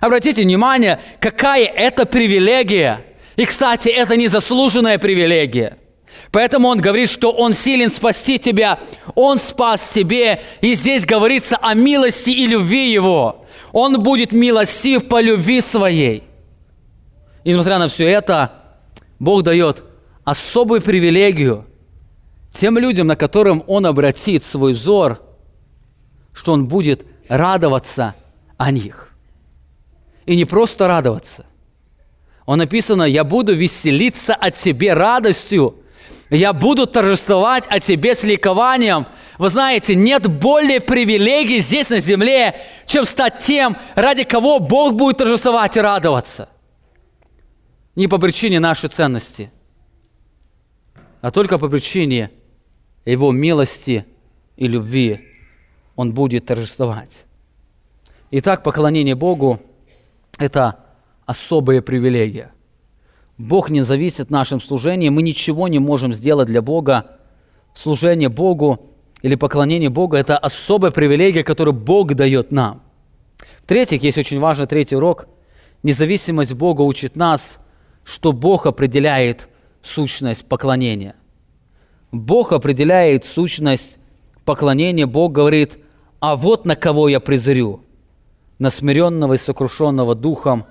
Обратите 0.00 0.42
внимание, 0.42 1.00
какая 1.20 1.66
это 1.66 2.06
привилегия. 2.06 3.04
И, 3.36 3.44
кстати, 3.44 3.88
это 3.88 4.16
незаслуженная 4.16 4.98
привилегия. 4.98 5.76
Поэтому 6.32 6.68
он 6.68 6.78
говорит, 6.80 7.10
что 7.10 7.32
он 7.32 7.54
силен 7.54 7.90
спасти 7.90 8.38
тебя, 8.38 8.78
он 9.14 9.38
спас 9.38 9.90
тебе. 9.94 10.40
И 10.60 10.74
здесь 10.74 11.04
говорится 11.04 11.56
о 11.56 11.74
милости 11.74 12.30
и 12.30 12.46
любви 12.46 12.90
его. 12.90 13.44
Он 13.72 14.02
будет 14.02 14.32
милостив 14.32 15.08
по 15.08 15.20
любви 15.20 15.60
своей. 15.60 16.24
И 17.44 17.50
несмотря 17.50 17.78
на 17.78 17.88
все 17.88 18.08
это, 18.08 18.52
Бог 19.18 19.42
дает 19.42 19.82
особую 20.24 20.82
привилегию 20.82 21.66
тем 22.52 22.78
людям, 22.78 23.06
на 23.06 23.16
которым 23.16 23.62
Он 23.66 23.86
обратит 23.86 24.44
свой 24.44 24.72
взор, 24.72 25.22
что 26.32 26.52
Он 26.52 26.66
будет 26.66 27.06
радоваться 27.28 28.14
о 28.56 28.70
них. 28.70 29.08
И 30.26 30.36
не 30.36 30.44
просто 30.44 30.86
радоваться. 30.86 31.46
Он 32.46 32.58
написано, 32.58 33.04
я 33.04 33.22
буду 33.24 33.54
веселиться 33.54 34.34
от 34.34 34.56
себе 34.56 34.94
радостью, 34.94 35.76
я 36.30 36.52
буду 36.52 36.86
торжествовать 36.86 37.64
о 37.68 37.80
тебе 37.80 38.14
с 38.14 38.22
ликованием. 38.22 39.06
Вы 39.38 39.50
знаете, 39.50 39.94
нет 39.94 40.26
более 40.26 40.80
привилегий 40.80 41.60
здесь 41.60 41.90
на 41.90 42.00
земле, 42.00 42.60
чем 42.86 43.04
стать 43.04 43.40
тем, 43.40 43.76
ради 43.94 44.24
кого 44.24 44.58
Бог 44.58 44.94
будет 44.94 45.18
торжествовать 45.18 45.76
и 45.76 45.80
радоваться. 45.80 46.48
Не 47.96 48.06
по 48.06 48.18
причине 48.18 48.60
нашей 48.60 48.88
ценности, 48.88 49.52
а 51.20 51.30
только 51.30 51.58
по 51.58 51.68
причине 51.68 52.30
Его 53.04 53.32
милости 53.32 54.04
и 54.56 54.68
любви 54.68 55.28
Он 55.96 56.12
будет 56.12 56.46
торжествовать. 56.46 57.24
Итак, 58.30 58.62
поклонение 58.62 59.14
Богу– 59.14 59.60
это 60.38 60.80
особая 61.26 61.82
привилегия– 61.82 62.52
Бог 63.40 63.70
не 63.70 63.80
зависит 63.80 64.20
от 64.20 64.30
нашем 64.30 64.60
служении, 64.60 65.08
мы 65.08 65.22
ничего 65.22 65.66
не 65.66 65.78
можем 65.78 66.12
сделать 66.12 66.46
для 66.46 66.60
Бога. 66.60 67.16
Служение 67.74 68.28
Богу 68.28 68.90
или 69.22 69.34
поклонение 69.34 69.88
Богу– 69.88 70.14
это 70.16 70.36
особая 70.36 70.90
привилегия, 70.90 71.42
которую 71.42 71.72
Бог 71.72 72.12
дает 72.12 72.52
нам. 72.52 72.82
В-третьих, 73.62 74.02
есть 74.02 74.18
очень 74.18 74.38
важный 74.40 74.66
третий 74.66 74.94
урок. 74.94 75.26
Независимость 75.82 76.52
Бога 76.52 76.82
учит 76.82 77.16
нас, 77.16 77.58
что 78.04 78.34
Бог 78.34 78.66
определяет 78.66 79.48
сущность 79.82 80.44
поклонения. 80.44 81.14
Бог 82.12 82.52
определяет 82.52 83.24
сущность 83.24 83.98
поклонения. 84.44 85.06
Бог 85.06 85.32
говорит, 85.32 85.78
а 86.20 86.36
вот 86.36 86.66
на 86.66 86.76
кого 86.76 87.08
я 87.08 87.20
презрю. 87.20 87.84
на 88.60 88.68
смиренного 88.68 89.34
и 89.34 89.36
сокрушенного 89.38 90.14
духом 90.14 90.66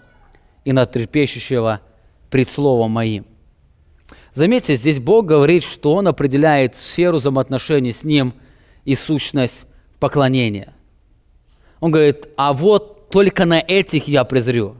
и 0.63 0.71
на 0.71 0.85
трепещущего 0.85 1.81
пред 2.29 2.47
словом 2.47 2.91
моим. 2.91 3.25
Заметьте, 4.35 4.75
здесь 4.75 4.99
Бог 4.99 5.25
говорит, 5.25 5.63
что 5.63 5.95
Он 5.95 6.07
определяет 6.07 6.75
сферу 6.75 7.17
взаимоотношений 7.17 7.91
с 7.91 8.03
Ним 8.03 8.33
и 8.85 8.93
сущность 8.93 9.65
поклонения. 9.99 10.73
Он 11.79 11.89
говорит, 11.91 12.27
а 12.37 12.53
вот 12.53 13.09
только 13.09 13.45
на 13.45 13.59
этих 13.59 14.07
я 14.07 14.23
презрю. 14.23 14.75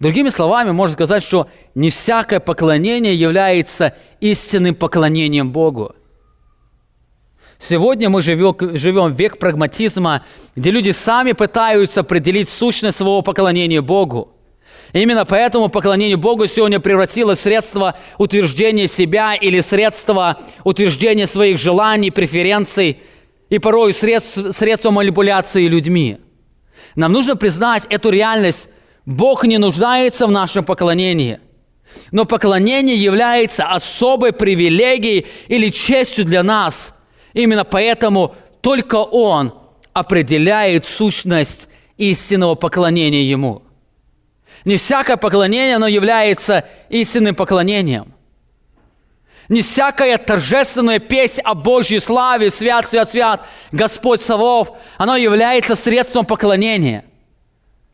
Другими 0.00 0.30
словами, 0.30 0.70
можно 0.70 0.94
сказать, 0.94 1.22
что 1.22 1.48
не 1.74 1.90
всякое 1.90 2.40
поклонение 2.40 3.14
является 3.14 3.94
истинным 4.20 4.74
поклонением 4.74 5.50
Богу. 5.50 5.94
Сегодня 7.58 8.08
мы 8.08 8.22
живем, 8.22 8.56
живем 8.78 9.12
век 9.12 9.38
прагматизма, 9.38 10.24
где 10.56 10.70
люди 10.70 10.90
сами 10.92 11.32
пытаются 11.32 12.00
определить 12.00 12.48
сущность 12.48 12.96
своего 12.96 13.20
поклонения 13.20 13.82
Богу. 13.82 14.32
Именно 14.94 15.26
поэтому 15.26 15.68
поклонение 15.68 16.16
Богу 16.16 16.46
сегодня 16.46 16.80
превратилось 16.80 17.38
в 17.38 17.42
средство 17.42 17.94
утверждения 18.16 18.88
себя 18.88 19.34
или 19.34 19.60
средство 19.60 20.38
утверждения 20.64 21.26
своих 21.26 21.58
желаний, 21.58 22.10
преференций 22.10 23.02
и 23.50 23.58
порой 23.58 23.92
средств, 23.92 24.56
средство 24.56 24.90
манипуляции 24.90 25.68
людьми. 25.68 26.16
Нам 26.96 27.12
нужно 27.12 27.36
признать 27.36 27.84
эту 27.90 28.08
реальность. 28.08 28.70
Бог 29.06 29.44
не 29.44 29.58
нуждается 29.58 30.26
в 30.26 30.30
нашем 30.30 30.64
поклонении. 30.64 31.40
Но 32.12 32.24
поклонение 32.24 32.96
является 32.96 33.66
особой 33.66 34.32
привилегией 34.32 35.26
или 35.48 35.70
честью 35.70 36.24
для 36.24 36.42
нас– 36.42 36.94
Именно 37.32 37.64
поэтому 37.64 38.34
только 38.60 38.96
Он 38.96 39.54
определяет 39.92 40.84
сущность 40.86 41.68
истинного 41.96 42.54
поклонения 42.54 43.22
Ему. 43.22 43.62
Не 44.64 44.76
всякое 44.76 45.16
поклонение, 45.16 45.76
оно 45.76 45.86
является 45.86 46.66
истинным 46.88 47.34
поклонением. 47.34 48.12
Не 49.48 49.62
всякая 49.62 50.16
торжественная 50.18 50.98
песнь 50.98 51.40
о 51.40 51.54
Божьей 51.54 51.98
славе, 51.98 52.50
свят, 52.50 52.86
свят, 52.88 53.10
свят, 53.10 53.46
Господь 53.72 54.22
Савов, 54.22 54.70
оно 54.96 55.16
является 55.16 55.74
средством 55.74 56.24
поклонения. 56.24 57.04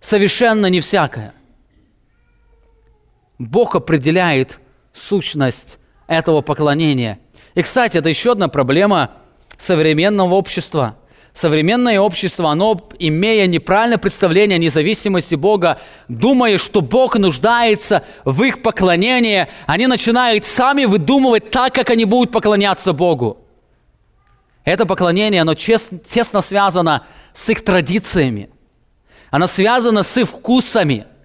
Совершенно 0.01 0.67
не 0.67 0.81
всякое. 0.81 1.35
Бог 3.39 3.75
определяет 3.75 4.59
сущность 4.95 5.79
этого 6.07 6.41
поклонения. 6.41 7.19
И, 7.55 7.63
кстати, 7.63 7.99
это 7.99 8.09
еще 8.09 8.33
одна 8.33 8.49
проблема– 8.49 9.11
современного 9.59 10.35
общества. 10.35 10.97
Современное 11.35 12.01
общество, 12.01 12.51
оно, 12.51 12.81
имея 12.99 13.47
неправильное 13.47 13.99
представление 13.99 14.57
о 14.57 14.59
независимости 14.59 15.35
Бога, 15.35 15.81
думая, 16.09 16.57
что 16.57 16.81
Бог 16.81 17.17
нуждается 17.19 18.05
в 18.25 18.43
их 18.43 18.63
поклонении, 18.63 19.47
они 19.67 19.87
начинают 19.87 20.47
сами 20.47 20.87
выдумывать 20.87 21.51
так, 21.51 21.75
как 21.75 21.91
они 21.91 22.07
будут 22.07 22.33
поклоняться 22.33 22.95
Богу. 22.95 23.39
Это 24.65 24.87
поклонение, 24.87 25.43
оно 25.43 25.55
тесно 25.55 26.41
связано 26.41 27.05
с 27.35 27.49
их 27.51 27.63
традициями. 27.63 28.49
Оно 29.37 29.49
связано 29.49 30.03
с 30.03 30.25
вкусами– 30.25 31.05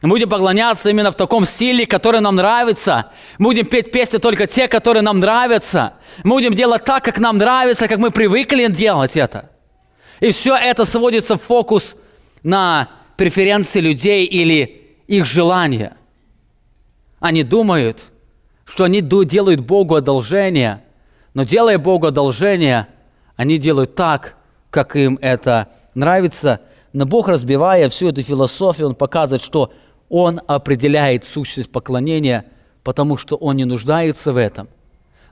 мы 0.00 0.08
будем 0.08 0.30
поклоняться 0.30 0.88
именно 0.88 1.10
в 1.10 1.16
таком 1.16 1.44
стиле, 1.44 1.86
который 1.86 2.20
нам 2.20 2.36
нравится. 2.36 3.10
Мы 3.36 3.50
будем 3.50 3.66
петь 3.66 3.92
песни 3.92 4.16
только 4.16 4.46
те, 4.46 4.68
которые 4.68 5.02
нам 5.02 5.20
нравятся. 5.20 5.94
Мы 6.24 6.30
будем 6.30 6.54
делать 6.54 6.84
так, 6.84 7.04
как 7.04 7.18
нам 7.18 7.36
нравится, 7.36 7.88
как 7.88 7.98
мы 7.98 8.10
привыкли 8.10 8.68
делать 8.68 9.16
это. 9.16 9.50
И 10.20 10.30
все 10.30 10.56
это 10.56 10.86
сводится 10.86 11.36
в 11.36 11.42
фокус 11.42 11.94
на 12.42 12.88
преференции 13.18 13.80
людей 13.80 14.24
или 14.24 14.96
их 15.06 15.26
желания. 15.26 15.96
Они 17.20 17.42
думают, 17.42 18.04
что 18.64 18.84
они 18.84 19.02
делают 19.02 19.60
Богу 19.60 19.96
одолжение, 19.96 20.82
но 21.34 21.42
делая 21.42 21.76
Богу 21.76 22.06
одолжение, 22.06 22.86
они 23.36 23.58
делают 23.58 23.94
так, 23.94 24.36
как 24.70 24.96
им 24.96 25.18
это 25.20 25.68
нравится– 25.94 26.62
но 26.92 27.06
Бог, 27.06 27.28
разбивая 27.28 27.88
всю 27.88 28.08
эту 28.08 28.22
философию, 28.22 28.88
Он 28.88 28.94
показывает, 28.94 29.42
что 29.42 29.72
Он 30.08 30.40
определяет 30.46 31.24
сущность 31.24 31.70
поклонения, 31.70 32.44
потому 32.82 33.16
что 33.16 33.36
Он 33.36 33.56
не 33.56 33.64
нуждается 33.64 34.32
в 34.32 34.36
этом. 34.36 34.68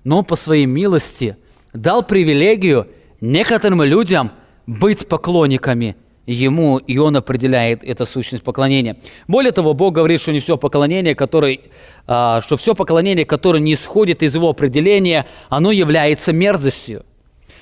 Но 0.04 0.18
Он 0.18 0.24
по 0.24 0.36
своей 0.36 0.66
милости 0.66 1.36
дал 1.74 2.02
привилегию 2.02 2.88
некоторым 3.20 3.82
людям 3.82 4.32
быть 4.66 5.06
поклонниками 5.06 5.96
Ему, 6.26 6.78
и 6.78 6.96
Он 6.96 7.16
определяет 7.16 7.84
эту 7.84 8.06
сущность 8.06 8.44
поклонения. 8.44 8.96
Более 9.28 9.52
того, 9.52 9.74
Бог 9.74 9.94
говорит, 9.94 10.20
что 10.20 10.32
не 10.32 10.40
все 10.40 10.56
поклонение, 10.56 11.14
которое, 11.14 11.60
а, 12.06 12.40
что 12.40 12.56
все 12.56 12.74
поклонение, 12.74 13.26
которое 13.26 13.58
не 13.58 13.74
исходит 13.74 14.22
из 14.22 14.34
Его 14.34 14.48
определения, 14.48 15.26
оно 15.50 15.72
является 15.72 16.32
мерзостью. 16.32 17.04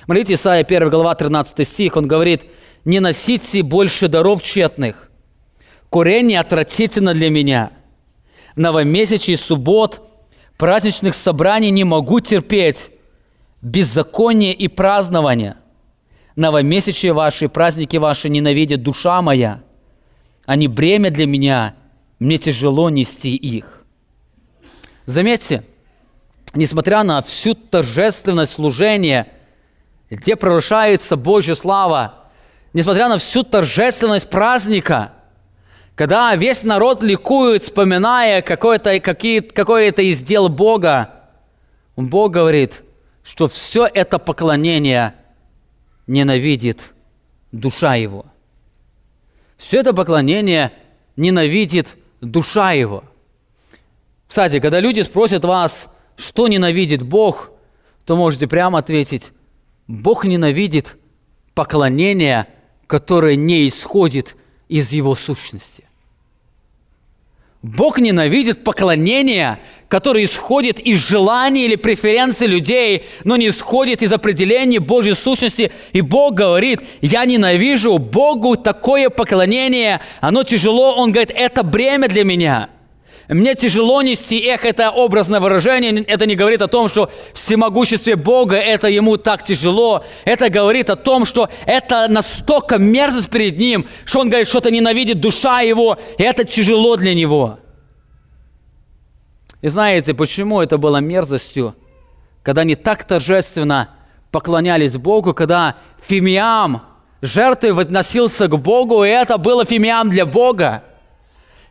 Смотрите, 0.05 0.35
Исайя 0.35 0.63
1 0.63 0.89
глава 0.89 1.15
13 1.15 1.67
стих, 1.67 1.97
он 1.97 2.07
говорит– 2.07 2.43
не 2.85 2.99
носите 2.99 3.63
больше 3.63 4.07
даров 4.07 4.41
тщетных. 4.41 5.09
Курение 5.89 6.39
отвратительно 6.39 7.13
для 7.13 7.29
меня. 7.29 7.71
Новомесячий 8.55 9.37
суббот, 9.37 10.01
праздничных 10.57 11.15
собраний 11.15 11.71
не 11.71 11.83
могу 11.83 12.19
терпеть. 12.19 12.91
Беззаконие 13.61 14.53
и 14.53 14.67
празднование. 14.67 15.57
Новомесячие 16.35 17.11
ваши, 17.11 17.49
праздники 17.49 17.97
ваши 17.97 18.29
ненавидит 18.29 18.83
душа 18.83 19.21
моя. 19.21 19.61
Они 20.45 20.67
бремя 20.67 21.11
для 21.11 21.25
меня, 21.25 21.75
мне 22.19 22.37
тяжело 22.37 22.89
нести 22.89 23.35
их. 23.35 23.83
Заметьте, 25.05 25.63
несмотря 26.53 27.03
на 27.03 27.21
всю 27.21 27.55
торжественность 27.55 28.53
служения, 28.53 29.27
где 30.09 30.35
прорушается 30.35 31.17
Божья 31.17 31.55
слава– 31.55 32.15
несмотря 32.73 33.09
на 33.09 33.17
всю 33.17 33.43
торжественность 33.43 34.29
праздника, 34.29 35.13
когда 35.95 36.35
весь 36.35 36.63
народ 36.63 37.03
ликует, 37.03 37.63
вспоминая 37.63 38.41
какое-то, 38.41 38.99
какие, 38.99 39.41
какое-то 39.41 40.01
из 40.01 40.23
Бога, 40.49 41.13
Бог 41.95 42.31
говорит, 42.31 42.83
что 43.23 43.47
все 43.47 43.85
это 43.85 44.17
поклонение 44.17 45.15
ненавидит 46.07 46.93
душа 47.51 47.95
его. 47.95 48.25
Все 49.57 49.79
это 49.81 49.93
поклонение 49.93 50.71
ненавидит 51.17 51.97
душа 52.21 52.71
его. 52.71 53.03
Кстати, 54.27 54.59
когда 54.59 54.79
люди 54.79 55.01
спросят 55.01 55.43
вас, 55.43 55.89
что 56.15 56.47
ненавидит 56.47 57.03
Бог, 57.03 57.51
то 58.05 58.15
можете 58.15 58.47
прямо 58.47 58.79
ответить, 58.79 59.31
Бог 59.87 60.23
ненавидит 60.23 60.95
поклонение– 61.53 62.47
которое 62.89 63.35
не 63.35 63.67
исходит 63.67 64.35
из 64.67 64.91
его 64.91 65.15
сущности. 65.15 65.83
Бог 67.61 67.99
ненавидит 67.99 68.63
поклонение, 68.63 69.59
которое 69.89 70.23
исходит 70.23 70.79
из 70.79 70.97
желаний 70.97 71.65
или 71.65 71.75
преференций 71.75 72.47
людей, 72.47 73.05
но 73.25 73.35
не 73.35 73.49
исходит 73.49 74.01
из 74.01 74.11
определения 74.11 74.79
Божьей 74.79 75.13
сущности. 75.13 75.71
И 75.93 76.01
Бог 76.01 76.33
говорит, 76.33 76.81
я 77.01 77.25
ненавижу 77.25 77.99
Богу 77.99 78.55
такое 78.55 79.11
поклонение, 79.11 80.01
оно 80.19 80.43
тяжело, 80.43 80.95
Он 80.95 81.11
говорит, 81.11 81.31
это 81.35 81.61
бремя 81.61 82.07
для 82.07 82.23
меня– 82.23 82.69
мне 83.35 83.53
тяжело 83.53 84.01
нести 84.01 84.39
эх, 84.39 84.65
это 84.65 84.89
образное 84.89 85.39
выражение. 85.39 86.03
Это 86.03 86.25
не 86.25 86.35
говорит 86.35 86.63
о 86.63 86.67
том, 86.67 86.89
что 86.89 87.11
всемогуществе 87.35 88.15
Бога 88.15 88.55
это 88.55 88.87
ему 88.87 89.17
так 89.17 89.43
тяжело. 89.43 90.03
Это 90.25 90.49
говорит 90.49 90.89
о 90.89 90.95
том, 90.95 91.25
что 91.25 91.47
это 91.67 92.07
настолько 92.07 92.79
мерзость 92.79 93.29
перед 93.29 93.59
ним, 93.59 93.87
что 94.05 94.21
он 94.21 94.29
говорит, 94.29 94.47
что 94.47 94.57
это 94.57 94.71
ненавидит 94.71 95.21
душа 95.21 95.61
его, 95.61 95.99
и 96.17 96.23
это 96.23 96.43
тяжело 96.43 96.95
для 96.95 97.13
него. 97.13 97.59
И 99.61 99.67
знаете, 99.67 100.15
почему 100.15 100.61
это 100.61 100.79
было 100.79 100.97
мерзостью? 100.97 101.75
Когда 102.41 102.61
они 102.61 102.73
так 102.73 103.03
торжественно 103.03 103.89
поклонялись 104.31 104.97
Богу, 104.97 105.35
когда 105.35 105.75
фимиам, 106.07 106.81
жертвой 107.21 107.79
относился 107.79 108.47
к 108.47 108.57
Богу, 108.57 109.03
и 109.03 109.09
это 109.09 109.37
было 109.37 109.65
фимиам 109.65 110.09
для 110.09 110.25
Бога. 110.25 110.83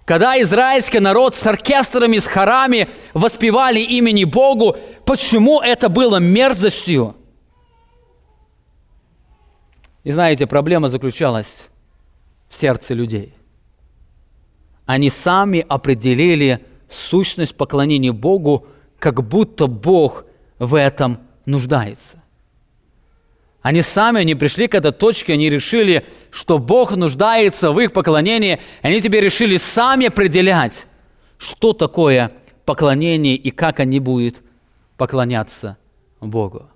Когда 0.08 0.40
израильский 0.40 1.00
народ 1.00 1.36
с 1.36 1.46
оркестрами, 1.46 2.16
с 2.16 2.26
хорами 2.26 2.88
воспевали 3.12 3.80
имени 3.80 4.24
Богу, 4.24 4.74
почему 5.04 5.60
это 5.60 5.90
было 5.90 6.16
мерзостью? 6.16 7.14
И 10.04 10.10
знаете, 10.10 10.46
проблема 10.46 10.88
заключалась 10.88 11.66
в 12.48 12.58
сердце 12.58 12.94
людей. 12.94 13.34
Они 14.86 15.10
сами 15.10 15.62
определили 15.68 16.64
сущность 16.88 17.54
поклонения 17.54 18.14
Богу, 18.14 18.66
как 18.98 19.22
будто 19.22 19.66
Бог 19.66 20.24
в 20.58 20.74
этом 20.74 21.18
нуждается. 21.44 22.17
Они 23.60 23.82
сами 23.82 24.22
не 24.22 24.34
пришли 24.34 24.68
к 24.68 24.74
этой 24.74 24.92
точке, 24.92 25.34
они 25.34 25.50
решили, 25.50 26.06
что 26.30 26.58
Бог 26.58 26.94
нуждается 26.96 27.72
в 27.72 27.80
их 27.80 27.92
поклонении, 27.92 28.60
они 28.82 29.00
теперь 29.00 29.24
решили 29.24 29.56
сами 29.56 30.06
определять, 30.06 30.86
что 31.38 31.72
такое 31.72 32.32
поклонение 32.64 33.34
и 33.34 33.50
как 33.50 33.80
они 33.80 33.98
будут 33.98 34.42
поклоняться 34.96 35.76
Богу. 36.20 36.68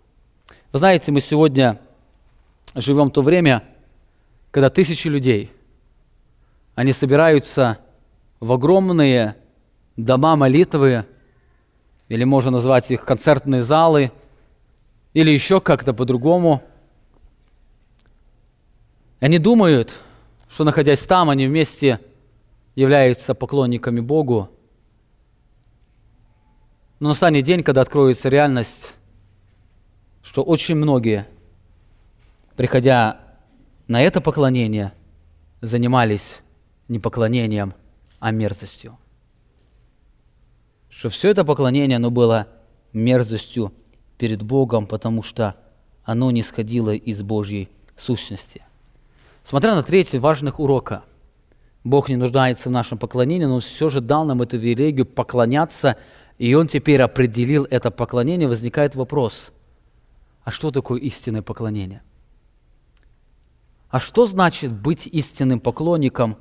Вы 0.72 0.78
знаете, 0.78 1.12
мы 1.12 1.20
сегодня 1.20 1.78
живем 2.74 3.09
в 3.09 3.12
то 3.12 3.22
время, 3.22 3.62
когда 4.51 4.70
тысячи 4.70 5.09
людей, 5.09 5.51
они 6.74 6.93
собираются 6.93 7.78
в 8.41 8.53
огромные 8.53 9.37
дома 9.97 10.37
молитвы, 10.37 11.05
или 12.09 12.24
можно 12.24 12.51
назвать 12.51 12.91
их 12.91 13.05
концертные 13.05 13.62
залы, 13.62 14.11
или 15.14 15.30
еще 15.30 15.61
как-то 15.61 15.95
по-другому. 15.95 16.62
Они 19.22 19.38
думают, 19.38 19.94
что 20.48 20.64
находясь 20.64 20.98
там, 20.98 21.30
они 21.30 21.46
вместе 21.46 22.00
являются 22.74 23.36
поклонниками 23.36 24.00
Богу. 24.00 24.50
Но 26.98 27.10
настанет 27.10 27.44
день, 27.44 27.62
когда 27.62 27.82
откроется 27.82 28.28
реальность, 28.28 28.94
что 30.24 30.42
очень 30.42 30.74
многие, 30.74 31.28
приходя 32.56 33.20
на 33.86 34.02
это 34.02 34.20
поклонение, 34.20 34.92
занимались 35.60 36.40
не 36.88 36.98
поклонением, 36.98 37.74
а 38.18 38.32
мерзостью. 38.32 38.98
Что 40.88 41.10
все 41.10 41.30
это 41.30 41.44
поклонение, 41.44 41.94
оно 41.98 42.10
было 42.10 42.48
мерзостью 42.92 43.72
перед 44.18 44.42
Богом, 44.42 44.84
потому 44.84 45.22
что 45.22 45.54
оно 46.02 46.32
не 46.32 46.42
сходило 46.42 46.92
из 46.92 47.22
Божьей 47.22 47.68
сущности. 47.96 48.64
Смотря 49.45 49.74
на 49.74 49.82
третий 49.82 50.18
важных 50.18 50.61
урока, 50.61 51.03
Бог 51.84 52.09
не 52.09 52.16
нуждается 52.16 52.68
в 52.68 52.72
нашем 52.72 52.99
поклонении, 52.99 53.47
но 53.47 53.55
Он 53.55 53.61
все 53.61 53.88
же 53.88 54.01
дал 54.01 54.24
нам 54.24 54.43
эту 54.43 54.59
привилегию 54.59 55.05
поклоняться, 55.05 55.97
и 56.38 56.55
Он 56.55 56.68
теперь 56.68 57.03
определил 57.03 57.66
это 57.70 57.90
поклонение, 57.90 58.49
возникает 58.49 58.95
вопрос, 58.95 59.53
а 60.45 60.51
что 60.51 60.70
такое 60.70 61.01
истинное 61.01 61.43
поклонение? 61.43 62.03
А 63.90 64.01
что 64.01 64.26
значит 64.26 64.72
быть 64.72 65.07
истинным 65.07 65.61
поклонником? 65.61 66.36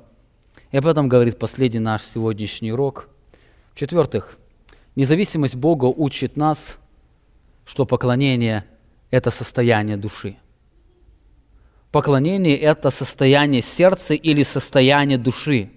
И 0.70 0.76
об 0.76 0.86
этом 0.86 1.08
говорит 1.08 1.38
последний 1.38 1.80
наш 1.80 2.02
сегодняшний 2.02 2.72
урок. 2.72 3.08
В-четвертых, 3.74 4.38
независимость 4.96 5.54
Бога 5.54 5.86
учит 5.86 6.36
нас, 6.36 6.78
что 7.64 7.84
поклонение– 7.84 8.64
это 9.10 9.30
состояние 9.30 9.96
души. 9.96 10.36
Поклонение– 11.92 12.56
это 12.58 12.90
состояние 12.90 13.60
сердца 13.60 14.14
или 14.14 14.42
состояние 14.42 15.18
души. 15.18 15.68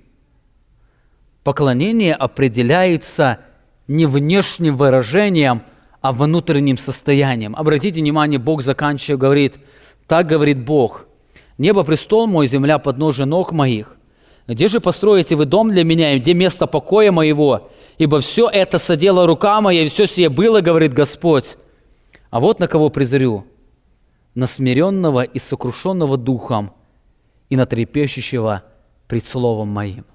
Поклонение 1.43 2.15
определяется 2.15 3.39
не 3.87 4.05
внешним 4.05 4.77
выражением, 4.77 5.61
а 5.99 6.13
внутренним 6.13 6.77
состоянием. 6.77 7.53
Обратите 7.55 7.99
внимание, 7.99 8.39
Бог 8.39 8.63
заканчивая 8.63 9.17
говорит, 9.17 9.55
так 10.07 10.25
говорит 10.27 10.63
Бог, 10.63 11.05
«Небо– 11.57 11.83
престол 11.85 12.27
мой, 12.27 12.47
земля– 12.47 12.79
подножие 12.79 13.25
ног 13.25 13.51
моих. 13.51 13.95
Где 14.47 14.67
же 14.67 14.79
построите 14.79 15.35
вы 15.35 15.45
дом 15.45 15.71
для 15.71 15.83
меня, 15.83 16.13
и 16.13 16.19
где 16.19 16.33
место 16.33 16.67
покоя 16.67 17.11
моего? 17.11 17.71
Ибо 17.97 18.21
все 18.21 18.49
это 18.49 18.77
содела 18.77 19.25
рука 19.25 19.59
моя, 19.61 19.83
и 19.83 19.87
все 19.87 20.05
сие 20.05 20.29
было, 20.29 20.61
говорит 20.61 20.93
Господь. 20.93 21.57
А 22.29 22.39
вот 22.39 22.59
на 22.59 22.67
кого 22.67 22.89
презрю, 22.89 23.45
на 24.35 24.47
смиренного 24.47 25.23
и 25.23 25.39
сокрушенного 25.39 26.17
духом 26.17 26.73
и 27.49 27.55
на 27.55 27.65
трепещущего 27.65 28.63
пред 29.07 29.25
словом 29.25 29.69
моим. 29.69 30.05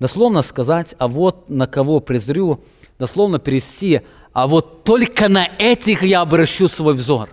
Дословно 0.00 0.42
сказать, 0.42 0.96
а 0.98 1.06
вот 1.06 1.48
на 1.48 1.68
кого 1.68 2.00
презрю, 2.00 2.60
дословно 2.98 3.38
перевести, 3.38 4.02
а 4.32 4.48
вот 4.48 4.82
только 4.82 5.28
на 5.28 5.46
этих 5.46 6.02
я 6.02 6.22
обращу 6.22 6.68
свой 6.68 6.94
взор. 6.94 7.30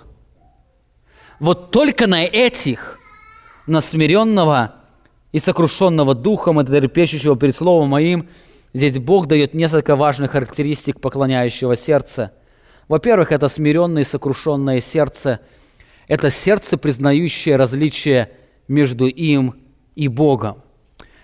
Вот 1.39 1.71
только 1.71 2.05
на 2.05 2.23
этих, 2.23 2.99
на 3.65 3.81
смиренного 3.81 4.75
и 5.31 5.39
сокрушенного 5.39 6.13
духом 6.13 6.59
и 6.61 6.63
трепещущего 6.63 7.35
перед 7.35 7.55
словом 7.55 7.89
моим, 7.89 8.27
здесь 8.73 8.99
Бог 8.99 9.27
дает 9.27 9.55
несколько 9.55 9.95
важных 9.95 10.31
характеристик 10.31 10.99
поклоняющего 10.99 11.75
сердца. 11.75 12.33
Во-первых, 12.89 13.31
это 13.31 13.47
смиренное 13.47 14.01
и 14.01 14.05
сокрушенное 14.05 14.81
сердце– 14.81 15.39
это 16.09 16.31
сердце, 16.31 16.75
признающее 16.75 17.55
различие 17.55 18.31
между 18.67 19.05
им 19.05 19.55
и 19.95 20.07
Богом. 20.07 20.63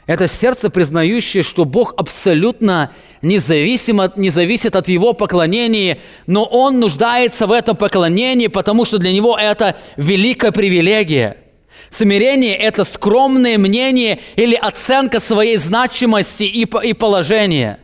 Это 0.06 0.28
сердце, 0.28 0.70
признающее, 0.70 1.42
что 1.42 1.66
Бог 1.66 1.96
абсолютно 1.98 2.92
независим 3.24 4.00
от, 4.00 4.16
не 4.16 4.30
зависит 4.30 4.76
от 4.76 4.88
его 4.88 5.14
поклонения, 5.14 5.98
но 6.28 6.46
он 6.46 6.80
нуждается 6.80 7.48
в 7.48 7.52
этом 7.52 7.76
поклонении, 7.76 8.46
потому 8.46 8.86
что 8.86 9.00
для 9.00 9.12
него 9.12 9.36
это 9.36 9.76
великая 9.98 10.52
привилегия. 10.52 11.38
Смирение– 11.90 12.56
это 12.58 12.84
скромное 12.84 13.58
мнение 13.58 14.20
или 14.36 14.54
оценка 14.54 15.20
своей 15.20 15.58
значимости 15.58 16.44
и, 16.44 16.68
и 16.84 16.94
положения. 16.94 17.80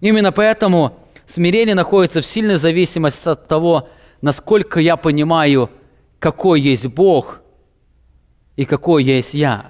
Именно 0.00 0.32
поэтому 0.32 1.05
смирение 1.26 1.74
находится 1.74 2.20
в 2.20 2.24
сильной 2.24 2.56
зависимости 2.56 3.28
от 3.28 3.48
того, 3.48 3.88
насколько 4.20 4.80
я 4.80 4.96
понимаю– 4.96 5.70
какой 6.18 6.60
есть 6.60 6.86
Бог 6.86 7.40
и 8.56 8.64
какой 8.64 9.04
есть 9.04 9.34
я. 9.34 9.66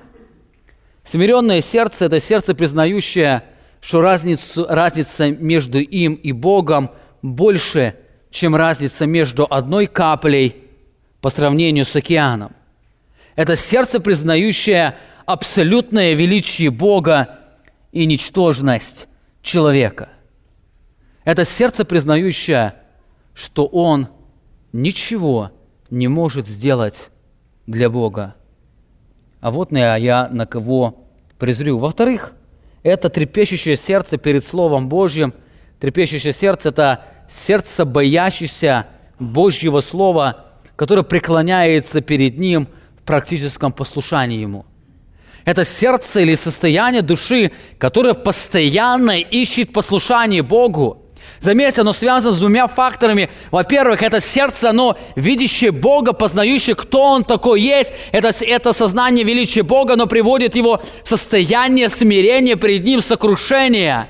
Смиренное 1.05 1.61
сердце– 1.61 2.05
это 2.07 2.21
сердце, 2.21 2.55
признающее, 2.55 3.45
что 3.81 4.01
разницу, 4.01 4.67
разница 4.69 5.31
между 5.31 5.79
им 5.79 6.15
и 6.15 6.33
Богом 6.33 6.91
больше, 7.23 7.97
чем 8.31 8.57
разница 8.57 9.07
между 9.07 9.47
одной 9.49 9.87
каплей 9.87 10.57
по 11.21 11.31
сравнению 11.31 11.85
с 11.85 11.95
океаном. 11.95 12.53
Это 13.35 13.57
сердце, 13.57 14.01
признающее 14.01 14.97
абсолютное 15.27 16.15
величие 16.15 16.71
Бога 16.71 17.39
и 17.93 18.07
ничтожность 18.07 19.09
человека. 19.43 20.09
Это 21.27 21.45
сердце, 21.45 21.85
признающее, 21.85 22.75
что 23.35 23.67
Он 23.67 24.07
ничего 24.73 25.51
не 25.91 26.07
может 26.07 26.47
сделать 26.47 27.11
для 27.67 27.91
Бога. 27.91 28.37
А 29.41 29.51
вот 29.51 29.73
я, 29.73 29.97
я 29.97 30.29
на 30.29 30.47
кого 30.47 31.05
презрю. 31.37 31.79
Во-вторых, 31.79 32.33
это 32.85 33.09
трепещущее 33.09 33.75
сердце 33.75 34.19
перед 34.19 34.47
Словом 34.47 34.89
Божьим. 34.89 35.35
Трепещущее 35.81 36.33
сердце– 36.33 36.69
это 36.71 37.05
сердце, 37.29 37.85
боящееся 37.85 38.87
Божьего 39.19 39.81
Слова, 39.81 40.45
которое 40.77 41.03
преклоняется 41.03 42.03
перед 42.03 42.39
Ним 42.39 42.69
в 43.01 43.03
практическом 43.03 43.73
послушании 43.73 44.39
Ему. 44.39 44.65
Это 45.45 45.65
сердце 45.65 46.21
или 46.21 46.37
состояние 46.37 47.03
души, 47.03 47.51
которое 47.79 48.15
постоянно 48.15 49.19
ищет 49.19 49.73
послушание 49.73 50.45
Богу– 50.45 51.03
Заметьте, 51.41 51.83
оно 51.83 51.93
связано 51.93 52.35
с 52.35 52.39
двумя 52.39 52.67
факторами. 52.67 53.31
Во-первых, 53.51 54.03
это 54.03 54.21
сердце, 54.21 54.71
оно 54.71 54.97
видящее 55.17 55.71
Бога, 55.71 56.13
познающее, 56.13 56.75
кто 56.75 57.03
Он 57.03 57.25
такой 57.25 57.61
есть. 57.61 57.93
Это, 58.13 58.33
это 58.45 58.73
сознание 58.73 59.25
величия 59.25 59.63
Бога, 59.63 59.95
оно 59.95 60.07
приводит 60.07 60.57
его 60.57 60.83
в 61.05 61.09
состояние 61.09 61.89
смирения 61.89 62.57
перед 62.57 62.85
Ним, 62.85 63.01
сокрушения. 63.01 64.09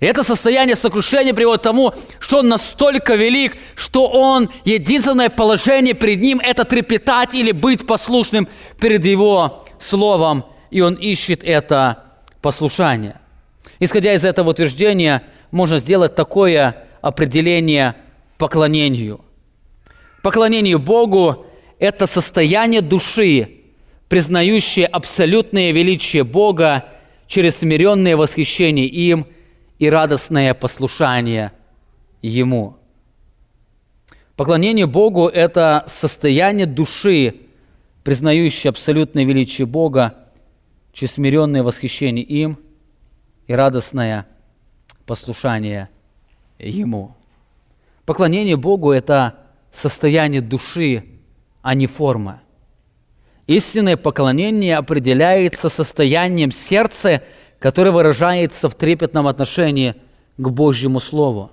И 0.00 0.06
это 0.06 0.22
состояние 0.22 0.76
сокрушения 0.76 1.34
приводит 1.34 1.60
к 1.60 1.64
тому, 1.64 1.94
что 2.18 2.38
Он 2.38 2.48
настолько 2.48 3.14
велик, 3.14 3.56
что 3.76 4.06
Он, 4.06 4.50
единственное 4.64 5.28
положение 5.28 5.94
перед 5.94 6.20
Ним– 6.20 6.40
это 6.42 6.64
трепетать 6.64 7.34
или 7.34 7.52
быть 7.52 7.86
послушным 7.86 8.48
перед 8.80 9.04
Его 9.04 9.64
Словом. 9.78 10.46
И 10.70 10.80
Он 10.80 10.94
ищет 10.94 11.44
это 11.44 12.04
послушание. 12.40 13.20
Исходя 13.78 14.14
из 14.14 14.24
этого 14.24 14.50
утверждения– 14.50 15.22
можно 15.54 15.78
сделать 15.78 16.16
такое 16.16 16.84
определение 17.00 17.94
поклонению. 18.38 19.20
Поклонение 20.20 20.78
Богу– 20.78 21.46
это 21.78 22.08
состояние 22.08 22.80
души, 22.80 23.60
признающее 24.08 24.84
абсолютное 24.84 25.70
величие 25.70 26.24
Бога 26.24 26.86
через 27.28 27.58
смиренное 27.58 28.16
восхищение 28.16 28.86
им 28.86 29.28
и 29.78 29.88
радостное 29.88 30.54
послушание 30.54 31.52
Ему. 32.20 32.76
Поклонение 34.34 34.86
Богу– 34.86 35.28
это 35.32 35.84
состояние 35.86 36.66
души, 36.66 37.42
признающее 38.02 38.70
абсолютное 38.70 39.22
величие 39.24 39.68
Бога 39.68 40.16
через 40.92 41.12
смиренное 41.12 41.62
восхищение 41.62 42.24
им 42.24 42.58
и 43.46 43.54
радостное 43.54 44.26
послушание 45.06 45.88
Ему. 46.58 47.14
Поклонение 48.04 48.56
Богу– 48.56 48.90
это 48.92 49.36
состояние 49.72 50.40
души, 50.40 51.04
а 51.62 51.74
не 51.74 51.86
форма. 51.86 52.40
Истинное 53.46 53.96
поклонение 53.96 54.76
определяется 54.76 55.68
состоянием 55.68 56.50
сердца, 56.52 57.22
которое 57.58 57.90
выражается 57.90 58.68
в 58.68 58.74
трепетном 58.74 59.26
отношении 59.26 59.94
к 60.36 60.48
Божьему 60.48 61.00
Слову. 61.00 61.50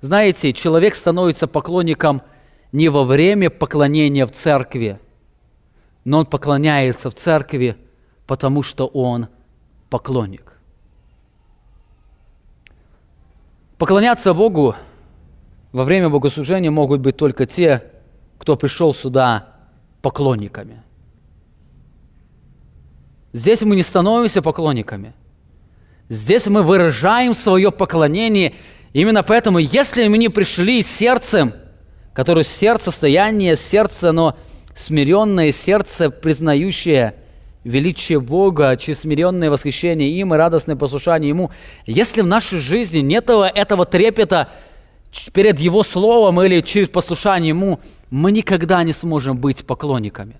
Знаете, 0.00 0.52
человек 0.52 0.94
становится 0.94 1.46
поклонником 1.46 2.22
не 2.72 2.88
во 2.88 3.04
время 3.04 3.50
поклонения 3.50 4.26
в 4.26 4.32
церкви, 4.32 5.00
но 6.04 6.20
он 6.20 6.26
поклоняется 6.26 7.10
в 7.10 7.14
церкви, 7.14 7.76
потому 8.26 8.62
что 8.62 8.86
он 8.86 9.28
поклонник. 9.88 10.57
Поклоняться 13.78 14.34
Богу 14.34 14.74
во 15.70 15.84
время 15.84 16.08
богослужения 16.08 16.70
могут 16.70 17.00
быть 17.00 17.16
только 17.16 17.46
те, 17.46 17.84
кто 18.36 18.56
пришел 18.56 18.92
сюда 18.92 19.54
поклонниками. 20.02 20.82
Здесь 23.32 23.62
мы 23.62 23.76
не 23.76 23.82
становимся 23.82 24.42
поклонниками. 24.42 25.12
Здесь 26.08 26.46
мы 26.46 26.62
выражаем 26.62 27.34
свое 27.34 27.70
поклонение. 27.70 28.54
Именно 28.92 29.22
поэтому, 29.22 29.58
если 29.58 30.08
мы 30.08 30.18
не 30.18 30.28
пришли 30.28 30.82
сердцем, 30.82 31.52
которое 32.14 32.44
сердце, 32.44 32.86
состояние 32.86 33.54
сердца, 33.54 34.10
но 34.10 34.36
смиренное 34.74 35.52
сердце, 35.52 36.10
признающее 36.10 37.14
величие 37.64 38.20
Бога, 38.20 38.76
через 38.76 39.04
восхищение 39.50 40.10
им 40.10 40.34
и 40.34 40.36
радостное 40.36 40.76
послушание 40.76 41.28
Ему, 41.28 41.50
если 41.86 42.22
в 42.22 42.26
нашей 42.26 42.58
жизни 42.58 42.98
нет 42.98 43.24
этого, 43.24 43.48
этого 43.48 43.84
трепета 43.84 44.48
перед 45.32 45.58
Его 45.58 45.82
Словом 45.82 46.40
или 46.42 46.60
через 46.60 46.88
послушание 46.88 47.50
Ему, 47.50 47.80
мы 48.10 48.32
никогда 48.32 48.82
не 48.84 48.92
сможем 48.92 49.38
быть 49.38 49.66
поклонниками. 49.66 50.36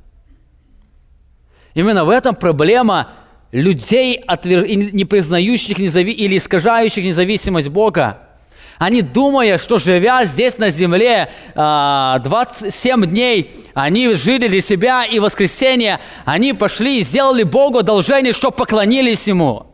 Именно 1.74 2.04
в 2.04 2.10
этом 2.10 2.34
проблема 2.34 3.10
людей, 3.52 4.22
не 4.44 5.04
признающих 5.04 5.78
или 5.78 6.36
искажающих 6.36 7.04
независимость 7.04 7.68
Бога. 7.68 8.27
Они, 8.78 9.02
думая, 9.02 9.58
что 9.58 9.78
живя 9.78 10.24
здесь 10.24 10.56
на 10.58 10.70
земле 10.70 11.30
27 11.54 11.56
а, 11.56 13.06
дней, 13.06 13.56
они 13.74 14.14
жили 14.14 14.46
для 14.46 14.60
себя, 14.60 15.04
и 15.04 15.18
в 15.18 15.22
воскресенье 15.22 15.98
они 16.24 16.52
пошли 16.52 17.00
и 17.00 17.02
сделали 17.02 17.42
Богу 17.42 17.78
одолжение, 17.78 18.32
что 18.32 18.52
поклонились 18.52 19.26
Ему. 19.26 19.66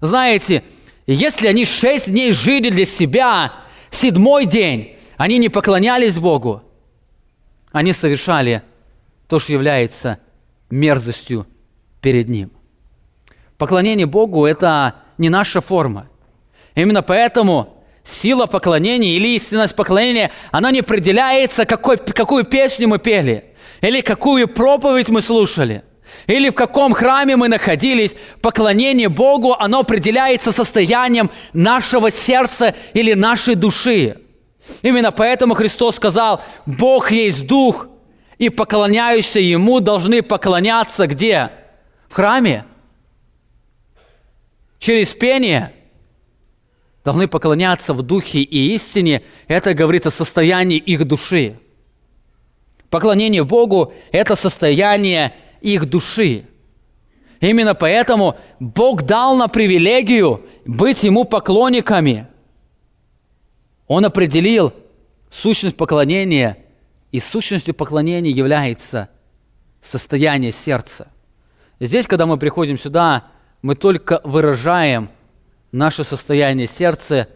Знаете, 0.00 0.64
если 1.06 1.46
они 1.46 1.66
6 1.66 2.10
дней 2.10 2.32
жили 2.32 2.70
для 2.70 2.86
себя, 2.86 3.52
седьмой 3.90 4.46
день 4.46 4.96
они 5.18 5.36
не 5.36 5.50
поклонялись 5.50 6.18
Богу, 6.18 6.62
они 7.70 7.92
совершали 7.92 8.62
то, 9.28 9.40
что 9.40 9.52
является 9.52 10.18
мерзостью 10.70 11.46
перед 12.00 12.30
Ним. 12.30 12.50
Поклонение 13.58 14.06
Богу– 14.06 14.46
это 14.46 14.94
не 15.18 15.28
наша 15.28 15.60
форма. 15.60 16.08
Именно 16.74 17.02
поэтому 17.02 17.71
сила 18.04 18.46
поклонения 18.46 19.16
или 19.16 19.28
истинность 19.36 19.76
поклонения, 19.76 20.30
она 20.50 20.70
не 20.70 20.80
определяется, 20.80 21.64
какой, 21.64 21.98
какую 21.98 22.44
песню 22.44 22.88
мы 22.88 22.98
пели, 22.98 23.44
или 23.80 24.00
какую 24.00 24.48
проповедь 24.48 25.08
мы 25.08 25.22
слушали, 25.22 25.82
или 26.26 26.50
в 26.50 26.54
каком 26.54 26.92
храме 26.92 27.36
мы 27.36 27.48
находились. 27.48 28.14
Поклонение 28.40 29.08
Богу, 29.08 29.54
оно 29.58 29.80
определяется 29.80 30.52
состоянием 30.52 31.30
нашего 31.52 32.10
сердца 32.10 32.74
или 32.92 33.14
нашей 33.14 33.54
души. 33.54 34.18
Именно 34.82 35.10
поэтому 35.10 35.54
Христос 35.54 35.96
сказал, 35.96 36.42
Бог 36.66 37.10
есть 37.10 37.46
Дух, 37.46 37.88
и 38.38 38.48
поклоняющиеся 38.48 39.40
Ему 39.40 39.80
должны 39.80 40.22
поклоняться 40.22 41.06
где? 41.06 41.50
В 42.08 42.14
храме. 42.14 42.64
Через 44.78 45.10
пение 45.10 45.72
должны 47.04 47.26
поклоняться 47.26 47.94
в 47.94 48.02
духе 48.02 48.40
и 48.40 48.74
истине. 48.74 49.22
Это 49.48 49.74
говорит 49.74 50.06
о 50.06 50.10
состоянии 50.10 50.78
их 50.78 51.04
души. 51.04 51.58
Поклонение 52.90 53.44
Богу– 53.44 53.92
это 54.12 54.36
состояние 54.36 55.34
их 55.60 55.88
души. 55.88 56.46
Именно 57.40 57.74
поэтому 57.74 58.36
Бог 58.60 59.02
дал 59.02 59.36
на 59.36 59.48
привилегию 59.48 60.44
быть 60.64 61.02
Ему 61.02 61.24
поклонниками. 61.24 62.28
Он 63.88 64.04
определил 64.04 64.72
сущность 65.30 65.76
поклонения, 65.76 66.58
и 67.10 67.20
сущностью 67.20 67.74
поклонения 67.74 68.30
является 68.30 69.08
состояние 69.82 70.52
сердца. 70.52 71.08
Здесь, 71.80 72.06
когда 72.06 72.26
мы 72.26 72.38
приходим 72.38 72.78
сюда, 72.78 73.24
мы 73.60 73.74
только 73.74 74.20
выражаем 74.24 75.10
наше 75.72 76.04
состояние 76.04 76.66
сердца 76.66 77.28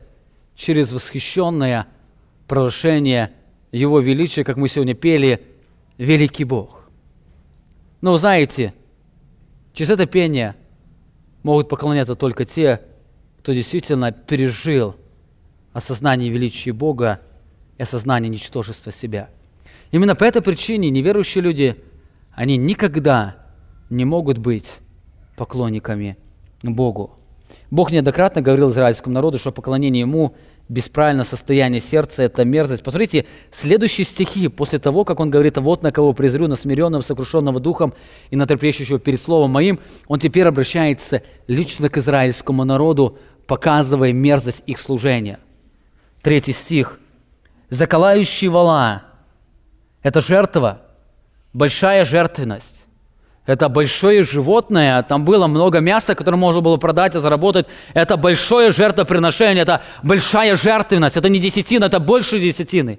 через 0.54 0.92
восхищенное 0.92 1.86
провозглашение 2.46 3.32
Его 3.72 4.00
величия, 4.00 4.44
как 4.44 4.56
мы 4.56 4.68
сегодня 4.68 4.94
пели, 4.94 5.42
«Великий 5.98 6.44
Бог». 6.44 6.88
Но 8.00 8.16
знаете, 8.18 8.74
через 9.72 9.90
это 9.90 10.06
пение 10.06 10.54
могут 11.42 11.68
поклоняться 11.68 12.14
только 12.14 12.44
те, 12.44 12.82
кто 13.40 13.52
действительно 13.52 14.12
пережил 14.12 14.96
осознание 15.72 16.30
величия 16.30 16.72
Бога 16.72 17.20
и 17.78 17.82
осознание 17.82 18.28
ничтожества 18.28 18.92
себя. 18.92 19.30
Именно 19.90 20.14
по 20.14 20.24
этой 20.24 20.42
причине 20.42 20.90
неверующие 20.90 21.42
люди, 21.42 21.76
они 22.32 22.56
никогда 22.56 23.36
не 23.88 24.04
могут 24.04 24.38
быть 24.38 24.78
поклонниками 25.36 26.16
Богу. 26.62 27.18
Бог 27.70 27.90
неоднократно 27.90 28.42
говорил 28.42 28.70
израильскому 28.70 29.14
народу, 29.14 29.38
что 29.38 29.52
поклонение 29.52 30.00
Ему 30.00 30.34
бесправильное 30.68 31.24
состояние 31.24 31.80
сердца– 31.80 32.22
это 32.24 32.44
мерзость. 32.44 32.82
Посмотрите, 32.82 33.26
следующие 33.52 34.04
стихи, 34.04 34.48
после 34.48 34.78
того, 34.78 35.04
как 35.04 35.20
он 35.20 35.30
говорит, 35.30 35.56
вот 35.58 35.82
на 35.82 35.92
кого 35.92 36.12
презрю, 36.12 36.48
на 36.48 36.56
смиренного, 36.56 37.02
сокрушенного 37.02 37.60
духом 37.60 37.94
и 38.30 38.36
на 38.36 38.46
трепещущего 38.46 38.98
перед 38.98 39.20
словом 39.20 39.50
моим, 39.50 39.78
он 40.08 40.18
теперь 40.18 40.46
обращается 40.46 41.22
лично 41.46 41.88
к 41.88 41.98
израильскому 41.98 42.64
народу, 42.64 43.18
показывая 43.46 44.12
мерзость 44.12 44.62
их 44.66 44.78
служения. 44.78 45.38
Третий 46.22 46.52
стих. 46.52 46.98
«Заколающий 47.70 48.48
вала– 48.48 49.04
это 50.02 50.20
жертва, 50.20 50.82
большая 51.52 52.04
жертвенность. 52.04 52.75
Это 53.46 53.68
большое 53.68 54.24
животное, 54.24 55.02
там 55.04 55.24
было 55.24 55.46
много 55.46 55.78
мяса, 55.78 56.16
которое 56.16 56.36
можно 56.36 56.60
было 56.60 56.78
продать 56.78 57.14
и 57.14 57.20
заработать. 57.20 57.66
Это 57.94 58.16
большое 58.16 58.72
жертвоприношение, 58.72 59.62
это 59.62 59.82
большая 60.02 60.56
жертвенность, 60.56 61.16
это 61.16 61.28
не 61.28 61.38
десятина, 61.38 61.84
это 61.84 62.00
больше 62.00 62.40
десятины. 62.40 62.98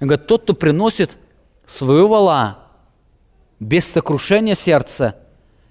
Он 0.00 0.06
говорит, 0.06 0.28
тот, 0.28 0.42
кто 0.44 0.54
приносит 0.54 1.16
свою 1.66 2.06
вала 2.06 2.58
без 3.58 3.84
сокрушения 3.84 4.54
сердца, 4.54 5.16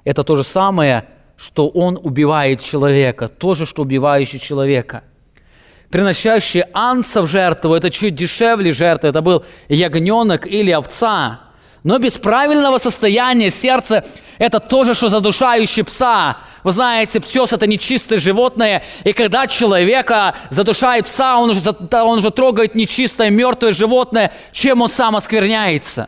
это 0.03 0.25
то 0.25 0.35
же 0.35 0.43
самое, 0.43 1.05
что 1.37 1.69
он 1.69 1.97
убивает 2.01 2.61
человека, 2.61 3.29
то 3.29 3.55
же, 3.55 3.65
что 3.65 3.83
убивающий 3.83 4.39
человека. 4.39 5.03
Приносящий 5.89 6.63
анса 6.73 7.21
в 7.21 7.27
жертву, 7.27 7.73
это 7.73 7.89
чуть 7.89 8.15
дешевле 8.15 8.73
жертвы, 8.73 9.09
это 9.09 9.21
был 9.21 9.45
ягненок 9.69 10.45
или 10.45 10.71
овца– 10.71 11.39
но 11.83 11.97
без 11.99 12.13
правильного 12.13 12.77
состояния 12.77 13.49
сердца 13.49 14.05
это 14.37 14.59
тоже, 14.59 14.93
что 14.93 15.09
задушающий 15.09 15.83
пса. 15.83 16.37
Вы 16.63 16.71
знаете, 16.71 17.19
пес– 17.19 17.51
это 17.51 17.67
нечистое 17.67 18.19
животное, 18.19 18.83
и 19.03 19.11
когда 19.11 19.47
человека 19.47 20.33
задушает 20.49 21.07
пса, 21.07 21.37
он 21.37 21.49
уже, 21.49 21.61
он 21.91 22.19
уже 22.19 22.31
трогает 22.31 22.73
нечистое 22.73 23.29
мертвое 23.29 23.73
животное, 23.73 24.31
чем 24.53 24.81
он 24.81 24.89
сам 24.89 25.17
оскверняется. 25.17 26.07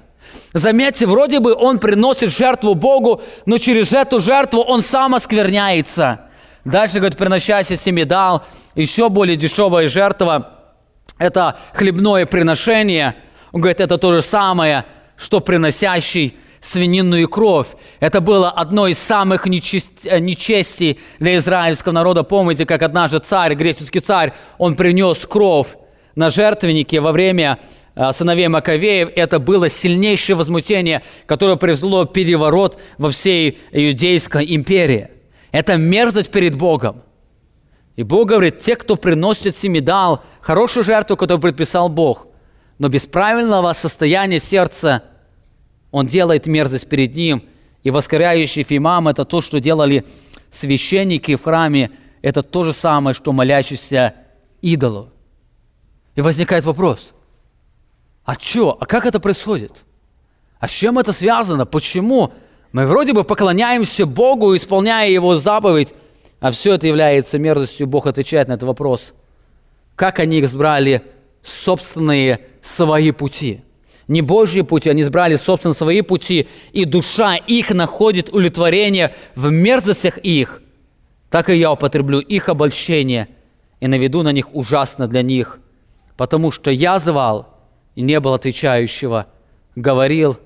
Заметьте, 0.53 1.05
вроде 1.05 1.39
бы 1.39 1.53
он 1.53 1.79
приносит 1.79 2.33
жертву 2.33 2.73
Богу, 2.73 3.21
но 3.45 3.57
через 3.57 3.91
эту 3.91 4.21
жертву 4.21 4.61
он 4.61 4.81
сам 4.81 5.13
оскверняется. 5.13 6.21
Дальше, 6.63 6.97
говорит, 6.97 7.17
приносящий 7.17 7.77
семидал, 7.77 8.43
еще 8.75 9.09
более 9.09 9.35
дешевая 9.35 9.89
жертва– 9.89 10.53
это 11.17 11.57
хлебное 11.73 12.25
приношение. 12.25 13.15
Он 13.51 13.59
говорит, 13.59 13.81
это 13.81 13.97
то 13.97 14.13
же 14.13 14.21
самое– 14.21 14.85
что 15.17 15.39
приносящий 15.39 16.35
свининную 16.65 17.27
кровь. 17.29 17.67
Это 17.99 18.21
было 18.21 18.49
одно 18.49 18.87
из 18.87 18.97
самых. 18.97 19.45
Э, 19.45 19.49
нечестий 20.19 20.99
для 21.19 21.37
израильского 21.37 21.93
народа. 21.93 22.23
Помните, 22.23 22.65
как 22.65 22.81
однажды 22.81 23.19
царь, 23.19 23.55
греческий 23.55 23.99
царь, 23.99 24.33
он 24.57 24.75
принес 24.75 25.25
кровь 25.27 25.67
на 26.15 26.29
жертвеннике 26.29 26.99
во 26.99 27.11
время 27.11 27.59
э, 27.95 28.11
сыновей 28.13 28.47
Маковеев. 28.47 29.09
Это 29.15 29.39
было 29.39 29.69
сильнейшее 29.69 30.35
возмутение, 30.35 31.03
которое 31.25 31.55
привело 31.55 32.05
переворот 32.05 32.79
во 32.97 33.11
всей 33.11 33.59
Иудейской 33.71 34.55
империи. 34.55 35.09
Это 35.51 35.77
мерзость 35.77 36.31
перед 36.31 36.55
Богом. 36.55 37.03
И 37.95 38.03
Бог 38.03 38.27
говорит, 38.27 38.59
те, 38.59 38.75
кто 38.75 38.97
приносит 38.97 39.55
семидал, 39.55 40.21
хорошую 40.41 40.83
жертву, 40.83 41.15
которую 41.15 41.41
предписал 41.41 41.87
Бог, 41.87 42.27
Но 42.77 42.89
без 42.89 43.05
правильного 43.05 43.73
состояния 43.73 44.39
сердца 44.39 45.03
он 45.91 46.07
делает 46.07 46.45
мерзость 46.45 46.89
перед 46.89 47.15
ним. 47.15 47.43
И 47.83 47.91
воскоряющий 47.91 48.63
фимам– 48.63 49.07
это 49.09 49.25
то, 49.25 49.41
что 49.41 49.59
делали 49.59 50.05
священники 50.51 51.35
в 51.35 51.43
храме, 51.43 51.91
это 52.21 52.41
то 52.41 52.63
же 52.63 52.73
самое, 52.73 53.13
что 53.13 53.31
молящийся 53.31 54.15
идолу. 54.61 55.11
И 56.15 56.21
возникает 56.21 56.65
вопрос, 56.65 57.13
а 58.23 58.35
что, 58.35 58.75
а 58.79 58.85
как 58.85 59.05
это 59.05 59.19
происходит? 59.19 59.83
А 60.59 60.67
с 60.67 60.71
чем 60.71 60.97
это 60.97 61.13
связано? 61.13 61.65
Почему 61.65 62.33
мы 62.71 62.87
вроде 62.87 63.13
бы 63.13 63.23
поклоняемся 63.23 64.05
Богу, 64.05 64.55
исполняя 64.55 65.07
Его 65.09 65.35
заповедь, 65.35 65.93
а 66.39 66.51
все 66.51 66.73
это 66.73 66.87
является 66.87 67.37
мерзостью? 67.37 67.85
Бог 67.85 68.07
отвечает 68.07 68.47
на 68.47 68.53
этот 68.53 68.67
вопрос. 68.67 69.13
Как 69.95 70.19
они 70.19 70.41
избрали 70.41 71.03
собственные 71.45 72.41
свои 72.61 73.11
пути? 73.11 73.61
Не 74.07 74.21
Божьи 74.21 74.61
пути, 74.61 74.89
они 74.89 75.01
избрали 75.01 75.35
собственно 75.35 75.73
свои 75.73 76.01
пути, 76.01 76.47
и 76.73 76.85
душа 76.85 77.35
их 77.35 77.71
находит 77.71 78.29
удовлетворение 78.29 79.15
в 79.35 79.49
мерзостях 79.49 80.17
их. 80.19 80.61
Так 81.29 81.49
и 81.49 81.55
я 81.55 81.71
употреблю 81.71 82.19
их 82.19 82.49
обольщение 82.49 83.29
и 83.79 83.87
наведу 83.87 84.21
на 84.21 84.31
них 84.31 84.53
ужасно 84.55 85.07
для 85.07 85.21
них, 85.21 85.59
потому 86.17 86.51
что 86.51 86.71
я 86.71 86.99
звал, 86.99 87.55
и 87.95 88.01
не 88.01 88.19
было 88.19 88.35
отвечающего, 88.35 89.27
говорил, 89.75 90.37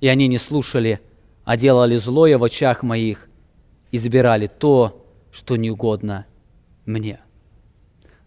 и 0.00 0.08
они 0.08 0.26
не 0.26 0.38
слушали, 0.38 1.00
а 1.44 1.56
делали 1.56 1.96
злое 1.96 2.36
в 2.36 2.44
очах 2.44 2.82
моих, 2.82 3.28
избирали 3.92 4.46
то, 4.48 5.06
что 5.30 5.56
не 5.56 5.70
угодно 5.70 6.26
мне. 6.84 7.20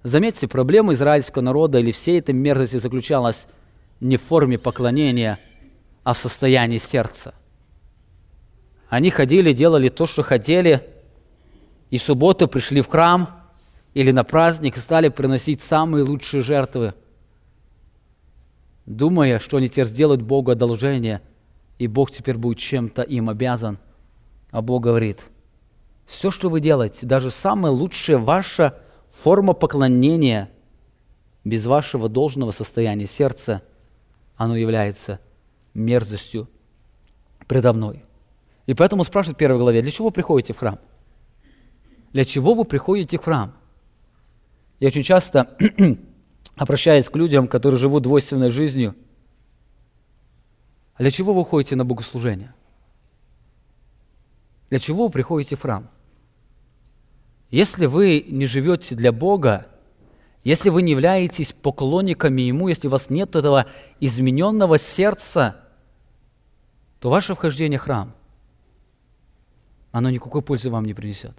Заметьте, 0.08 0.48
проблема 0.48 0.94
израильского 0.94 1.42
народа 1.42 1.80
или 1.80 1.92
всей 1.92 2.20
этой 2.20 2.34
мерзости 2.34 2.78
заключалась 2.78 3.46
не 4.00 4.18
в 4.18 4.22
форме 4.22 4.58
поклонения, 4.58 5.40
а 6.04 6.14
в 6.14 6.18
состоянии 6.18 6.78
сердца. 6.78 7.34
Они 8.90 9.10
ходили, 9.10 9.52
делали 9.52 9.90
то, 9.90 10.06
что 10.06 10.24
хотели, 10.24 10.88
и 11.90 11.98
в 11.98 12.02
субботу 12.04 12.48
пришли 12.48 12.82
в 12.82 12.88
храм 12.88 13.42
или 13.94 14.12
на 14.12 14.24
праздник 14.24 14.78
и 14.78 14.80
стали 14.80 15.10
приносить 15.10 15.62
самые 15.62 16.04
лучшие 16.04 16.42
жертвы, 16.42 16.94
думая, 18.86 19.40
что 19.40 19.58
они 19.58 19.68
теперь 19.68 19.86
сделают 19.86 20.22
Богу 20.22 20.52
одолжение– 20.52 21.22
и 21.80 21.88
Бог 21.88 22.12
теперь 22.12 22.38
будет 22.38 22.58
чем-то 22.58 23.04
им 23.04 23.30
обязан. 23.30 23.78
А 24.52 24.62
Бог 24.62 24.84
говорит, 24.84 25.22
все, 26.06 26.32
что 26.32 26.50
вы 26.50 26.60
делаете, 26.60 27.06
даже 27.06 27.32
самая 27.32 27.72
лучшая 27.72 28.18
ваша 28.18 28.80
форма 29.22 29.54
поклонения, 29.54 30.50
без 31.44 31.66
вашего 31.66 32.10
должного 32.10 32.52
состояния 32.52 33.08
сердца, 33.08 33.62
оно 34.36 34.56
является 34.56 35.20
мерзостью 35.74 36.50
предо 37.48 37.74
мной. 37.74 38.04
И 38.66 38.74
поэтому 38.74 39.04
спрашивает 39.04 39.38
в 39.38 39.40
первой 39.40 39.60
главе, 39.60 39.82
для 39.82 39.92
чего 39.92 40.08
вы 40.08 40.12
приходите 40.12 40.54
в 40.54 40.58
храм? 40.58 40.80
Для 42.12 42.26
чего 42.26 42.54
вы 42.54 42.66
приходите 42.66 43.18
в 43.18 43.24
храм? 43.24 43.54
Я 44.80 44.90
очень 44.90 45.04
часто 45.04 45.58
обращаюсь 46.56 47.06
к 47.06 47.16
людям, 47.16 47.48
которые 47.48 47.80
живут 47.80 48.04
двойственной 48.04 48.50
жизнью– 48.50 48.96
а 50.98 51.04
для 51.04 51.12
чего 51.12 51.34
вы 51.34 51.46
ходите 51.46 51.76
на 51.76 51.86
богослужение? 51.86 52.54
Для 54.70 54.80
чего 54.80 55.06
вы 55.06 55.12
приходите 55.12 55.56
в 55.56 55.62
храм? 55.62 55.90
Если 57.50 57.86
вы 57.86 58.26
не 58.28 58.46
живете 58.46 58.96
для 58.96 59.12
Бога, 59.12 59.68
если 60.44 60.70
вы 60.70 60.82
не 60.82 60.92
являетесь 60.92 61.54
поклонниками 61.54 62.42
Ему, 62.42 62.68
если 62.68 62.88
у 62.88 62.92
вас 62.92 63.10
нет 63.10 63.36
этого 63.36 63.66
измененного 64.00 64.78
сердца, 64.78 65.58
то 67.00 67.10
ваше 67.10 67.36
вхождение 67.36 67.80
в 67.80 67.84
храм, 67.84 68.14
оно 69.92 70.10
никакой 70.10 70.42
пользы 70.42 70.70
вам 70.70 70.86
не 70.86 70.94
принесет. 70.94 71.38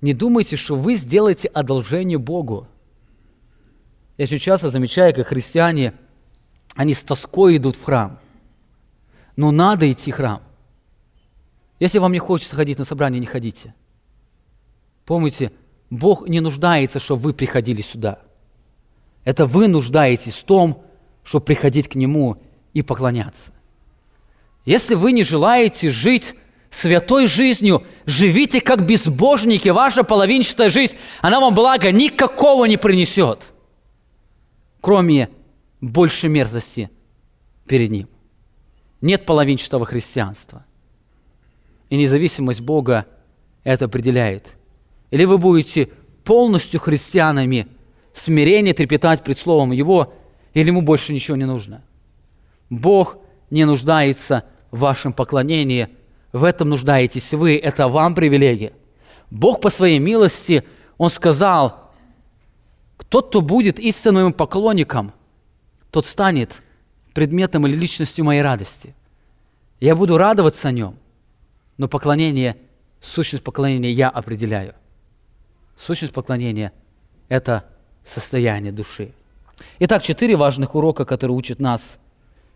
Не 0.00 0.12
думайте, 0.12 0.56
что 0.56 0.76
вы 0.76 0.96
сделаете 0.96 1.48
одолжение 1.48 2.18
Богу. 2.18 2.66
Я 4.18 4.24
очень 4.24 4.38
часто 4.38 4.70
замечаю, 4.70 5.14
как 5.14 5.28
христиане– 5.28 5.94
они 6.76 6.92
с 6.92 7.02
тоской 7.02 7.56
идут 7.56 7.74
в 7.74 7.84
храм. 7.84 8.18
Но 9.34 9.50
надо 9.50 9.90
идти 9.90 10.12
в 10.12 10.16
храм. 10.16 10.42
Если 11.80 11.98
вам 11.98 12.12
не 12.12 12.18
хочется 12.18 12.54
ходить 12.54 12.78
на 12.78 12.84
собрание, 12.84 13.18
не 13.18 13.26
ходите. 13.26 13.74
Помните, 15.06 15.52
Бог 15.88 16.28
не 16.28 16.40
нуждается, 16.40 16.98
чтобы 16.98 17.22
вы 17.22 17.32
приходили 17.32 17.80
сюда. 17.80 18.18
Это 19.24 19.46
вы 19.46 19.68
нуждаетесь 19.68 20.34
в 20.34 20.44
том, 20.44 20.82
чтобы 21.22 21.44
приходить 21.44 21.88
к 21.88 21.94
Нему 21.94 22.42
и 22.74 22.82
поклоняться. 22.82 23.52
Если 24.64 24.96
вы 24.96 25.12
не 25.12 25.22
желаете 25.22 25.90
жить 25.90 26.34
святой 26.70 27.28
жизнью, 27.28 27.84
живите 28.04 28.60
как 28.60 28.84
безбожники, 28.84 29.68
ваша 29.68 30.02
половинчатая 30.02 30.70
жизнь, 30.70 30.96
она 31.22 31.40
вам 31.40 31.54
блага 31.54 31.92
никакого 31.92 32.64
не 32.64 32.76
принесет, 32.76 33.52
кроме 34.80 35.30
больше 35.80 36.28
мерзости 36.28 36.90
перед 37.66 37.92
Ним. 37.92 38.08
Нет 39.00 39.24
половинчатого 39.24 39.86
христианства. 39.86 40.64
И 41.90 41.96
независимость 41.96 42.60
Бога 42.60 43.06
это 43.62 43.84
определяет. 43.84 44.56
Или 45.10 45.24
вы 45.24 45.38
будете 45.38 45.90
полностью 46.24 46.80
христианами, 46.80 47.68
смирение 48.14 48.74
трепетать 48.74 49.22
пред 49.22 49.38
Словом 49.38 49.72
Его, 49.72 50.14
или 50.54 50.68
Ему 50.68 50.82
больше 50.82 51.12
ничего 51.12 51.36
не 51.36 51.44
нужно. 51.44 51.82
Бог 52.70 53.18
не 53.50 53.64
нуждается 53.64 54.44
в 54.70 54.80
вашем 54.80 55.12
поклонении, 55.12 55.88
в 56.32 56.44
этом 56.44 56.68
нуждаетесь 56.70 57.32
вы, 57.32 57.56
это 57.56 57.88
вам 57.88 58.14
привилегия. 58.14 58.72
Бог 59.30 59.60
по 59.60 59.70
своей 59.70 59.98
милости, 59.98 60.64
Он 60.98 61.10
сказал, 61.10 61.92
кто 62.96 63.20
то 63.20 63.40
будет 63.40 63.78
истинным 63.78 64.32
поклонником– 64.32 65.12
тот 65.96 66.04
станет 66.04 66.62
предметом 67.14 67.66
или 67.66 67.74
личностью 67.74 68.22
моей 68.22 68.42
радости. 68.42 68.94
Я 69.80 69.96
буду 69.96 70.18
радоваться 70.18 70.68
о 70.68 70.72
нем, 70.72 70.98
но 71.78 71.88
поклонение, 71.88 72.58
сущность 73.00 73.42
поклонения 73.42 73.90
я 73.90 74.10
определяю. 74.10 74.74
Сущность 75.78 76.12
поклонения– 76.12 76.72
это 77.28 77.64
состояние 78.06 78.72
души. 78.72 79.12
Итак, 79.78 80.02
четыре 80.02 80.36
важных 80.36 80.74
урока, 80.74 81.04
которые 81.04 81.36
учат 81.36 81.60
нас, 81.60 81.98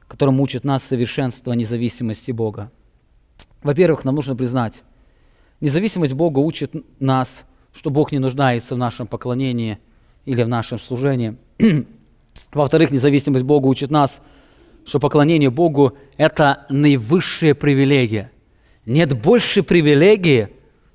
которым 0.08 0.40
учат 0.40 0.64
нас 0.64 0.82
совершенство 0.82 1.52
независимости 1.52 2.30
Бога. 2.30 2.70
Во-первых, 3.62 4.04
нам 4.04 4.14
нужно 4.14 4.34
признать, 4.36 4.74
независимость 5.60 6.14
Бога 6.14 6.38
учит 6.38 6.74
нас, 6.98 7.44
что 7.72 7.90
Бог 7.90 8.10
не 8.10 8.18
нуждается 8.18 8.74
в 8.74 8.78
нашем 8.78 9.06
поклонении 9.06 9.78
или 10.24 10.42
в 10.42 10.48
нашем 10.48 10.78
служении. 10.78 11.36
Во-вторых, 12.52 12.90
независимость 12.90 13.44
Бога 13.44 13.66
учит 13.66 13.90
нас, 13.90 14.20
что 14.86 14.98
поклонение 14.98 15.50
Богу– 15.50 15.92
это 16.16 16.66
наивысшая 16.70 17.54
привилегия. 17.54 18.30
Нет 18.86 19.20
большей 19.20 19.62
привилегии, 19.62 20.48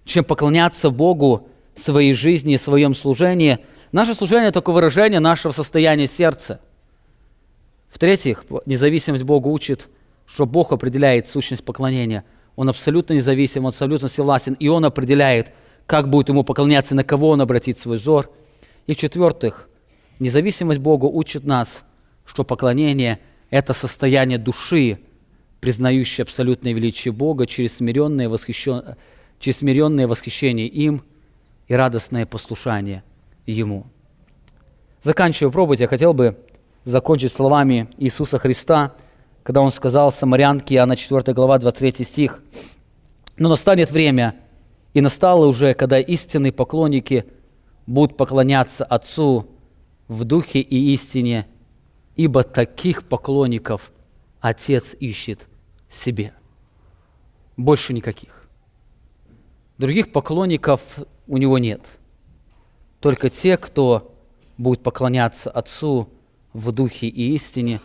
чем 0.05 0.23
поклоняться 0.23 0.89
Богу 0.89 1.47
своей 1.77 2.13
жизни, 2.13 2.55
своем 2.55 2.95
служении. 2.95 3.59
Наше 3.91 4.13
служение– 4.13 4.51
только 4.53 4.71
выражение 4.71 5.19
нашего 5.19 5.51
состояния 5.51 6.07
сердца. 6.07 6.59
В-третьих, 7.89 8.43
независимость 8.65 9.23
Бога 9.23 9.47
учит, 9.47 9.87
что 10.25 10.45
Бог 10.45 10.71
определяет 10.71 11.27
сущность 11.27 11.63
поклонения. 11.63 12.23
Он 12.55 12.69
абсолютно 12.69 13.13
независим, 13.13 13.65
Он 13.65 13.69
абсолютно 13.69 14.07
всевластен, 14.07 14.53
и 14.53 14.67
Он 14.67 14.85
определяет, 14.85 15.51
как 15.85 16.09
будет 16.09 16.29
Ему 16.29 16.43
поклоняться, 16.43 16.95
на 16.95 17.03
кого 17.03 17.29
Он 17.29 17.41
обратит 17.41 17.79
свой 17.79 17.97
взор. 17.97 18.31
И 18.87 18.93
в-четвертых– 18.93 19.69
Независимость 20.19 20.79
Богу 20.79 21.09
учит 21.11 21.43
нас, 21.43 21.83
что 22.25 22.43
поклонение– 22.43 23.19
это 23.49 23.73
состояние 23.73 24.37
души, 24.37 24.99
признающее 25.59 26.23
абсолютное 26.23 26.73
величие 26.73 27.11
Бога 27.11 27.47
через 27.47 27.77
смиренное, 27.77 28.31
через 29.39 29.57
смиренное 29.57 30.07
восхищение 30.07 30.67
им 30.67 31.03
и 31.67 31.73
радостное 31.73 32.25
послушание 32.25 33.03
Ему. 33.45 33.85
Заканчивая 35.03 35.51
проповедь, 35.51 35.81
я 35.81 35.87
хотел 35.87 36.13
бы 36.13 36.37
закончить 36.83 37.31
словами 37.31 37.89
Иисуса 37.97 38.37
Христа, 38.37 38.93
когда 39.43 39.61
Он 39.61 39.71
сказал 39.71 40.11
самарянке, 40.11 40.75
Иоанна 40.75 40.95
4 40.95 41.33
глава, 41.33 41.59
23 41.59 42.05
стих, 42.05 42.41
«Но 43.37 43.49
настанет 43.49 43.91
время, 43.91 44.35
и 44.93 45.01
настало 45.01 45.45
уже, 45.45 45.73
когда 45.73 45.99
истинные 45.99 46.51
поклонники 46.51 47.25
будут 47.85 48.17
поклоняться 48.17 48.85
Отцу 48.85 49.47
в 50.07 50.23
духе 50.23 50.61
и 50.61 50.93
истине, 50.93 51.47
ибо 52.15 52.43
таких 52.43 53.03
поклонников 53.03 53.91
Отец 54.39 54.95
ищет 54.99 55.47
себе. 55.89 56.33
Больше 57.57 57.93
никаких. 57.93 58.47
Других 59.77 60.11
поклонников 60.11 60.81
у 61.27 61.37
него 61.37 61.57
нет. 61.57 61.81
Только 62.99 63.29
те, 63.29 63.57
кто 63.57 64.15
будет 64.57 64.81
поклоняться 64.81 65.49
Отцу 65.49 66.09
в 66.53 66.71
духе 66.71 67.07
и 67.07 67.35
истине, 67.35 67.79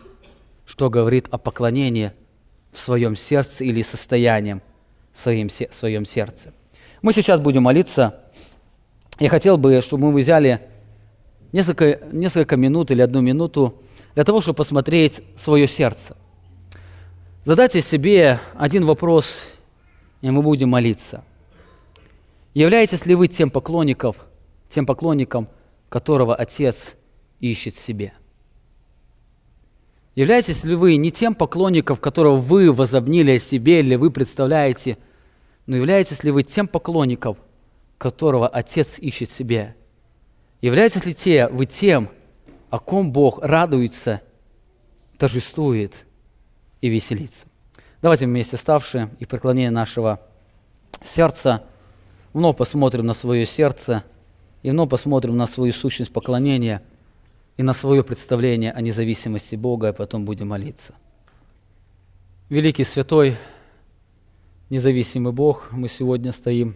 что 0.65 0.89
говорит 0.89 1.27
о 1.31 1.37
поклонении 1.37 2.11
в 2.71 2.79
своем 2.79 3.15
сердце 3.15 3.63
или 3.63 3.81
состоянием 3.81 4.61
в 5.13 5.19
своем, 5.19 5.49
в 5.49 5.75
своем 5.75 6.05
сердце. 6.05 6.53
Мы 7.01 7.13
сейчас 7.13 7.39
будем 7.39 7.63
молиться. 7.63 8.21
Я 9.19 9.29
хотел 9.29 9.57
бы, 9.57 9.81
чтобы 9.81 10.11
мы 10.11 10.21
взяли 10.21 10.61
несколько, 11.51 11.99
несколько 12.11 12.55
минут 12.55 12.91
или 12.91 13.01
одну 13.01 13.21
минуту 13.21 13.81
для 14.15 14.23
того, 14.23 14.41
чтобы 14.41 14.57
посмотреть 14.57 15.21
свое 15.35 15.67
сердце. 15.67 16.15
Задайте 17.43 17.81
себе 17.81 18.39
один 18.55 18.85
вопрос, 18.85 19.25
и 20.21 20.29
мы 20.29 20.41
будем 20.41 20.69
молиться. 20.69 21.23
Являетесь 22.53 23.05
ли 23.05 23.15
вы 23.15 23.27
тем 23.27 23.49
поклонником, 23.49 24.13
тем 24.69 24.85
поклонником, 24.85 25.47
которого 25.89 26.35
Отец 26.35 26.95
ищет 27.39 27.75
себе? 27.77 28.13
Являетесь 30.15 30.65
ли 30.65 30.75
вы 30.75 30.97
не 30.97 31.11
тем 31.11 31.33
поклонником, 31.33 31.95
которого 31.95 32.35
вы 32.35 32.73
возобнили 32.73 33.31
о 33.31 33.39
себе 33.39 33.79
или 33.79 33.95
вы 33.95 34.11
представляете, 34.11 34.97
но 35.65 35.77
являетесь 35.77 36.25
ли 36.25 36.31
вы 36.31 36.43
тем 36.43 36.67
поклонником, 36.67 37.37
которого 37.97 38.49
Отец 38.49 38.99
ищет 38.99 39.31
себе? 39.31 39.75
Являетесь 40.59 41.05
ли 41.05 41.15
те, 41.15 41.47
вы 41.47 41.65
тем, 41.65 42.09
о 42.69 42.79
ком 42.79 43.13
Бог 43.13 43.39
радуется, 43.41 44.21
торжествует 45.17 45.93
и 46.81 46.89
веселится? 46.89 47.45
Давайте 48.01 48.25
вместе 48.25 48.57
ставшие 48.57 49.09
и 49.19 49.25
преклонение 49.25 49.71
нашего 49.71 50.19
сердца 51.03 51.63
вновь 52.33 52.57
посмотрим 52.57 53.05
на 53.05 53.13
свое 53.13 53.45
сердце 53.45 54.03
и 54.63 54.71
вновь 54.71 54.89
посмотрим 54.89 55.37
на 55.37 55.47
свою 55.47 55.73
сущность 55.73 56.13
поклонения 56.13 56.83
и 57.57 57.63
на 57.63 57.73
свое 57.73 58.03
представление 58.03 58.71
о 58.71 58.81
независимости 58.81 59.55
Бога, 59.55 59.89
и 59.89 59.93
потом 59.93 60.25
будем 60.25 60.49
молиться. 60.49 60.93
Великий 62.49 62.83
Святой, 62.83 63.37
независимый 64.69 65.33
Бог, 65.33 65.71
мы 65.71 65.87
сегодня 65.87 66.31
стоим 66.31 66.75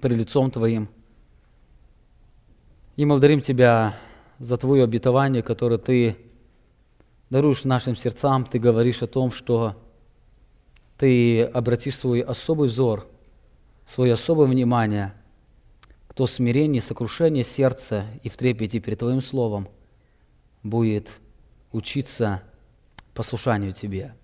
перед 0.00 0.18
лицом 0.18 0.50
Твоим– 0.50 0.88
и 2.96 3.04
мы 3.04 3.14
благодарим 3.14 3.40
Тебя 3.40 3.96
за 4.38 4.56
Твое 4.56 4.84
обетование, 4.84 5.42
которое 5.42 5.78
Ты 5.78 6.16
даруешь 7.28 7.64
нашим 7.64 7.96
сердцам. 7.96 8.44
Ты 8.44 8.60
говоришь 8.60 9.02
о 9.02 9.08
том, 9.08 9.32
что 9.32 9.74
Ты 10.96 11.42
обратишь 11.42 11.96
свой 11.98 12.20
особый 12.20 12.68
взор, 12.68 13.08
свое 13.86 14.14
особое 14.14 14.46
внимание 14.46 15.14
к 16.08 16.14
то 16.14 16.26
смирение, 16.26 16.80
сокрушение 16.80 17.44
сердца 17.44 18.06
и 18.22 18.28
в 18.28 18.36
трепете 18.36 18.80
перед 18.80 18.98
Твоим 18.98 19.20
Словом 19.20 19.68
будет 20.62 21.08
учиться 21.72 22.42
послушанию 23.14 23.72
Тебе. 23.72 24.14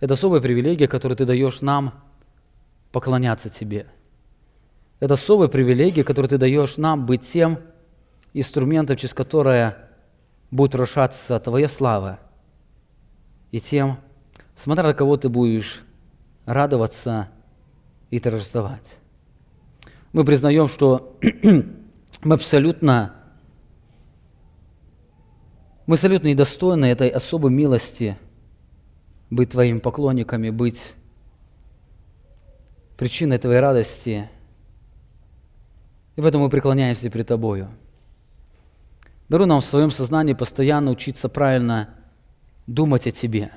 Это 0.00 0.14
особая 0.14 0.40
привилегия, 0.40 0.88
которую 0.88 1.16
Ты 1.16 1.24
даешь 1.24 1.60
нам 1.60 1.94
поклоняться 2.92 3.48
Тебе– 3.48 3.86
это 5.00 5.14
особая 5.14 5.48
привилегия, 5.48 6.04
которую 6.04 6.28
ты 6.28 6.36
даешь 6.36 6.76
нам 6.76 7.06
быть 7.06 7.26
тем 7.26 7.58
инструментом, 8.34 8.96
через 8.96 9.14
которое 9.14 9.88
будет 10.50 10.74
рушаться 10.74 11.40
твоя 11.40 11.68
слава. 11.68 12.20
И 13.50 13.60
тем, 13.60 13.98
смотря 14.56 14.84
на 14.84 14.94
кого 14.94 15.16
ты 15.16 15.30
будешь 15.30 15.82
радоваться 16.44 17.30
и 18.10 18.18
торжествовать. 18.18 18.98
Мы 20.12 20.24
признаем, 20.24 20.68
что 20.68 21.18
мы 22.22 22.34
абсолютно, 22.34 23.14
мы 25.86 25.94
абсолютно 25.94 26.28
недостойны 26.28 26.86
этой 26.86 27.08
особой 27.08 27.50
милости 27.50 28.16
быть 29.30 29.50
твоими 29.50 29.78
поклонниками, 29.78 30.50
быть 30.50 30.94
причиной 32.96 33.38
твоей 33.38 33.60
радости– 33.60 34.28
и 36.20 36.22
поэтому 36.22 36.44
мы 36.44 36.50
преклоняемся 36.50 37.08
перед 37.08 37.28
Тобою. 37.28 37.70
Даруй 39.30 39.46
нам 39.46 39.62
в 39.62 39.64
своем 39.64 39.90
сознании 39.90 40.34
постоянно 40.34 40.90
учиться 40.90 41.30
правильно 41.30 41.94
думать 42.66 43.06
о 43.06 43.10
Тебе. 43.10 43.52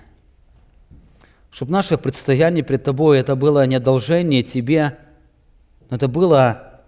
Чтобы 1.54 1.72
наше 1.72 1.98
предстояние 2.00 2.64
перед 2.64 2.84
Тобой 2.84 3.20
это 3.20 3.36
было 3.36 3.66
не 3.68 3.76
одолжение 3.76 4.42
Тебе, 4.42 4.98
но 5.90 5.98
это 5.98 6.08
было 6.08 6.82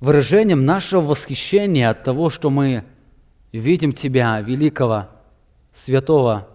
выражением 0.00 0.66
нашего 0.66 1.00
восхищения 1.00 1.88
от 1.88 2.04
того, 2.04 2.28
что 2.28 2.50
мы 2.50 2.84
видим 3.52 3.92
Тебя, 3.92 4.38
великого, 4.42 5.08
святого, 5.74 6.46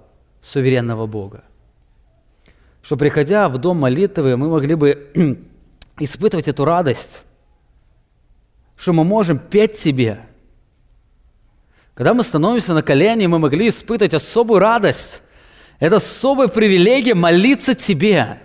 суверенного 0.43 1.07
Бога. 1.07 1.43
Что 2.83 2.95
приходя 2.95 3.49
в 3.49 3.57
дом 3.57 3.79
молитвы, 3.79 4.37
мы 4.37 4.47
могли 4.47 4.75
бы 4.75 5.11
испытывать 5.99 6.47
эту 6.47 6.63
радость, 6.63 7.23
что 8.77 8.93
мы 8.93 9.03
можем 9.03 9.39
петь 9.39 9.79
Тебе. 9.79 10.19
Когда 11.95 12.13
мы 12.13 12.21
становимся 12.21 12.75
на 12.75 12.83
колени, 12.83 13.25
мы 13.25 13.39
могли 13.39 13.69
испытать 13.69 14.13
особую 14.13 14.59
радость. 14.59 15.23
Это 15.79 15.97
особая 15.97 16.47
привилегия 16.47 17.15
молиться 17.15 17.75
Тебе. 17.75 18.39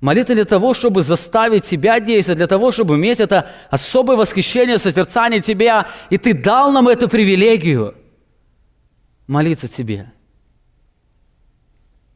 Молитва 0.00 0.34
для 0.34 0.44
того, 0.44 0.74
чтобы 0.74 1.02
заставить 1.02 1.64
Тебя 1.64 2.00
действовать, 2.00 2.38
для 2.38 2.46
того, 2.46 2.72
чтобы 2.72 2.96
иметь 2.96 3.20
это 3.20 3.50
особое 3.70 4.16
восхищение, 4.16 4.78
созерцание 4.78 5.40
Тебя, 5.40 5.88
и 6.10 6.18
Ты 6.18 6.34
дал 6.34 6.72
нам 6.72 6.88
эту 6.88 7.08
привилегию 7.08 7.94
молиться 9.26 9.68
Тебе. 9.68 10.12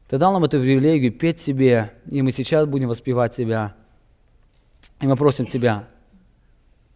Ты 0.09 0.17
дал 0.17 0.33
нам 0.33 0.43
эту 0.43 0.59
привилегию 0.59 1.11
петь 1.11 1.43
Тебе, 1.43 1.93
и 2.09 2.21
мы 2.21 2.31
сейчас 2.31 2.67
будем 2.67 2.87
воспевать 2.87 3.35
Тебя– 3.35 3.75
и 5.01 5.07
мы 5.07 5.15
просим 5.15 5.45
Тебя, 5.45 5.87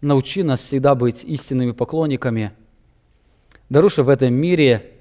научи 0.02 0.44
нас 0.44 0.60
всегда 0.60 0.96
быть 0.96 1.24
истинными 1.24 1.72
поклонниками. 1.72 2.52
Даруша 3.74 4.04
в 4.04 4.10
этом 4.10 4.36
мире 4.36 4.92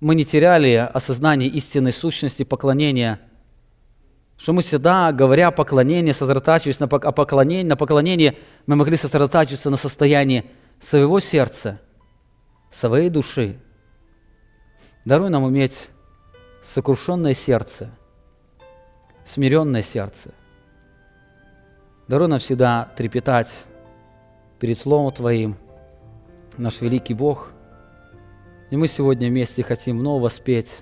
мы 0.00 0.14
не 0.14 0.26
теряли 0.26 0.74
осознание 0.74 1.48
истинной 1.48 1.92
сущности 1.92 2.42
поклонения, 2.42 3.18
что 4.36 4.52
мы 4.52 4.60
всегда, 4.60 5.12
говоря 5.12 5.48
о 5.48 5.50
поклонении, 5.50 6.12
сосредотачиваясь 6.12 6.78
на, 6.78 6.88
поклонении, 6.88 7.66
на 7.66 7.74
поклонении, 7.74 8.36
мы 8.66 8.76
могли 8.76 8.98
сосредотачиваться 8.98 9.70
на 9.70 9.78
состоянии 9.78 10.44
своего 10.78 11.20
сердца, 11.20 11.80
своей 12.70 13.08
души. 13.08 13.58
Даруй 15.06 15.30
нам 15.30 15.44
уметь 15.44 15.88
сокрушенное 16.62 17.32
сердце, 17.32 17.90
смиренное 19.24 19.80
сердце, 19.80 20.34
Даруй 22.08 22.28
нам 22.28 22.40
всегда 22.40 22.92
трепетать 22.94 23.48
перед 24.60 24.78
Словом 24.78 25.10
Твоим, 25.12 25.56
наш 26.58 26.82
великий 26.82 27.14
Бог. 27.14 27.52
И 28.72 28.76
мы 28.76 28.88
сегодня 28.88 29.28
вместе 29.28 29.62
хотим 29.62 29.98
вновь 29.98 30.22
воспеть 30.22 30.80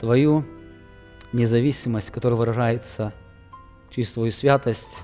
Твою 0.00 0.44
независимость, 1.32 2.10
которая 2.10 2.38
выражается 2.38 3.12
через 3.90 4.10
Твою 4.12 4.32
святость, 4.32 5.02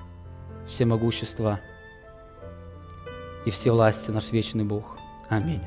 всемогущество 0.67 1.59
и 3.45 3.51
все 3.51 3.71
власти 3.71 4.09
наш 4.09 4.31
вечный 4.31 4.63
Бог. 4.63 4.97
Аминь. 5.29 5.61